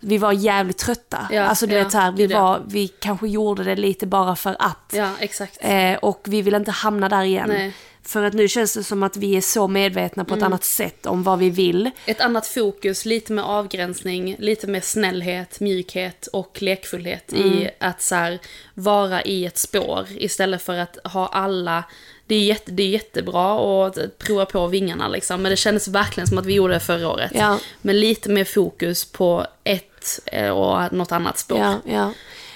vi 0.00 0.18
var 0.18 0.32
jävligt 0.32 0.78
trötta. 0.78 1.18
Ja, 1.30 1.42
alltså 1.42 1.66
du 1.66 1.74
ja, 1.74 1.82
vet 1.82 1.92
så 1.92 1.98
här, 1.98 2.12
vi, 2.12 2.26
var, 2.26 2.62
vi 2.66 2.88
kanske 2.88 3.28
gjorde 3.28 3.64
det 3.64 3.76
lite 3.76 4.06
bara 4.06 4.36
för 4.36 4.56
att. 4.58 4.92
Ja, 4.92 5.08
exakt. 5.20 5.58
Eh, 5.60 5.94
och 5.94 6.20
vi 6.24 6.42
vill 6.42 6.54
inte 6.54 6.70
hamna 6.70 7.08
där 7.08 7.22
igen. 7.22 7.48
Nej. 7.48 7.72
För 8.02 8.22
att 8.22 8.34
nu 8.34 8.48
känns 8.48 8.74
det 8.74 8.84
som 8.84 9.02
att 9.02 9.16
vi 9.16 9.36
är 9.36 9.40
så 9.40 9.68
medvetna 9.68 10.20
Mm. 10.20 10.26
på 10.28 10.34
ett 10.34 10.42
annat 10.42 10.64
sätt 10.64 11.06
om 11.06 11.22
vad 11.22 11.38
vi 11.38 11.50
vill. 11.50 11.90
Ett 12.06 12.20
annat 12.20 12.46
fokus, 12.46 13.04
lite 13.04 13.32
mer 13.32 13.42
avgränsning, 13.42 14.36
lite 14.38 14.66
mer 14.66 14.80
snällhet, 14.80 15.60
mjukhet 15.60 16.26
och 16.26 16.62
lekfullhet 16.62 17.32
i 17.32 17.70
att 17.80 18.02
så 18.02 18.14
här, 18.14 18.38
vara 18.74 19.22
i 19.22 19.46
ett 19.46 19.58
spår 19.58 20.06
istället 20.10 20.62
för 20.62 20.78
att 20.78 20.98
ha 21.04 21.26
alla 21.26 21.84
det 22.26 22.34
är, 22.34 22.44
jätte, 22.44 22.72
det 22.72 22.82
är 22.82 22.88
jättebra 22.88 23.86
att 23.86 24.18
prova 24.18 24.46
på 24.46 24.66
vingarna 24.66 25.08
liksom, 25.08 25.42
men 25.42 25.50
det 25.50 25.56
kändes 25.56 25.88
verkligen 25.88 26.26
som 26.26 26.38
att 26.38 26.46
vi 26.46 26.54
gjorde 26.54 26.74
det 26.74 26.80
förra 26.80 27.08
året. 27.08 27.32
Ja. 27.34 27.58
Men 27.82 28.00
lite 28.00 28.30
mer 28.30 28.44
fokus 28.44 29.04
på 29.12 29.46
ett 29.64 30.20
eh, 30.26 30.50
och 30.50 30.92
något 30.92 31.12
annat 31.12 31.38
spår. 31.38 31.58
Ja, 31.58 31.74
ja. 31.84 32.12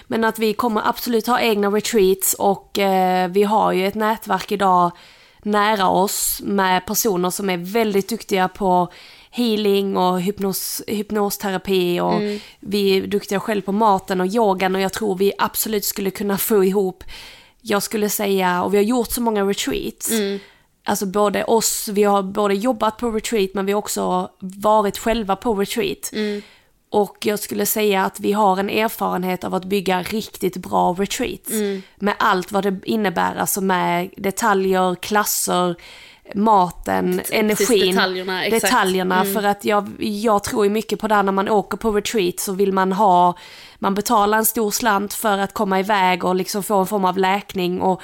Men 0.07 0.25
att 0.25 0.39
vi 0.39 0.53
kommer 0.55 0.89
absolut 0.89 1.27
ha 1.27 1.41
egna 1.41 1.69
retreats 1.69 2.35
och 2.35 2.79
eh, 2.79 3.29
vi 3.29 3.43
har 3.43 3.73
ju 3.73 3.87
ett 3.87 3.95
nätverk 3.95 4.53
idag 4.53 4.91
nära 5.45 5.89
oss 5.89 6.41
med 6.43 6.87
personer 6.87 7.31
som 7.31 7.51
är 7.51 7.57
väldigt 7.57 8.09
duktiga 8.09 8.49
på 8.49 8.93
healing 9.31 9.97
och 9.97 10.21
hypnos, 10.21 10.83
hypnosterapi 10.87 12.01
och 12.01 12.21
vi 12.61 12.97
är 12.97 13.07
duktiga 13.07 13.41
själv 13.41 13.63
på 13.63 13.73
maten 13.73 14.21
och 14.21 14.27
yogan 14.27 14.75
och 14.75 14.81
jag 14.81 14.93
tror 14.93 15.17
vi 15.17 15.33
absolut 15.39 15.85
skulle 15.85 16.11
kunna 16.11 16.39
få 16.39 16.65
ihop, 16.65 17.05
jag 17.61 17.83
skulle 17.83 18.09
säga, 18.09 18.63
och 18.63 18.75
vi 18.75 18.79
har 18.79 18.85
gjort 18.85 19.11
så 19.11 19.21
många 19.23 19.45
retreats, 19.45 20.11
Alltså 20.87 21.07
både 21.07 21.45
oss, 21.45 21.89
vi 21.93 22.03
har 22.03 22.23
både 22.23 22.55
jobbat 22.55 22.97
på 22.97 23.11
retreat 23.11 23.51
men 23.55 23.67
vi 23.67 23.73
har 23.73 23.79
också 23.79 24.31
varit 24.41 24.99
själva 24.99 25.37
på 25.37 25.55
retreat. 25.55 26.11
Och 26.95 27.17
jag 27.27 27.39
skulle 27.39 27.67
säga 27.67 28.05
att 28.05 28.21
vi 28.21 28.33
har 28.33 28.57
en 28.57 28.71
erfarenhet 28.71 29.45
av 29.45 29.55
att 29.55 29.65
bygga 29.65 30.03
riktigt 30.03 30.57
bra 30.57 30.93
retreats. 30.99 31.51
Med 31.97 32.15
allt 32.19 32.53
vad 32.53 32.65
det 32.65 32.81
innebär, 32.85 33.37
alltså 33.37 33.61
med 33.61 34.11
detaljer, 34.17 34.95
klasser, 34.95 35.77
maten, 36.35 37.21
energin, 37.31 37.95
detaljerna, 37.95 38.43
detaljerna. 38.51 39.25
För 39.25 39.43
att 39.43 39.65
jag, 39.65 39.91
jag 39.99 40.45
tror 40.45 40.65
ju 40.65 40.71
mycket 40.71 41.01
på 41.01 41.09
det 41.09 41.15
här 41.15 41.23
när 41.23 41.33
man 41.33 41.49
åker 41.49 41.77
på 41.77 41.91
retreat 41.91 42.41
så 42.41 42.53
vill 42.53 42.73
man 42.73 42.93
ha, 42.93 43.37
man 43.79 43.95
betalar 43.95 44.39
en 44.39 44.45
stor 44.45 44.71
slant 44.71 45.15
för 45.15 45.39
att 45.39 45.55
komma 45.55 45.81
iväg 45.81 46.25
och 46.25 46.35
liksom 46.35 46.63
få 46.63 46.81
en 46.81 46.87
form 46.87 47.05
av 47.05 47.19
läkning. 47.19 47.81
Och 47.81 48.03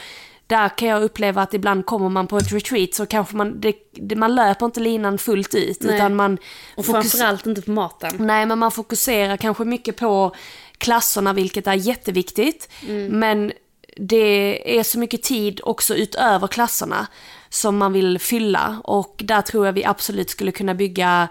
där 0.51 0.69
kan 0.69 0.89
jag 0.89 1.03
uppleva 1.03 1.43
att 1.43 1.55
ibland 1.55 1.87
kommer 1.87 2.09
man 2.09 2.27
på 2.27 2.39
ett 2.39 2.53
retreat 2.53 2.95
så 2.95 3.07
kanske 3.07 3.37
man, 3.37 3.61
det, 3.61 3.75
det, 3.93 4.17
man 4.17 4.35
löper 4.35 4.67
inte 4.67 4.81
linan 4.81 5.19
fullt 5.19 5.55
ut. 5.55 5.83
Nej. 5.83 5.95
Utan 5.95 6.17
man 6.17 6.39
Och 6.77 6.87
framförallt 6.87 7.47
inte 7.47 7.63
på 7.63 7.71
maten. 7.71 8.17
Nej, 8.19 8.47
men 8.47 8.59
man 8.59 8.71
fokuserar 8.71 9.37
kanske 9.37 9.65
mycket 9.65 9.97
på 9.97 10.35
klasserna, 10.79 11.33
vilket 11.33 11.67
är 11.67 11.75
jätteviktigt. 11.75 12.69
Men 13.11 13.53
det 13.97 14.79
är 14.79 14.83
så 14.83 14.99
mycket 14.99 15.23
tid 15.23 15.61
också 15.65 15.95
utöver 15.95 16.47
klasserna 16.47 17.07
som 17.49 17.77
man 17.77 17.93
vill 17.93 18.19
fylla. 18.19 18.81
Och 18.85 19.21
där 19.25 19.43
tror 19.43 19.67
jag 19.67 19.73
vi 19.73 19.85
absolut 19.85 20.31
skulle 20.31 20.53
kunna 20.53 20.75
bygga 20.75 21.29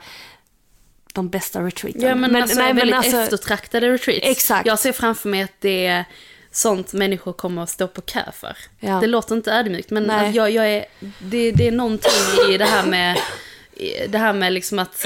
de 1.13 1.29
bästa 1.29 1.61
retreaten. 1.61 2.01
Ja 2.01 2.15
men, 2.15 2.35
alltså 2.35 2.59
nej, 2.59 2.67
men 2.67 2.77
väldigt 2.77 2.95
alltså- 2.95 3.17
eftertraktade 3.17 3.89
retreats. 3.89 4.19
Exakt. 4.23 4.65
Jag 4.67 4.79
ser 4.79 4.91
framför 4.91 5.29
mig 5.29 5.41
att 5.41 5.61
det 5.61 5.85
är 5.85 6.05
sånt 6.51 6.93
människor 6.93 7.33
kommer 7.33 7.63
att 7.63 7.69
stå 7.69 7.87
på 7.87 8.01
kö 8.01 8.23
för. 8.33 8.57
Ja. 8.79 8.99
Det 9.01 9.07
låter 9.07 9.35
inte 9.35 9.51
ödmjukt 9.51 9.89
men 9.89 10.09
att 10.09 10.35
jag, 10.35 10.51
jag 10.51 10.69
är, 10.69 10.85
det, 11.19 11.51
det 11.51 11.67
är 11.67 11.71
någonting 11.71 12.11
i 12.53 12.57
det 12.57 12.65
här 12.65 12.85
med, 12.85 13.17
det 14.09 14.17
här 14.17 14.33
med 14.33 14.53
liksom 14.53 14.79
att 14.79 15.05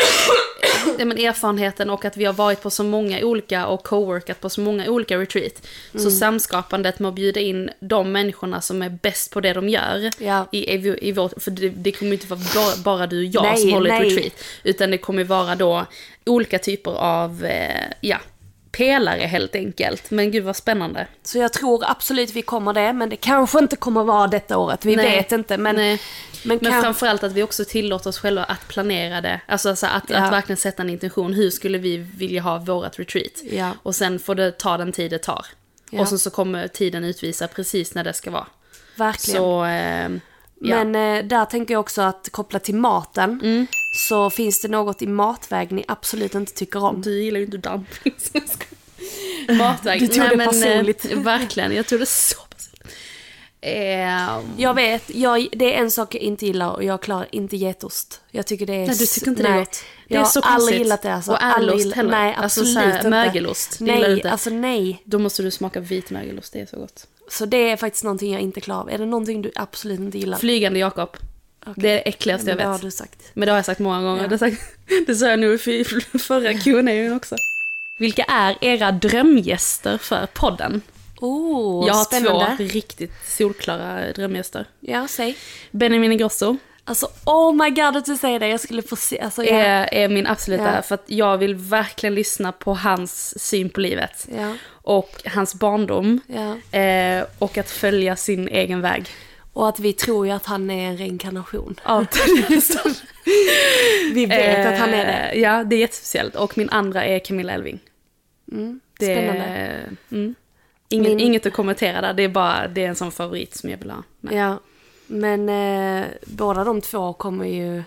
ja, 0.99 1.05
men 1.05 1.17
erfarenheten 1.17 1.89
och 1.89 2.05
att 2.05 2.17
vi 2.17 2.25
har 2.25 2.33
varit 2.33 2.61
på 2.61 2.69
så 2.69 2.83
många 2.83 3.19
olika 3.25 3.67
och 3.67 3.87
co-workat 3.87 4.33
på 4.41 4.49
så 4.49 4.61
många 4.61 4.89
olika 4.89 5.17
retreat. 5.17 5.53
Så 5.91 5.97
Mm. 5.99 6.11
samskapandet 6.11 6.99
med 6.99 7.09
att 7.09 7.15
bjuda 7.15 7.39
in 7.39 7.69
de 7.79 8.11
människorna 8.11 8.61
som 8.61 8.81
är 8.81 8.89
bäst 8.89 9.31
på 9.31 9.41
det 9.41 9.53
de 9.53 9.69
gör. 9.69 10.09
Ja. 10.17 10.47
I, 10.51 10.57
i, 10.75 10.97
i 11.07 11.11
vårt, 11.11 11.43
för 11.43 11.51
det, 11.51 11.69
det 11.69 11.91
kommer 11.91 12.13
inte 12.13 12.27
vara 12.27 12.39
bara, 12.55 12.75
bara 12.83 13.07
du 13.07 13.17
och 13.17 13.23
jag 13.23 13.43
Nej, 13.43 13.57
som 13.57 13.73
håller 13.73 13.89
ett 13.93 13.99
nej. 14.01 14.09
retreat. 14.09 14.33
Utan 14.63 14.91
det 14.91 14.97
kommer 14.97 15.23
vara 15.23 15.55
då 15.55 15.85
olika 16.25 16.59
typer 16.59 16.91
av, 16.91 17.45
eh, 17.45 17.81
ja, 18.01 18.17
pelare 18.77 19.19
helt 19.19 19.55
enkelt. 19.55 20.11
Men 20.11 20.31
gud 20.31 20.43
vad 20.43 20.55
spännande. 20.55 21.07
Så 21.23 21.37
jag 21.37 21.53
tror 21.53 21.83
absolut 21.91 22.31
vi 22.31 22.41
kommer 22.41 22.73
det, 22.73 22.93
men 22.93 23.09
det 23.09 23.15
kanske 23.15 23.59
inte 23.59 23.75
kommer 23.75 24.03
vara 24.03 24.27
detta 24.27 24.57
året. 24.57 24.85
Vi 24.85 24.95
Nej. 24.95 25.15
vet 25.17 25.31
inte. 25.31 25.57
Men, 25.57 25.75
Nej. 25.75 26.01
men, 26.43 26.59
Men 26.61 26.71
kan, 26.71 26.81
framförallt 26.81 27.23
att 27.23 27.31
vi 27.31 27.43
också 27.43 27.65
tillåter 27.65 28.09
oss 28.09 28.19
själva 28.19 28.43
att 28.43 28.67
planera 28.67 29.21
det. 29.21 29.41
Alltså, 29.47 29.69
alltså 29.69 29.85
att, 29.85 30.03
Ja. 30.09 30.17
att 30.17 30.33
verkligen 30.33 30.57
sätta 30.57 30.83
en 30.83 30.89
intention. 30.89 31.33
Hur 31.33 31.49
skulle 31.49 31.77
vi 31.77 31.97
vilja 31.97 32.41
ha 32.41 32.57
vårat 32.57 32.99
retreat? 32.99 33.31
Ja. 33.51 33.71
Och 33.83 33.95
sen 33.95 34.19
får 34.19 34.35
det 34.35 34.51
ta 34.57 34.77
den 34.77 34.91
tid 34.91 35.11
det 35.11 35.19
tar. 35.19 35.45
Ja. 35.89 36.01
Och 36.01 36.07
sen 36.07 36.19
så 36.19 36.29
kommer 36.29 36.67
tiden 36.67 37.03
utvisa 37.03 37.47
precis 37.47 37.95
när 37.95 38.03
det 38.03 38.13
ska 38.13 38.31
vara. 38.31 38.47
verkligen. 38.95 39.37
Så, 39.41 39.65
eh. 39.65 40.09
Men 40.65 40.95
eh, 40.95 41.23
där 41.25 41.45
tänker 41.45 41.73
jag 41.73 41.79
också 41.81 42.01
att 42.01 42.29
koppla 42.31 42.59
till 42.59 42.75
maten. 42.75 43.39
Mm. 43.43 43.67
Så 43.95 44.29
finns 44.29 44.61
det 44.61 44.67
något 44.67 45.01
i 45.01 45.07
matväg 45.07 45.71
ni 45.71 45.85
absolut 45.87 46.35
inte 46.35 46.53
tycker 46.53 46.83
om. 46.83 47.01
Du 47.01 47.23
gillar 47.23 47.39
ju 47.39 47.45
inte 47.45 47.59
skojar. 47.59 49.57
Matväg. 49.57 49.99
Du 49.99 50.07
tog 50.07 50.17
Nej, 50.17 50.29
det 50.29 50.35
men, 50.37 50.47
eh, 50.47 50.51
personligt. 50.51 51.05
verkligen, 51.05 51.75
jag 51.75 51.87
tog 51.87 51.99
det 51.99 52.05
så 52.05 52.37
personligt. 52.49 52.97
Eh, 53.61 54.41
Jag 54.57 54.73
vet, 54.73 55.03
jag, 55.15 55.47
det 55.51 55.75
är 55.75 55.79
en 55.79 55.91
sak 55.91 56.15
jag 56.15 56.21
inte 56.21 56.45
gillar 56.45 56.69
och 56.69 56.83
jag 56.83 57.01
klarar 57.01 57.27
inte 57.31 57.57
getost. 57.57 58.21
Jag 58.31 58.45
tycker 58.45 58.65
det 58.65 58.73
är... 58.73 58.87
Nej, 58.87 58.95
du 58.97 59.05
tycker 59.05 59.27
inte 59.27 59.43
det 59.43 59.49
är 59.49 59.59
gott. 59.59 59.83
Det 60.07 60.13
jag 60.15 60.21
har 60.21 60.41
aldrig 60.43 60.77
gillat 60.79 61.01
det 61.01 61.13
alltså. 61.13 61.31
Och 61.31 61.41
ädelost 61.41 61.93
heller. 61.93 62.11
Nej, 62.11 62.35
Alltså 62.35 62.59
absolut 62.61 62.73
så 62.73 62.79
här, 62.79 62.95
inte. 62.97 63.09
mögelost, 63.09 63.79
det 63.79 63.85
gillar 63.85 63.97
du 64.01 64.07
Nej, 64.07 64.13
inte. 64.17 64.31
alltså 64.31 64.49
nej. 64.49 65.01
då 65.05 65.19
måste 65.19 65.43
du 65.43 65.51
smaka 65.51 65.79
vit 65.79 66.09
mögelost, 66.09 66.53
det 66.53 66.59
är 66.61 66.65
så 66.65 66.77
gott. 66.77 67.07
Så 67.29 67.45
det 67.45 67.69
är 67.71 67.77
faktiskt 67.77 68.03
någonting 68.03 68.33
jag 68.33 68.41
inte 68.41 68.61
klarar 68.61 68.81
av. 68.81 68.89
Är 68.89 68.97
det 68.97 69.05
någonting 69.05 69.41
du 69.41 69.51
absolut 69.55 69.99
inte 69.99 70.17
gillar? 70.17 70.37
Flygande 70.37 70.79
Jakob. 70.79 71.09
Det 71.75 71.89
är 71.89 71.93
det 71.93 71.99
äckligaste 72.09 72.49
jag 72.49 72.57
det 72.57 72.63
har 72.63 72.73
vet. 72.73 72.81
du 72.81 72.91
sagt. 72.91 73.19
Men 73.33 73.45
det 73.45 73.51
har 73.51 73.57
jag 73.57 73.65
sagt 73.65 73.79
många 73.79 74.01
gånger. 74.01 74.21
Ja. 74.21 74.27
Det, 74.27 74.37
sagt, 74.37 74.57
det 75.07 75.15
sa 75.15 75.27
jag 75.29 75.39
nog 75.39 75.53
i 75.67 75.83
förra 76.19 76.53
Q&A 76.53 77.15
också. 77.15 77.35
Vilka 77.97 78.23
är 78.23 78.57
era 78.61 78.91
drömgäster 78.91 79.97
för 79.97 80.25
podden? 80.33 80.81
Oh, 81.21 81.87
jag 81.87 81.93
har 81.93 82.03
spännande. 82.03 82.53
två 82.57 82.63
riktigt 82.63 83.11
solklara 83.27 84.11
drömgäster. 84.11 84.65
Ja, 84.79 85.07
säg. 85.07 85.37
Benjamin 85.71 86.11
Ingrosso 86.11 86.57
Alltså, 86.85 87.07
oh 87.25 87.53
my 87.55 87.69
god 87.69 87.97
att 87.97 88.05
du 88.05 88.17
säger 88.17 88.39
det. 88.39 88.47
Jag 88.47 88.59
skulle 88.59 88.81
få 88.81 88.95
se. 88.95 89.19
Alltså, 89.19 89.43
ja. 89.43 89.55
är, 89.55 89.93
är 89.93 90.09
min 90.09 90.27
absoluta, 90.27 90.75
Ja. 90.75 90.81
för 90.81 90.95
att 90.95 91.03
jag 91.05 91.37
vill 91.37 91.55
verkligen 91.55 92.15
lyssna 92.15 92.51
på 92.51 92.73
hans 92.73 93.39
syn 93.43 93.69
på 93.69 93.79
livet. 93.79 94.27
Ja. 94.37 94.55
Och 94.69 95.21
hans 95.25 95.55
barndom. 95.55 96.19
Ja. 96.27 96.79
Eh, 96.79 97.25
och 97.39 97.57
att 97.57 97.69
följa 97.69 98.15
sin 98.15 98.47
egen 98.47 98.81
väg. 98.81 99.05
Och 99.53 99.69
att 99.69 99.79
vi 99.79 99.93
tror 99.93 100.25
ju 100.27 100.31
att 100.31 100.45
han 100.45 100.69
är 100.69 100.87
en 100.89 100.97
reinkarnation. 100.97 101.79
Av 101.83 102.05
Vi 104.13 104.25
vet 104.25 104.65
att 104.65 104.79
han 104.79 104.89
är 104.93 105.05
det. 105.05 105.13
Eh, 105.31 105.39
Ja, 105.41 105.63
det 105.63 105.75
är 105.75 105.79
jättespeciellt. 105.79 106.35
Och 106.35 106.57
min 106.57 106.69
andra 106.69 107.05
är 107.05 107.19
Camilla 107.19 107.53
Elving. 107.53 107.79
Det 108.99 109.05
Spännande. 109.05 109.43
är, 109.43 109.89
mm. 110.11 110.35
Inget, 110.89 111.07
Min- 111.09 111.19
inget 111.19 111.45
att 111.45 111.53
kommentera 111.53 112.01
där, 112.01 112.13
det 112.13 112.23
är 112.23 112.27
bara 112.29 112.67
det 112.67 112.83
är 112.83 112.87
en 112.87 112.95
sån 112.95 113.11
favorit 113.11 113.55
som 113.55 113.69
jag 113.69 113.77
vill 113.77 113.89
ha. 113.91 114.03
med. 114.19 114.33
Ja. 114.33 114.59
Men 115.07 115.49
eh, 115.49 116.05
båda 116.25 116.63
de 116.63 116.81
två 116.81 117.13
kommer 117.13 117.45
ju 117.45 117.83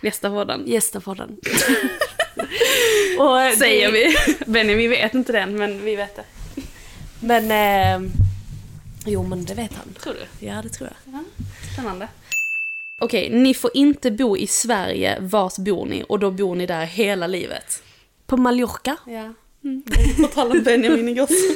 Nästa 0.00 0.30
podden. 0.30 0.62
gästa 0.66 1.00
podden. 1.00 1.36
Eh, 3.18 3.56
Säger 3.58 3.92
det- 3.92 4.14
vi. 4.26 4.36
Benny, 4.52 4.74
vi 4.74 4.86
vet 4.88 5.14
inte 5.14 5.32
den, 5.32 5.56
men 5.56 5.84
vi 5.84 5.96
vet 5.96 6.16
det. 6.16 6.24
Men... 7.20 7.50
Eh, 8.04 8.10
jo, 9.06 9.22
men 9.22 9.44
det 9.44 9.54
vet 9.54 9.72
han. 9.74 9.94
Tror 10.02 10.14
du? 10.14 10.46
Ja, 10.46 10.62
det 10.62 10.68
tror 10.68 10.90
jag. 11.04 11.24
Spännande. 11.72 12.08
Okej, 13.00 13.30
ni 13.30 13.54
får 13.54 13.70
inte 13.74 14.10
bo 14.10 14.36
i 14.36 14.46
Sverige. 14.46 15.18
Vart 15.20 15.58
bor 15.58 15.86
ni? 15.86 16.04
Och 16.08 16.18
då 16.18 16.30
bor 16.30 16.54
ni 16.54 16.66
där 16.66 16.84
hela 16.84 17.26
livet. 17.26 17.82
På 18.26 18.36
Mallorca? 18.36 18.96
Ja. 19.06 19.34
Mm. 19.64 19.82
På 20.16 20.26
tal 20.26 20.50
om 20.50 20.62
Benjamin 20.62 21.08
Ingrosso. 21.08 21.54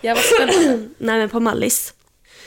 Ja, 0.00 0.14
vad 0.14 0.24
spännande. 0.24 0.88
Nej, 0.98 1.18
men 1.18 1.28
på 1.28 1.40
Mallis. 1.40 1.94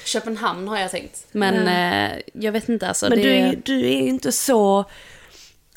Köpenhamn 0.05 0.67
har 0.67 0.79
jag 0.79 0.91
tänkt. 0.91 1.27
Men 1.31 1.67
eh, 1.67 2.21
jag 2.33 2.51
vet 2.51 2.69
inte, 2.69 2.87
alltså. 2.87 3.09
Men 3.09 3.21
det... 3.21 3.49
du, 3.49 3.61
du 3.65 3.85
är 3.85 4.01
ju 4.01 4.07
inte 4.07 4.31
så... 4.31 4.85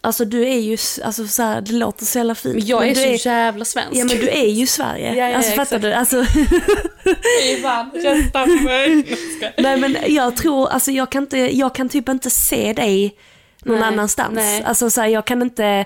Alltså 0.05 0.25
du 0.25 0.49
är 0.49 0.59
ju, 0.59 0.77
alltså 1.05 1.27
så 1.27 1.43
här, 1.43 1.61
det 1.61 1.73
låter 1.73 2.05
så 2.05 2.19
jävla 2.19 2.35
fint. 2.35 2.55
Men 2.55 2.67
jag 2.67 2.81
men 2.81 2.91
är 2.91 3.17
så 3.19 3.29
jävla 3.29 3.65
svensk. 3.65 3.91
Ja 4.01 4.05
men 4.05 4.17
du 4.19 4.29
är 4.29 4.47
ju 4.49 4.67
Sverige. 4.67 5.15
Ja, 5.15 5.29
ja, 5.29 5.37
alltså 5.37 5.51
exakt. 5.53 5.71
fattar 5.71 5.89
du? 5.89 5.95
Alltså, 5.95 6.25
Ivan, 7.45 7.91
rösta 7.95 8.43
på 8.47 8.51
mig. 8.65 9.05
nej 9.59 9.77
men 9.81 9.97
jag 10.07 10.37
tror, 10.37 10.69
alltså 10.69 10.91
jag 10.91 11.11
kan, 11.13 11.23
inte, 11.23 11.39
jag 11.39 11.75
kan 11.75 11.89
typ 11.89 12.09
inte 12.09 12.31
se 12.31 12.73
dig 12.73 13.15
någon 13.65 13.79
Nej, 13.79 13.89
annanstans. 13.89 14.35
nej. 14.35 14.63
Alltså 14.65 14.91
så 14.91 15.01
här, 15.01 15.09
jag 15.09 15.25
kan 15.25 15.43
inte, 15.43 15.85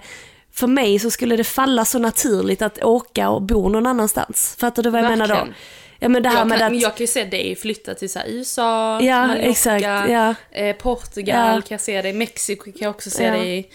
för 0.52 0.66
mig 0.66 0.98
så 0.98 1.10
skulle 1.10 1.36
det 1.36 1.44
falla 1.44 1.84
så 1.84 1.98
naturligt 1.98 2.62
att 2.62 2.82
åka 2.84 3.28
och 3.30 3.42
bo 3.42 3.68
någon 3.68 3.86
annanstans. 3.86 4.56
Fattar 4.60 4.82
du 4.82 4.90
vad 4.90 5.00
jag 5.02 5.10
menar 5.10 5.28
då? 5.28 5.34
Verkligen. 5.34 5.54
Ja 6.00 6.08
men 6.08 6.22
det 6.22 6.28
här 6.28 6.38
Jag 6.38 6.46
med 6.48 6.58
kan, 6.58 6.66
att... 6.66 6.72
men 6.72 6.80
jag 6.80 6.96
kan 6.96 7.00
ju 7.04 7.06
se 7.06 7.24
dig 7.24 7.56
flytta 7.56 7.94
till 7.94 8.10
så 8.10 8.18
här 8.18 8.26
USA, 8.28 9.00
Ja, 9.02 9.26
Mallorca, 9.26 9.42
exakt, 9.48 9.82
ja. 9.84 10.34
eh, 10.52 10.76
Portugal 10.76 11.54
Ja. 11.54 11.60
kan 11.60 11.74
jag 11.74 11.80
se 11.80 12.02
dig, 12.02 12.12
Mexiko 12.12 12.64
kan 12.64 12.72
jag 12.80 12.90
också 12.90 13.10
se 13.10 13.24
Ja. 13.24 13.32
dig 13.32 13.58
i. 13.58 13.66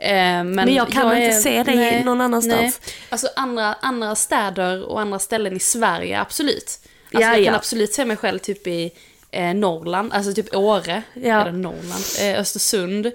men, 0.00 0.50
Men 0.50 0.74
jag 0.74 0.88
kan 0.90 1.16
inte 1.22 1.36
se 1.36 1.62
dig 1.62 2.04
någon 2.04 2.20
annanstans. 2.20 2.80
Nej. 2.84 2.94
Alltså 3.08 3.28
andra, 3.36 3.74
andra 3.74 4.14
städer 4.14 4.84
och 4.84 5.00
andra 5.00 5.18
ställen 5.18 5.56
i 5.56 5.60
Sverige, 5.60 6.20
absolut. 6.20 6.56
Alltså 6.64 6.80
Ja, 7.10 7.20
jag 7.26 7.34
kan 7.34 7.44
ja. 7.44 7.54
absolut 7.54 7.92
se 7.92 8.04
mig 8.04 8.16
själv 8.16 8.38
typ 8.38 8.66
i 8.66 8.90
eh, 9.30 9.54
Norrland, 9.54 10.12
alltså 10.12 10.32
typ 10.34 10.54
Åre, 10.56 11.02
Ja. 11.14 11.40
eller 11.40 11.52
Norrland, 11.52 12.04
eh, 12.20 12.40
Östersund. 12.40 13.06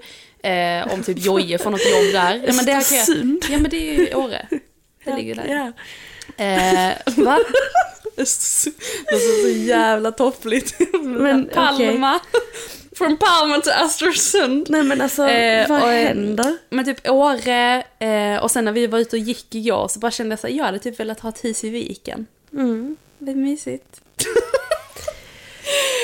Eh, 0.42 0.92
om 0.92 1.02
typ 1.02 1.18
Jojje 1.18 1.58
får 1.58 1.70
något 1.70 1.90
jobb 1.90 2.12
där. 2.12 2.34
Ja, 2.46 2.52
men 2.52 2.56
det 2.56 2.62
kan 2.64 2.68
jag- 2.72 2.78
Östersund? 2.78 3.44
Ja 3.50 3.58
men 3.58 3.70
det 3.70 3.76
är 3.90 3.94
ju 3.98 4.14
Åre. 4.14 4.46
Det 5.04 5.16
ligger 5.16 5.34
där. 5.34 5.46
Ja. 5.46 5.72
Eh, 6.44 6.92
va? 7.24 7.38
Det 8.16 8.22
låter 9.12 9.42
så 9.42 9.58
jävla 9.58 10.12
toppligt. 10.12 10.74
Men, 11.02 11.48
Palma. 11.54 12.20
Från 12.98 13.16
Palma 13.16 13.60
till 13.60 13.72
Östersund. 13.84 14.66
Nej 14.70 14.82
men 14.82 15.00
alltså, 15.00 15.28
Eh, 15.28 15.68
vad 15.68 15.82
och- 15.82 15.88
händer? 15.88 16.56
Men 16.70 16.84
typ 16.84 17.08
Åre, 17.10 17.82
eh, 17.98 18.42
och 18.42 18.50
sen 18.50 18.64
när 18.64 18.72
vi 18.72 18.86
var 18.86 18.98
ute 18.98 19.16
och 19.16 19.22
gick 19.22 19.54
igår 19.54 19.88
så 19.88 19.98
bara 19.98 20.10
kände 20.10 20.32
jag 20.32 20.38
så 20.40 20.46
här, 20.46 20.54
jag 20.54 20.64
hade 20.64 20.78
typ 20.78 21.00
velat 21.00 21.20
ha 21.20 21.28
ett 21.28 21.44
hus 21.44 21.64
i 21.64 21.68
viken. 21.70 22.26
Mm. 22.52 22.96
Det 23.18 23.30
är 23.30 23.36
mysigt. 23.36 24.00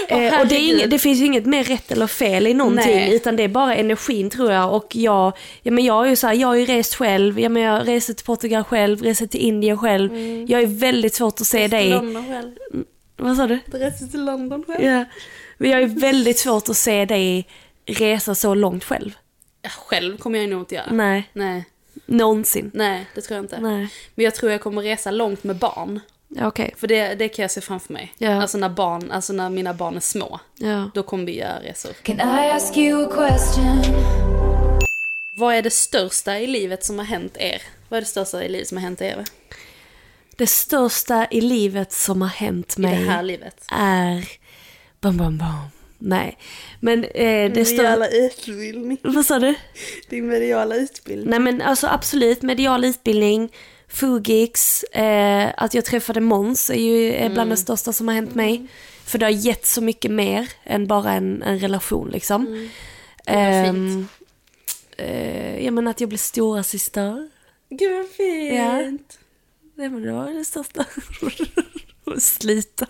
Eh, 0.09 0.40
och 0.40 0.47
det, 0.47 0.59
inget, 0.59 0.90
det 0.90 0.99
finns 0.99 1.18
ju 1.20 1.24
inget 1.24 1.47
mer 1.47 1.64
rätt 1.64 1.93
eller 1.93 2.07
fel 2.07 2.47
i 2.47 2.55
någonting, 2.55 2.95
Nej. 2.97 3.14
utan 3.14 3.36
det 3.36 3.43
är 3.43 3.49
bara 3.49 3.74
energin 3.76 4.30
tror 4.30 4.53
jag. 4.53 4.74
Och 4.74 4.97
jag, 4.97 5.32
ja, 5.62 5.70
men 5.72 5.84
jag 5.84 6.05
är 6.07 6.11
ju 6.11 6.16
så 6.16 6.26
här, 6.26 6.34
jag 6.34 6.49
har 6.49 6.55
ju 6.55 6.66
rest 6.66 6.95
själv, 6.95 7.40
ja, 7.40 7.49
men 7.49 7.62
jag 7.62 7.88
reser 7.88 8.14
till 8.14 8.24
Portugal 8.24 8.64
själv, 8.64 9.03
reser 9.03 9.26
till 9.26 9.40
Indien 9.40 9.78
själv. 9.78 10.14
Jag 10.51 10.62
är 10.62 10.66
väldigt 10.66 11.14
svårt 11.14 11.40
att 11.40 11.47
se 11.47 11.68
dig. 11.68 11.90
London 11.90 12.26
själv. 12.32 12.55
Vad 13.16 13.36
sa 13.36 13.47
du? 13.47 13.59
Resa 13.72 14.07
till 14.07 14.24
London 14.24 14.64
själv. 14.66 14.84
Ja. 14.84 15.05
Men 15.62 15.70
jag 15.70 15.82
är 15.82 15.86
väldigt 15.86 16.38
svårt 16.38 16.68
att 16.68 16.76
se 16.76 17.04
dig 17.04 17.48
resa 17.86 18.34
så 18.34 18.54
långt 18.54 18.84
själv. 18.84 19.10
Ja, 19.62 19.70
Själv 19.70 20.16
kommer 20.18 20.38
jag 20.38 20.48
nog 20.50 20.60
inte 20.60 20.74
göra. 20.74 20.92
Nej, 20.92 21.30
Nej, 21.32 21.64
någonsin. 22.06 22.70
nej, 22.74 23.06
det 23.14 23.20
tror 23.20 23.36
jag 23.36 23.44
inte. 23.44 23.60
Nej. 23.60 23.88
Men 24.14 24.24
jag 24.24 24.34
tror 24.34 24.52
jag 24.52 24.60
kommer 24.60 24.82
resa 24.82 25.10
långt 25.10 25.44
med 25.44 25.56
barn. 25.56 26.00
Ja, 26.28 26.46
okej. 26.46 26.74
För 26.78 26.86
det, 26.86 27.14
det 27.14 27.28
kan 27.28 27.42
jag 27.42 27.50
se 27.50 27.60
framför 27.60 27.92
mig. 27.92 28.12
Ja. 28.18 28.42
Alltså 28.42 28.58
när 28.58 28.68
barn, 28.68 29.10
alltså 29.10 29.32
när 29.32 29.50
mina 29.50 29.74
barn 29.74 29.96
är 29.96 30.00
små. 30.00 30.40
Ja. 30.56 30.90
Då 30.94 31.02
kommer 31.02 31.24
vi 31.24 31.38
göra 31.38 31.60
resor. 31.62 31.92
Can 31.92 32.16
I 32.16 32.50
ask 32.50 32.76
you 32.76 33.04
a 33.04 33.10
question? 33.28 33.82
Vad 35.36 35.54
är 35.54 35.62
det 35.62 35.70
största 35.72 36.38
i 36.38 36.46
livet 36.46 36.84
som 36.84 36.98
har 36.98 37.06
hänt 37.06 37.36
er? 37.36 37.62
Vad 37.88 37.96
är 37.96 38.00
det 38.00 38.06
största 38.08 38.44
i 38.44 38.48
livet 38.48 38.68
som 38.68 38.76
har 38.76 38.82
hänt 38.82 39.00
er? 39.00 39.24
Det 40.36 40.46
största 40.46 41.26
i 41.30 41.40
livet 41.40 41.92
som 41.92 42.22
har 42.22 42.28
hänt 42.28 42.74
I 42.78 42.80
mig 42.80 43.04
det 43.04 43.10
här 43.10 43.22
livet? 43.22 43.64
är... 43.72 44.28
Bam, 45.03 45.16
bam, 45.16 45.38
bam. 45.38 45.68
Nej. 45.98 46.38
Men 46.80 47.05
eh, 47.05 47.53
det 47.53 47.64
största... 47.64 48.07
utbildning. 48.07 48.98
Vad 49.03 49.26
sa 49.26 49.38
du? 49.38 49.55
Din 50.09 50.26
mediala 50.26 50.76
utbildning. 50.76 51.30
Nej 51.30 51.38
men 51.38 51.62
alltså 51.62 51.86
absolut, 51.86 52.42
medial 52.42 52.84
utbildning, 52.84 53.53
Fugix, 53.88 54.82
eh, 54.82 55.50
att 55.57 55.74
jag 55.74 55.84
träffade 55.84 56.20
Måns 56.20 56.70
är 56.70 56.74
ju 56.74 57.12
är 57.12 57.30
bland 57.30 57.50
det 57.50 57.57
största 57.57 57.92
som 57.92 58.09
har 58.09 58.14
hänt 58.14 58.34
mig. 58.34 58.66
För 59.05 59.18
det 59.18 59.26
har 59.26 59.30
gett 59.30 59.66
så 59.66 59.80
mycket 59.80 60.11
mer 60.11 60.48
än 60.64 60.86
bara 60.86 61.12
en, 61.12 61.42
en 61.42 61.59
relation 61.59 62.11
liksom. 62.11 62.68
var 63.26 63.26
Ehm, 63.26 64.09
eh, 64.96 65.64
ja 65.64 65.70
men 65.70 65.88
att 65.88 66.00
jag 66.00 66.09
blev 66.09 66.18
stora 66.18 66.62
syster. 66.62 67.30
Gud 67.70 67.96
vad 67.96 68.09
fint. 68.09 68.53
Ja. 68.53 68.92
Nej 69.74 69.88
men 69.88 70.03
det 70.03 70.12
var 70.12 70.30
det 70.30 70.44
största. 70.44 70.84
Slita. 72.20 72.86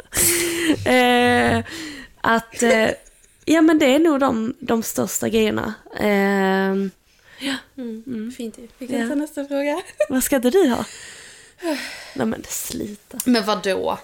Eh, 0.91 1.65
att, 2.23 2.63
eh, 2.63 2.91
ja 3.45 3.63
men 3.63 3.79
det 3.79 3.95
är 3.95 3.99
nog 3.99 4.21
de, 4.21 4.55
de 4.61 4.83
största 4.83 5.29
grejerna. 5.29 5.75
Eh, 6.01 6.75
Fint 8.37 8.59
ju. 8.59 8.69
Vi 8.79 8.87
kan 8.87 8.99
kan 8.99 9.09
ta 9.09 9.15
ta 9.15 9.21
nästa 9.21 9.45
fråga. 9.45 9.83
vad 10.09 10.25
ska 10.25 10.37
inte 10.37 10.51
du 10.51 10.69
ha? 10.69 10.85
Nej 12.15 12.27
men 12.27 12.45
slita. 12.49 13.19
Men 13.25 13.45
vad 13.45 13.63
då? 13.63 13.99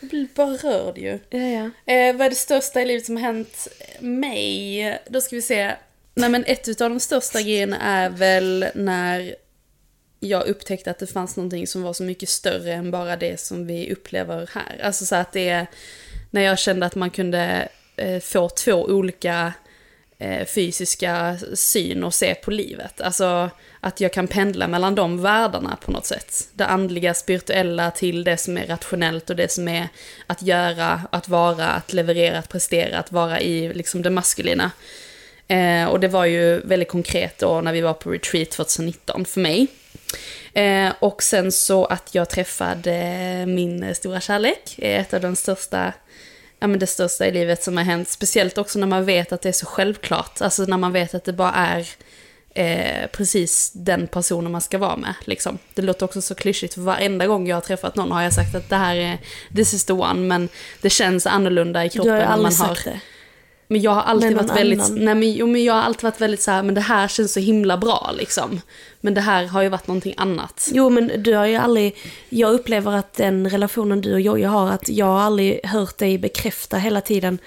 Jag 0.00 0.10
blir 0.10 0.28
bara 0.34 0.56
rörd 0.56 0.98
ju. 0.98 1.18
Ja, 1.30 1.38
ja. 1.38 1.92
Eh, 1.94 2.16
vad 2.16 2.26
är 2.26 2.30
det 2.30 2.36
största 2.36 2.82
i 2.82 2.84
livet 2.84 3.06
som 3.06 3.16
har 3.16 3.22
hänt 3.22 3.68
mig? 4.00 4.98
Då 5.08 5.20
ska 5.20 5.36
vi 5.36 5.42
se. 5.42 5.74
Nej 6.14 6.30
men 6.30 6.44
ett 6.44 6.80
av 6.80 6.90
de 6.90 7.00
största 7.00 7.40
grejerna 7.42 7.80
är 7.80 8.10
väl 8.10 8.66
när 8.74 9.34
jag 10.20 10.46
upptäckte 10.46 10.90
att 10.90 10.98
det 10.98 11.06
fanns 11.06 11.36
någonting 11.36 11.66
som 11.66 11.82
var 11.82 11.92
så 11.92 12.02
mycket 12.02 12.28
större 12.28 12.72
än 12.72 12.90
bara 12.90 13.16
det 13.16 13.40
som 13.40 13.66
vi 13.66 13.92
upplever 13.92 14.50
här. 14.54 14.80
Alltså 14.82 15.06
så 15.06 15.14
att 15.14 15.32
det 15.32 15.48
är 15.48 15.66
när 16.30 16.42
jag 16.42 16.58
kände 16.58 16.86
att 16.86 16.94
man 16.94 17.10
kunde 17.10 17.68
eh, 17.96 18.20
få 18.20 18.48
två 18.48 18.72
olika 18.72 19.52
eh, 20.18 20.46
fysiska 20.46 21.36
syn 21.54 22.04
och 22.04 22.14
se 22.14 22.34
på 22.34 22.50
livet. 22.50 23.00
Alltså 23.00 23.50
att 23.80 24.00
jag 24.00 24.12
kan 24.12 24.28
pendla 24.28 24.68
mellan 24.68 24.94
de 24.94 25.22
världarna 25.22 25.76
på 25.84 25.90
något 25.90 26.06
sätt. 26.06 26.48
Det 26.52 26.66
andliga, 26.66 27.14
spirituella 27.14 27.90
till 27.90 28.24
det 28.24 28.36
som 28.36 28.56
är 28.56 28.66
rationellt 28.66 29.30
och 29.30 29.36
det 29.36 29.52
som 29.52 29.68
är 29.68 29.88
att 30.26 30.42
göra, 30.42 31.02
att 31.12 31.28
vara, 31.28 31.68
att 31.68 31.92
leverera, 31.92 32.38
att 32.38 32.48
prestera, 32.48 32.98
att 32.98 33.12
vara 33.12 33.40
i 33.40 33.74
liksom 33.74 34.02
det 34.02 34.10
maskulina. 34.10 34.70
Eh, 35.48 35.84
och 35.84 36.00
det 36.00 36.08
var 36.08 36.24
ju 36.24 36.60
väldigt 36.60 36.88
konkret 36.88 37.38
då 37.38 37.60
när 37.60 37.72
vi 37.72 37.80
var 37.80 37.94
på 37.94 38.10
retreat 38.10 38.50
2019 38.50 39.24
för 39.24 39.40
mig. 39.40 39.66
Eh, 40.52 40.92
och 40.98 41.22
sen 41.22 41.52
så 41.52 41.84
att 41.84 42.14
jag 42.14 42.28
träffade 42.28 42.94
eh, 42.94 43.46
min 43.46 43.94
stora 43.94 44.20
kärlek, 44.20 44.78
eh, 44.78 45.00
ett 45.00 45.14
av 45.14 45.20
de 45.20 45.36
största, 45.36 45.92
ja 46.60 46.66
men 46.66 46.78
det 46.78 46.86
största 46.86 47.26
i 47.26 47.32
livet 47.32 47.62
som 47.62 47.76
har 47.76 47.84
hänt. 47.84 48.08
Speciellt 48.08 48.58
också 48.58 48.78
när 48.78 48.86
man 48.86 49.04
vet 49.04 49.32
att 49.32 49.42
det 49.42 49.48
är 49.48 49.52
så 49.52 49.66
självklart, 49.66 50.40
alltså 50.40 50.64
när 50.64 50.76
man 50.76 50.92
vet 50.92 51.14
att 51.14 51.24
det 51.24 51.32
bara 51.32 51.52
är 51.52 51.88
eh, 52.54 53.06
precis 53.12 53.70
den 53.74 54.06
personen 54.06 54.52
man 54.52 54.60
ska 54.60 54.78
vara 54.78 54.96
med. 54.96 55.14
Liksom. 55.24 55.58
Det 55.74 55.82
låter 55.82 56.04
också 56.04 56.22
så 56.22 56.34
klyschigt, 56.34 56.74
för 56.74 56.80
varenda 56.80 57.26
gång 57.26 57.48
jag 57.48 57.56
har 57.56 57.60
träffat 57.60 57.96
någon 57.96 58.12
har 58.12 58.22
jag 58.22 58.32
sagt 58.32 58.54
att 58.54 58.68
det 58.68 58.76
här 58.76 58.96
är, 58.96 59.18
this 59.56 59.74
is 59.74 59.84
the 59.84 59.92
one, 59.92 60.20
men 60.20 60.48
det 60.80 60.90
känns 60.90 61.26
annorlunda 61.26 61.84
i 61.84 61.88
Du 61.88 61.92
kroppen 61.92 62.12
har 62.12 62.18
ju 62.18 62.24
när 62.24 62.36
man 62.36 62.46
aldrig 62.46 62.58
har... 62.58 62.74
sagt 62.74 62.84
det. 62.84 63.00
Men 63.70 63.80
jag 63.82 63.90
har 63.90 64.02
alltid 64.02 64.36
varit 64.36 64.56
väldigt, 64.56 64.80
annan. 64.80 65.04
nej 65.04 65.14
men, 65.14 65.32
jo, 65.32 65.46
men 65.46 65.64
jag 65.64 65.74
har 65.74 65.82
alltid 65.82 66.02
varit 66.02 66.20
väldigt 66.20 66.42
så 66.42 66.50
här, 66.50 66.62
men 66.62 66.74
det 66.74 66.80
här 66.80 67.08
känns 67.08 67.32
så 67.32 67.40
himla 67.40 67.76
bra 67.76 68.10
liksom. 68.18 68.60
Men 69.00 69.14
det 69.14 69.20
här 69.20 69.44
har 69.46 69.62
ju 69.62 69.68
varit 69.68 69.86
någonting 69.86 70.14
annat. 70.16 70.68
Jo 70.72 70.90
men 70.90 71.22
du 71.22 71.34
har 71.34 71.46
ju 71.46 71.56
aldrig, 71.56 71.96
jag 72.28 72.52
upplever 72.52 72.92
att 72.92 73.14
den 73.14 73.50
relationen 73.50 74.00
du 74.00 74.12
och 74.12 74.20
Jojje 74.20 74.46
har, 74.46 74.70
att 74.70 74.88
jag 74.88 75.06
har 75.06 75.20
aldrig 75.20 75.66
hört 75.66 75.98
dig 75.98 76.18
bekräfta 76.18 76.76
hela 76.76 77.00
tiden 77.00 77.38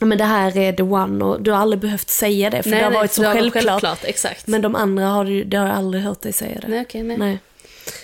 "Ja, 0.00 0.06
men 0.06 0.18
det 0.18 0.24
här 0.24 0.56
är 0.56 0.72
the 0.72 0.82
one 0.82 1.24
och 1.24 1.42
du 1.42 1.50
har 1.50 1.58
aldrig 1.58 1.80
behövt 1.80 2.10
säga 2.10 2.50
det 2.50 2.62
för 2.62 2.70
det 2.70 2.80
har 2.80 2.90
varit 2.90 3.12
så 3.12 3.22
varit 3.22 3.52
självklart. 3.52 4.04
Exakt. 4.04 4.46
Men 4.46 4.62
de 4.62 4.74
andra 4.74 5.06
har 5.06 5.24
du, 5.24 5.44
det 5.44 5.56
har 5.56 5.66
aldrig 5.66 6.02
hört 6.02 6.20
dig 6.22 6.32
säga 6.32 6.60
det. 6.60 6.68
nej 6.68 6.82
okej, 6.82 7.02
nej. 7.02 7.18
Nej. 7.18 7.38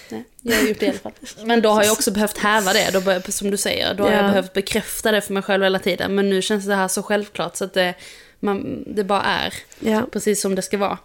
nej. 0.09 0.25
Jag 0.47 0.57
har 0.57 0.69
gjort 0.69 0.81
det 0.81 0.87
i 0.87 0.89
alla 0.89 0.99
fall. 0.99 1.13
Men 1.45 1.63
då 1.63 1.69
har 1.71 1.83
jag 1.85 1.93
också 1.93 2.11
behövt 2.11 2.39
häva 2.39 2.73
det, 2.73 2.91
då, 2.93 3.01
bör- 3.01 3.31
som 3.31 3.51
du 3.51 3.57
säger. 3.57 3.95
Då 3.95 4.05
har 4.05 4.11
Ja. 4.11 4.17
jag 4.17 4.27
behövt 4.27 4.53
bekräfta 4.53 5.13
det 5.13 5.21
för 5.21 5.33
mig 5.33 5.43
själv 5.43 5.63
hela 5.63 5.79
tiden. 5.79 6.15
Men 6.15 6.31
nu 6.31 6.43
känns 6.43 6.67
det 6.67 6.75
här 6.75 6.89
så 6.89 7.03
självklart 7.03 7.57
så 7.57 7.65
att 7.65 7.75
det, 7.75 7.95
man, 8.41 8.85
det 8.87 9.05
bara 9.05 9.23
är. 9.23 9.55
Ja. 9.81 10.03
Precis 10.13 10.41
som 10.41 10.55
det 10.55 10.63
ska 10.63 10.79
vara. 10.79 10.99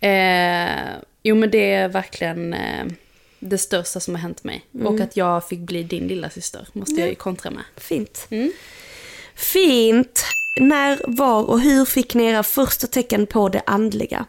Eh, 0.00 0.80
jo 1.22 1.34
men 1.36 1.50
det 1.50 1.72
är 1.72 1.88
verkligen 1.88 2.54
eh, 2.54 2.84
det 3.38 3.58
största 3.58 4.00
som 4.00 4.14
har 4.14 4.22
hänt 4.22 4.44
mig. 4.44 4.64
Mm. 4.74 4.86
Och 4.86 5.00
att 5.00 5.16
jag 5.16 5.48
fick 5.48 5.58
bli 5.60 5.82
din 5.82 6.08
lilla 6.08 6.30
syster 6.30 6.68
måste 6.72 6.94
jag 7.00 7.08
ju 7.08 7.14
kontra 7.14 7.50
med. 7.50 7.62
Fint. 7.76 8.26
Mm. 8.30 8.52
Fint. 9.34 10.24
När, 10.60 10.98
var 11.06 11.42
och 11.44 11.60
hur 11.60 11.84
fick 11.84 12.14
ni 12.14 12.24
era 12.24 12.42
första 12.42 12.86
tecken 12.86 13.26
på 13.26 13.48
det 13.48 13.62
andliga? 13.66 14.24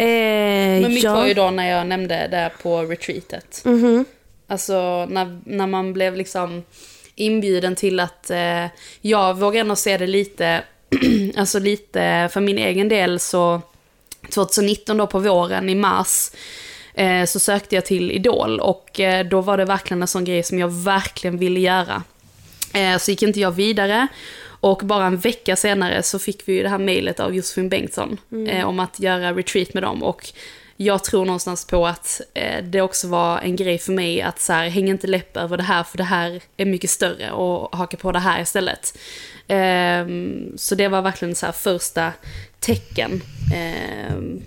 Eh, 0.00 0.80
Men 0.80 0.94
mitt 0.94 1.02
ja. 1.04 1.14
var 1.14 1.26
ju 1.26 1.34
då 1.34 1.50
när 1.50 1.70
jag 1.70 1.86
nämnde 1.86 2.28
det 2.30 2.50
på 2.62 2.82
retreatet. 2.82 3.62
Mhm. 3.64 4.04
Alltså 4.46 5.06
när, 5.06 5.40
när 5.44 5.66
man 5.66 5.92
blev 5.92 6.16
liksom 6.16 6.62
inbjuden 7.14 7.76
till 7.76 8.00
att, 8.00 8.30
eh, 8.30 8.66
jag 9.00 9.38
vågar 9.38 9.64
nog 9.64 9.78
se 9.78 9.98
det 9.98 10.06
lite, 10.06 10.62
alltså 11.36 11.58
lite 11.58 12.28
för 12.32 12.40
min 12.40 12.58
egen 12.58 12.88
del 12.88 13.20
så 13.20 13.60
2019 14.30 14.96
då 14.96 15.06
på 15.06 15.18
våren 15.18 15.68
i 15.68 15.74
mars 15.74 16.30
eh, 16.94 17.24
så 17.24 17.40
sökte 17.40 17.74
jag 17.74 17.84
till 17.84 18.10
Idol 18.10 18.60
och 18.60 19.00
eh, 19.00 19.26
då 19.26 19.40
var 19.40 19.56
det 19.56 19.64
verkligen 19.64 20.02
en 20.02 20.08
sån 20.08 20.24
grej 20.24 20.42
som 20.42 20.58
jag 20.58 20.68
verkligen 20.68 21.38
ville 21.38 21.60
göra. 21.60 22.02
Eh, 22.74 22.98
så 22.98 23.10
gick 23.10 23.22
inte 23.22 23.40
jag 23.40 23.50
vidare 23.50 24.08
och 24.60 24.80
bara 24.84 25.06
en 25.06 25.18
vecka 25.18 25.56
senare 25.56 26.02
så 26.02 26.18
fick 26.18 26.48
vi 26.48 26.52
ju 26.52 26.62
det 26.62 26.68
här 26.68 26.78
mejlet 26.78 27.20
av 27.20 27.34
Josefin 27.34 27.68
Bengtsson 27.68 28.18
eh, 28.48 28.68
om 28.68 28.80
att 28.80 29.00
göra 29.00 29.32
retreat 29.32 29.74
med 29.74 29.82
dem. 29.82 30.02
Och 30.02 30.32
jag 30.76 31.04
tror 31.04 31.24
någonstans 31.24 31.64
på 31.64 31.86
att 31.86 32.20
eh, 32.34 32.64
det 32.64 32.80
också 32.80 33.08
var 33.08 33.38
en 33.38 33.56
grej 33.56 33.78
för 33.78 33.92
mig 33.92 34.22
att 34.22 34.40
så 34.40 34.52
här, 34.52 34.68
häng 34.68 34.88
inte 34.88 35.06
läpp 35.06 35.36
över 35.36 35.56
det 35.56 35.62
här 35.62 35.82
för 35.82 35.98
det 35.98 36.04
här 36.04 36.42
är 36.56 36.64
mycket 36.64 36.90
större 36.90 37.30
och 37.30 37.76
haka 37.76 37.96
på 37.96 38.12
det 38.12 38.18
här 38.18 38.42
istället. 38.42 38.98
Ehm, 39.48 40.52
så 40.56 40.74
det 40.74 40.88
var 40.88 41.02
verkligen 41.02 41.34
så 41.34 41.46
här 41.46 41.52
första 41.52 42.12
tecken 42.60 43.22
ehm, 43.54 44.42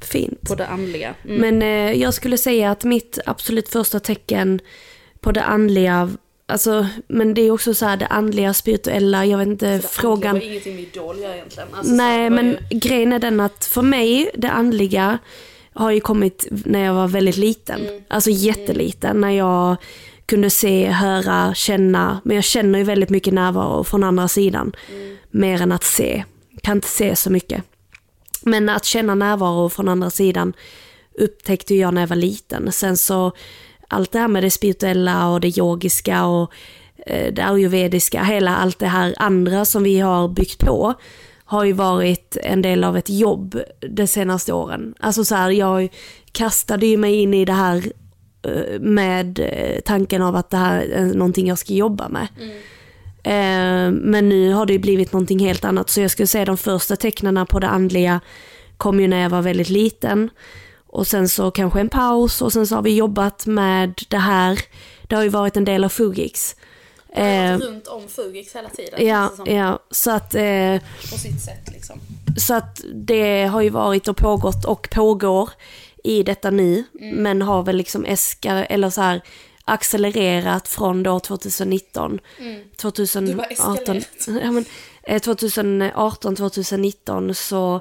Fint. 0.00 0.48
på 0.48 0.54
det 0.54 0.66
andliga. 0.66 1.14
Mm. 1.24 1.36
Men 1.36 1.62
eh, 1.62 2.00
jag 2.00 2.14
skulle 2.14 2.38
säga 2.38 2.70
att 2.70 2.84
mitt 2.84 3.18
absolut 3.26 3.68
första 3.68 4.00
tecken 4.00 4.60
på 5.20 5.32
det 5.32 5.42
andliga, 5.42 6.10
alltså, 6.52 6.86
men 7.08 7.34
det 7.34 7.42
är 7.42 7.50
också 7.50 7.74
så 7.74 7.86
här 7.86 7.96
det 7.96 8.06
andliga, 8.06 8.54
spirituella, 8.54 9.26
jag 9.26 9.38
vet 9.38 9.48
inte, 9.48 9.80
frågan. 9.90 10.34
Det 10.34 10.40
var 10.40 10.46
ingenting 10.46 10.74
med 10.74 10.84
Idol 10.84 11.16
egentligen. 11.18 11.68
Alltså, 11.72 11.90
så 11.90 11.96
Nej, 11.96 12.30
men 12.30 12.46
ju- 12.70 12.78
grejen 12.78 13.12
är 13.12 13.18
den 13.18 13.40
att 13.40 13.64
för 13.64 13.82
mig, 13.82 14.30
det 14.34 14.50
andliga 14.50 15.18
har 15.74 15.90
ju 15.90 16.00
kommit 16.00 16.46
när 16.50 16.84
jag 16.84 16.94
var 16.94 17.08
väldigt 17.08 17.36
liten. 17.36 17.80
Mm. 17.80 18.02
Alltså 18.08 18.30
jätteliten, 18.30 19.20
när 19.20 19.30
jag 19.30 19.76
kunde 20.26 20.50
se, 20.50 20.86
höra, 20.90 21.54
känna. 21.54 22.20
Men 22.24 22.34
jag 22.36 22.44
känner 22.44 22.78
ju 22.78 22.84
väldigt 22.84 23.10
mycket 23.10 23.34
närvaro 23.34 23.84
från 23.84 24.04
andra 24.04 24.28
sidan. 24.28 24.72
Mm. 24.92 25.16
Mer 25.30 25.62
än 25.62 25.72
att 25.72 25.84
se. 25.84 26.24
Kan 26.62 26.76
inte 26.76 26.88
se 26.88 27.16
så 27.16 27.30
mycket. 27.30 27.62
Men 28.42 28.68
att 28.68 28.84
känna 28.84 29.14
närvaro 29.14 29.68
från 29.68 29.88
andra 29.88 30.10
sidan 30.10 30.52
upptäckte 31.18 31.74
jag 31.74 31.94
när 31.94 32.02
jag 32.02 32.08
var 32.08 32.16
liten. 32.16 32.72
Sen 32.72 32.96
så, 32.96 33.32
allt 33.92 34.12
det 34.12 34.18
här 34.18 34.28
med 34.28 34.42
det 34.42 34.50
spirituella 34.50 35.28
och 35.28 35.40
det 35.40 35.58
yogiska 35.58 36.24
och 36.24 36.52
eh, 37.06 37.32
det 37.32 37.44
ayurvediska, 37.44 38.22
hela 38.22 38.56
allt 38.56 38.78
det 38.78 38.86
här 38.86 39.14
andra 39.16 39.64
som 39.64 39.82
vi 39.82 40.00
har 40.00 40.28
byggt 40.28 40.58
på 40.58 40.94
har 41.44 41.64
ju 41.64 41.72
varit 41.72 42.36
en 42.42 42.62
del 42.62 42.84
av 42.84 42.96
ett 42.96 43.10
jobb 43.10 43.60
de 43.90 44.06
senaste 44.06 44.52
åren. 44.52 44.94
Alltså 45.00 45.24
så 45.24 45.34
här, 45.34 45.50
jag 45.50 45.88
kastade 46.32 46.86
ju 46.86 46.96
mig 46.96 47.14
in 47.14 47.34
i 47.34 47.44
det 47.44 47.52
här 47.52 47.82
eh, 48.42 48.80
med 48.80 49.38
eh, 49.38 49.80
tanken 49.84 50.22
av 50.22 50.36
att 50.36 50.50
det 50.50 50.56
här 50.56 50.80
är 50.80 51.04
någonting 51.04 51.48
jag 51.48 51.58
ska 51.58 51.72
jobba 51.72 52.08
med. 52.08 52.28
Mm. 52.40 52.56
Men 53.94 54.28
nu 54.28 54.52
har 54.52 54.66
det 54.66 54.72
ju 54.72 54.78
blivit 54.78 55.12
någonting 55.12 55.38
helt 55.38 55.64
annat. 55.64 55.90
Så 55.90 56.00
jag 56.00 56.10
skulle 56.10 56.26
säga 56.26 56.44
de 56.44 56.56
första 56.56 56.96
tecknen 56.96 57.46
på 57.46 57.60
det 57.60 57.68
andliga 57.68 58.20
kom 58.76 59.00
ju 59.00 59.08
när 59.08 59.22
jag 59.22 59.30
var 59.30 59.42
väldigt 59.42 59.68
liten. 59.68 60.30
Och 60.92 61.06
sen 61.06 61.28
så 61.28 61.50
kanske 61.50 61.80
en 61.80 61.88
paus 61.88 62.42
och 62.42 62.52
sen 62.52 62.66
så 62.66 62.74
har 62.74 62.82
vi 62.82 62.96
jobbat 62.96 63.46
med 63.46 64.02
det 64.08 64.18
här. 64.18 64.58
Det 65.02 65.14
har 65.14 65.22
ju 65.22 65.28
varit 65.28 65.56
en 65.56 65.64
del 65.64 65.84
av 65.84 65.88
Fugix. 65.88 66.56
Eh, 67.12 67.58
runt 67.58 67.86
om 67.86 68.08
Fugix 68.08 68.56
hela 68.56 68.68
tiden. 68.68 69.06
ja, 69.06 69.32
det 69.44 69.52
ja, 69.52 69.78
så 69.90 70.10
att, 70.10 70.34
eh, 70.34 70.78
På 71.10 71.18
sitt 71.18 71.40
sätt 71.40 71.72
liksom. 71.72 72.00
så 72.36 72.54
att 72.54 72.80
det 72.94 73.44
har 73.44 73.60
ju 73.60 73.70
varit 73.70 74.08
och 74.08 74.16
pågått 74.16 74.64
och 74.64 74.88
pågår 74.90 75.50
i 76.04 76.22
detta 76.22 76.50
nu, 76.50 76.84
men 76.92 77.42
har 77.42 77.62
väl 77.62 77.76
liksom 77.76 78.04
eska, 78.04 78.64
eller 78.64 78.90
så 78.90 79.00
här, 79.00 79.20
accelererat 79.64 80.68
från 80.68 81.02
då 81.02 81.20
2019. 81.20 82.20
2018, 82.76 84.02
ja, 84.26 84.50
men, 84.50 84.64
eh, 85.02 85.22
2018, 85.22 86.36
2019 86.36 87.34
så 87.34 87.80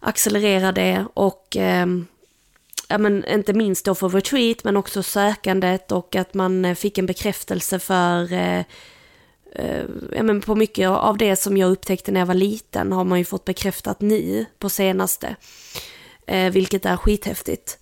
accelererar 0.00 0.72
det 0.72 1.06
och 1.14 1.56
ehm, 1.56 2.06
ja, 2.88 2.98
men 2.98 3.24
inte 3.24 3.52
minst 3.52 3.84
då 3.84 3.94
för 3.94 4.08
retreat 4.08 4.64
men 4.64 4.76
också 4.76 5.02
sökandet 5.02 5.92
och 5.92 6.16
att 6.16 6.34
man 6.34 6.64
eh, 6.64 6.74
fick 6.74 6.98
en 6.98 7.06
bekräftelse 7.06 7.78
för 7.78 8.32
eh, 8.32 8.58
eh, 9.52 9.84
ja, 10.12 10.22
men 10.22 10.40
på 10.40 10.54
mycket 10.54 10.88
av 10.88 11.18
det 11.18 11.36
som 11.36 11.56
jag 11.56 11.70
upptäckte 11.70 12.12
när 12.12 12.20
jag 12.20 12.26
var 12.26 12.34
liten 12.34 12.92
har 12.92 13.04
man 13.04 13.18
ju 13.18 13.24
fått 13.24 13.44
bekräftat 13.44 14.00
nu 14.00 14.46
på 14.58 14.68
senaste. 14.68 15.36
Eh, 16.26 16.52
vilket 16.52 16.86
är 16.86 16.96
skithäftigt. 16.96 17.78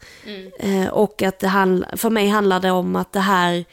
Eh, 0.59 0.87
och 0.87 1.23
att 1.23 1.39
det 1.39 1.47
handl- 1.47 1.97
för 1.97 2.11
mig 2.11 2.29
handlar 2.29 2.61
det 2.61 2.71
om 2.71 2.97
att 2.97 3.13
det 3.13 3.21
här 3.21 3.65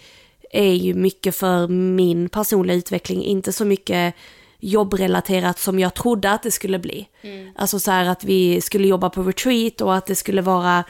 är 0.52 0.74
ju 0.74 0.94
mycket 0.94 1.36
för 1.36 1.68
min 1.68 2.30
personliga 2.30 2.78
utveckling, 2.78 3.24
inte 3.24 3.54
så 3.54 3.66
mycket 3.66 4.16
jobbrelaterat 4.64 5.59
som 5.59 5.80
jag 5.80 5.93
trodde 5.93 6.32
att 6.32 6.43
det 6.43 6.51
skulle 6.51 6.80
bli. 6.80 7.07
Alltså 7.55 7.80
så 7.80 7.91
här 7.91 8.05
att 8.05 8.24
vi 8.24 8.61
skulle 8.61 8.88
jobba 8.88 9.09
på 9.09 9.24
retreat 9.24 9.82
och 9.82 9.95
att 9.95 10.05
det 10.05 10.16
skulle 10.16 10.41
vara, 10.41 10.84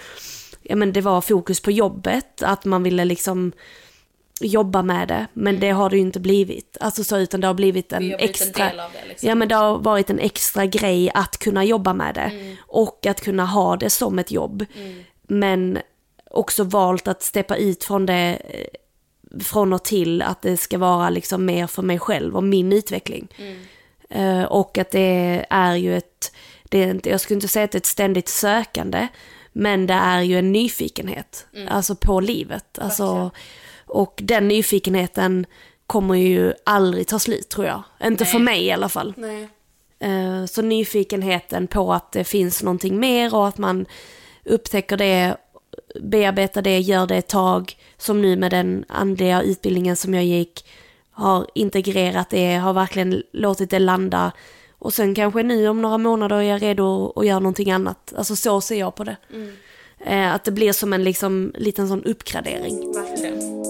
ja 0.62 0.76
men 0.76 0.94
det 0.94 1.02
var 1.02 1.22
fokus 1.22 1.60
på 1.60 1.72
jobbet, 1.72 2.44
att 2.44 2.66
man 2.66 2.84
ville 2.84 3.06
liksom 3.06 3.52
jobba 4.42 4.82
med 4.82 5.08
det, 5.08 5.28
men 5.34 5.60
det 5.60 5.70
har 5.70 5.90
det 5.90 5.96
ju 5.96 6.02
inte 6.02 6.20
blivit. 6.20 6.78
Alltså 6.80 7.04
så, 7.04 7.18
utan 7.18 7.42
det 7.42 7.48
har 7.48 7.54
blivit 7.54 7.94
en 7.94 7.96
har 7.96 8.18
blivit 8.18 8.22
en 8.22 8.30
extra... 8.30 8.66
av 8.66 8.92
det, 8.94 9.08
liksom. 9.08 9.30
Ja 9.30 9.36
men 9.36 9.48
det 9.48 9.56
har 9.56 9.78
varit 9.78 10.10
en 10.10 10.20
extra 10.20 10.66
grej 10.66 11.12
att 11.14 11.38
kunna 11.38 11.64
jobba 11.64 11.94
med 11.94 12.16
det. 12.16 12.22
Mm. 12.22 12.56
Och 12.68 13.06
att 13.06 13.22
kunna 13.22 13.46
ha 13.46 13.76
det 13.78 13.90
som 13.90 14.20
ett 14.20 14.32
jobb. 14.32 14.66
Men 15.28 15.80
också 16.32 16.64
valt 16.64 17.08
att 17.08 17.24
steppa 17.24 17.56
ut 17.56 17.84
från 17.84 18.06
det 18.06 18.38
eh, 18.50 18.66
från 19.40 19.74
och 19.74 19.84
till 19.84 20.22
att 20.22 20.42
det 20.42 20.58
ska 20.58 20.78
vara 20.78 21.10
liksom 21.10 21.46
mer 21.46 21.68
för 21.68 21.82
mig 21.82 22.00
själv 22.00 22.36
och 22.36 22.44
min 22.44 22.74
utveckling. 22.74 23.28
Eh, 24.10 24.44
och 24.44 24.78
att 24.78 24.92
det 24.92 25.46
är 25.50 25.76
ju 25.76 25.98
ett, 25.98 26.32
det 26.64 26.84
är 26.84 26.92
inte, 26.92 27.10
jag 27.10 27.22
skulle 27.22 27.36
inte 27.36 27.48
säga 27.48 27.66
att 27.66 27.72
det 27.72 27.76
är 27.76 27.80
ett 27.80 27.86
ständigt 27.86 28.30
sökande, 28.30 29.08
men 29.52 29.88
det 29.88 29.94
är 29.94 30.22
ju 30.22 30.40
en 30.40 30.52
nyfikenhet, 30.52 31.48
alltså 31.70 31.96
på 31.96 32.20
livet. 32.20 32.80
Alltså, 32.80 33.32
och 33.86 34.20
den 34.24 34.48
nyfikenheten 34.48 35.46
kommer 35.88 36.16
ju 36.16 36.54
aldrig 36.64 37.08
ta 37.08 37.20
slut 37.20 37.50
tror 37.50 37.66
jag. 37.68 37.84
Inte 38.04 38.26
för 38.26 38.40
mig 38.40 38.66
i 38.66 38.72
alla 38.72 38.90
fall. 38.90 39.14
Nej. 39.18 39.50
Eh, 40.00 40.46
Så 40.46 40.62
nyfikenheten 40.62 41.68
på 41.68 41.94
att 41.94 42.12
det 42.12 42.24
finns 42.24 42.64
någonting 42.64 43.00
mer 43.00 43.36
och 43.36 43.48
att 43.48 43.58
man 43.58 43.86
upptäcker 44.46 44.98
det, 44.98 45.38
bearbetar 46.02 46.62
det, 46.62 46.80
gör 46.80 47.08
det 47.08 47.16
ett 47.16 47.28
tag. 47.28 47.78
Som 47.98 48.22
nu 48.22 48.36
med 48.36 48.52
den 48.52 48.86
andliga 48.88 49.42
utbildningen 49.42 49.96
som 49.96 50.14
jag 50.14 50.26
gick, 50.26 50.66
har 51.12 51.48
integrerat 51.56 52.30
det, 52.30 52.56
har 52.56 52.74
verkligen 52.74 53.24
låtit 53.32 53.70
det 53.70 53.80
landa. 53.80 54.32
Och 54.80 54.94
sen 54.94 55.16
kanske 55.16 55.44
nu 55.44 55.68
om 55.68 55.82
några 55.82 55.98
månader 55.98 56.36
är 56.36 56.42
jag 56.42 56.62
redo 56.62 57.14
att 57.16 57.26
göra 57.26 57.40
någonting 57.40 57.72
annat. 57.72 58.14
Alltså 58.18 58.36
så 58.36 58.62
ser 58.62 58.80
jag 58.80 58.96
på 58.96 59.04
det. 59.04 59.16
Eh, 60.06 60.34
Att 60.34 60.44
det 60.44 60.52
blir 60.52 60.72
som 60.72 60.94
en 60.94 61.04
liksom, 61.04 61.52
liten 61.58 61.88
sån 61.88 62.04
uppgradering. 62.04 62.94
Verkligen. 62.94 63.64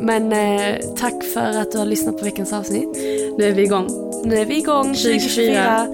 Men 0.00 0.32
eh, 0.32 0.76
tack 0.96 1.24
för 1.24 1.58
att 1.60 1.72
du 1.72 1.78
har 1.78 1.86
lyssnat 1.86 2.18
på 2.18 2.24
veckans 2.24 2.52
avsnitt. 2.52 2.96
Nu 3.38 3.44
är 3.44 3.52
vi 3.52 3.62
igång. 3.62 3.88
Nu 4.24 4.36
är 4.38 4.44
vi 4.44 4.56
igång 4.58 4.94
2024, 4.94 5.86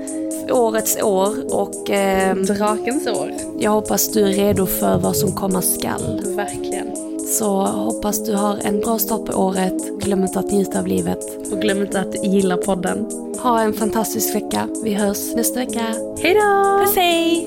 årets 0.52 1.02
år 1.02 1.54
och 1.54 1.90
eh, 1.90 2.36
Drakens 2.36 3.06
år. 3.06 3.32
jag 3.58 3.70
hoppas 3.70 4.08
du 4.12 4.20
är 4.28 4.32
redo 4.32 4.66
för 4.66 4.98
vad 4.98 5.16
som 5.16 5.32
komma 5.32 5.62
skall. 5.62 6.20
Verkligen. 6.36 6.86
Så 7.38 7.62
hoppas 7.66 8.24
du 8.24 8.34
har 8.34 8.58
en 8.62 8.80
bra 8.80 8.98
start 8.98 9.26
på 9.26 9.32
året, 9.32 9.98
glöm 10.00 10.22
inte 10.22 10.38
att 10.38 10.50
njuta 10.52 10.78
av 10.78 10.86
livet. 10.86 11.52
Och 11.52 11.60
glöm 11.60 11.82
inte 11.82 12.00
att 12.00 12.24
gilla 12.24 12.56
podden. 12.56 13.06
Ha 13.42 13.60
en 13.60 13.72
fantastisk 13.72 14.34
vecka, 14.34 14.68
vi 14.84 14.94
hörs 14.94 15.34
nästa 15.36 15.60
vecka. 15.60 15.84
Hej 16.22 16.34
då! 16.34 16.84
Puss 16.84 16.96
hej! 16.96 17.46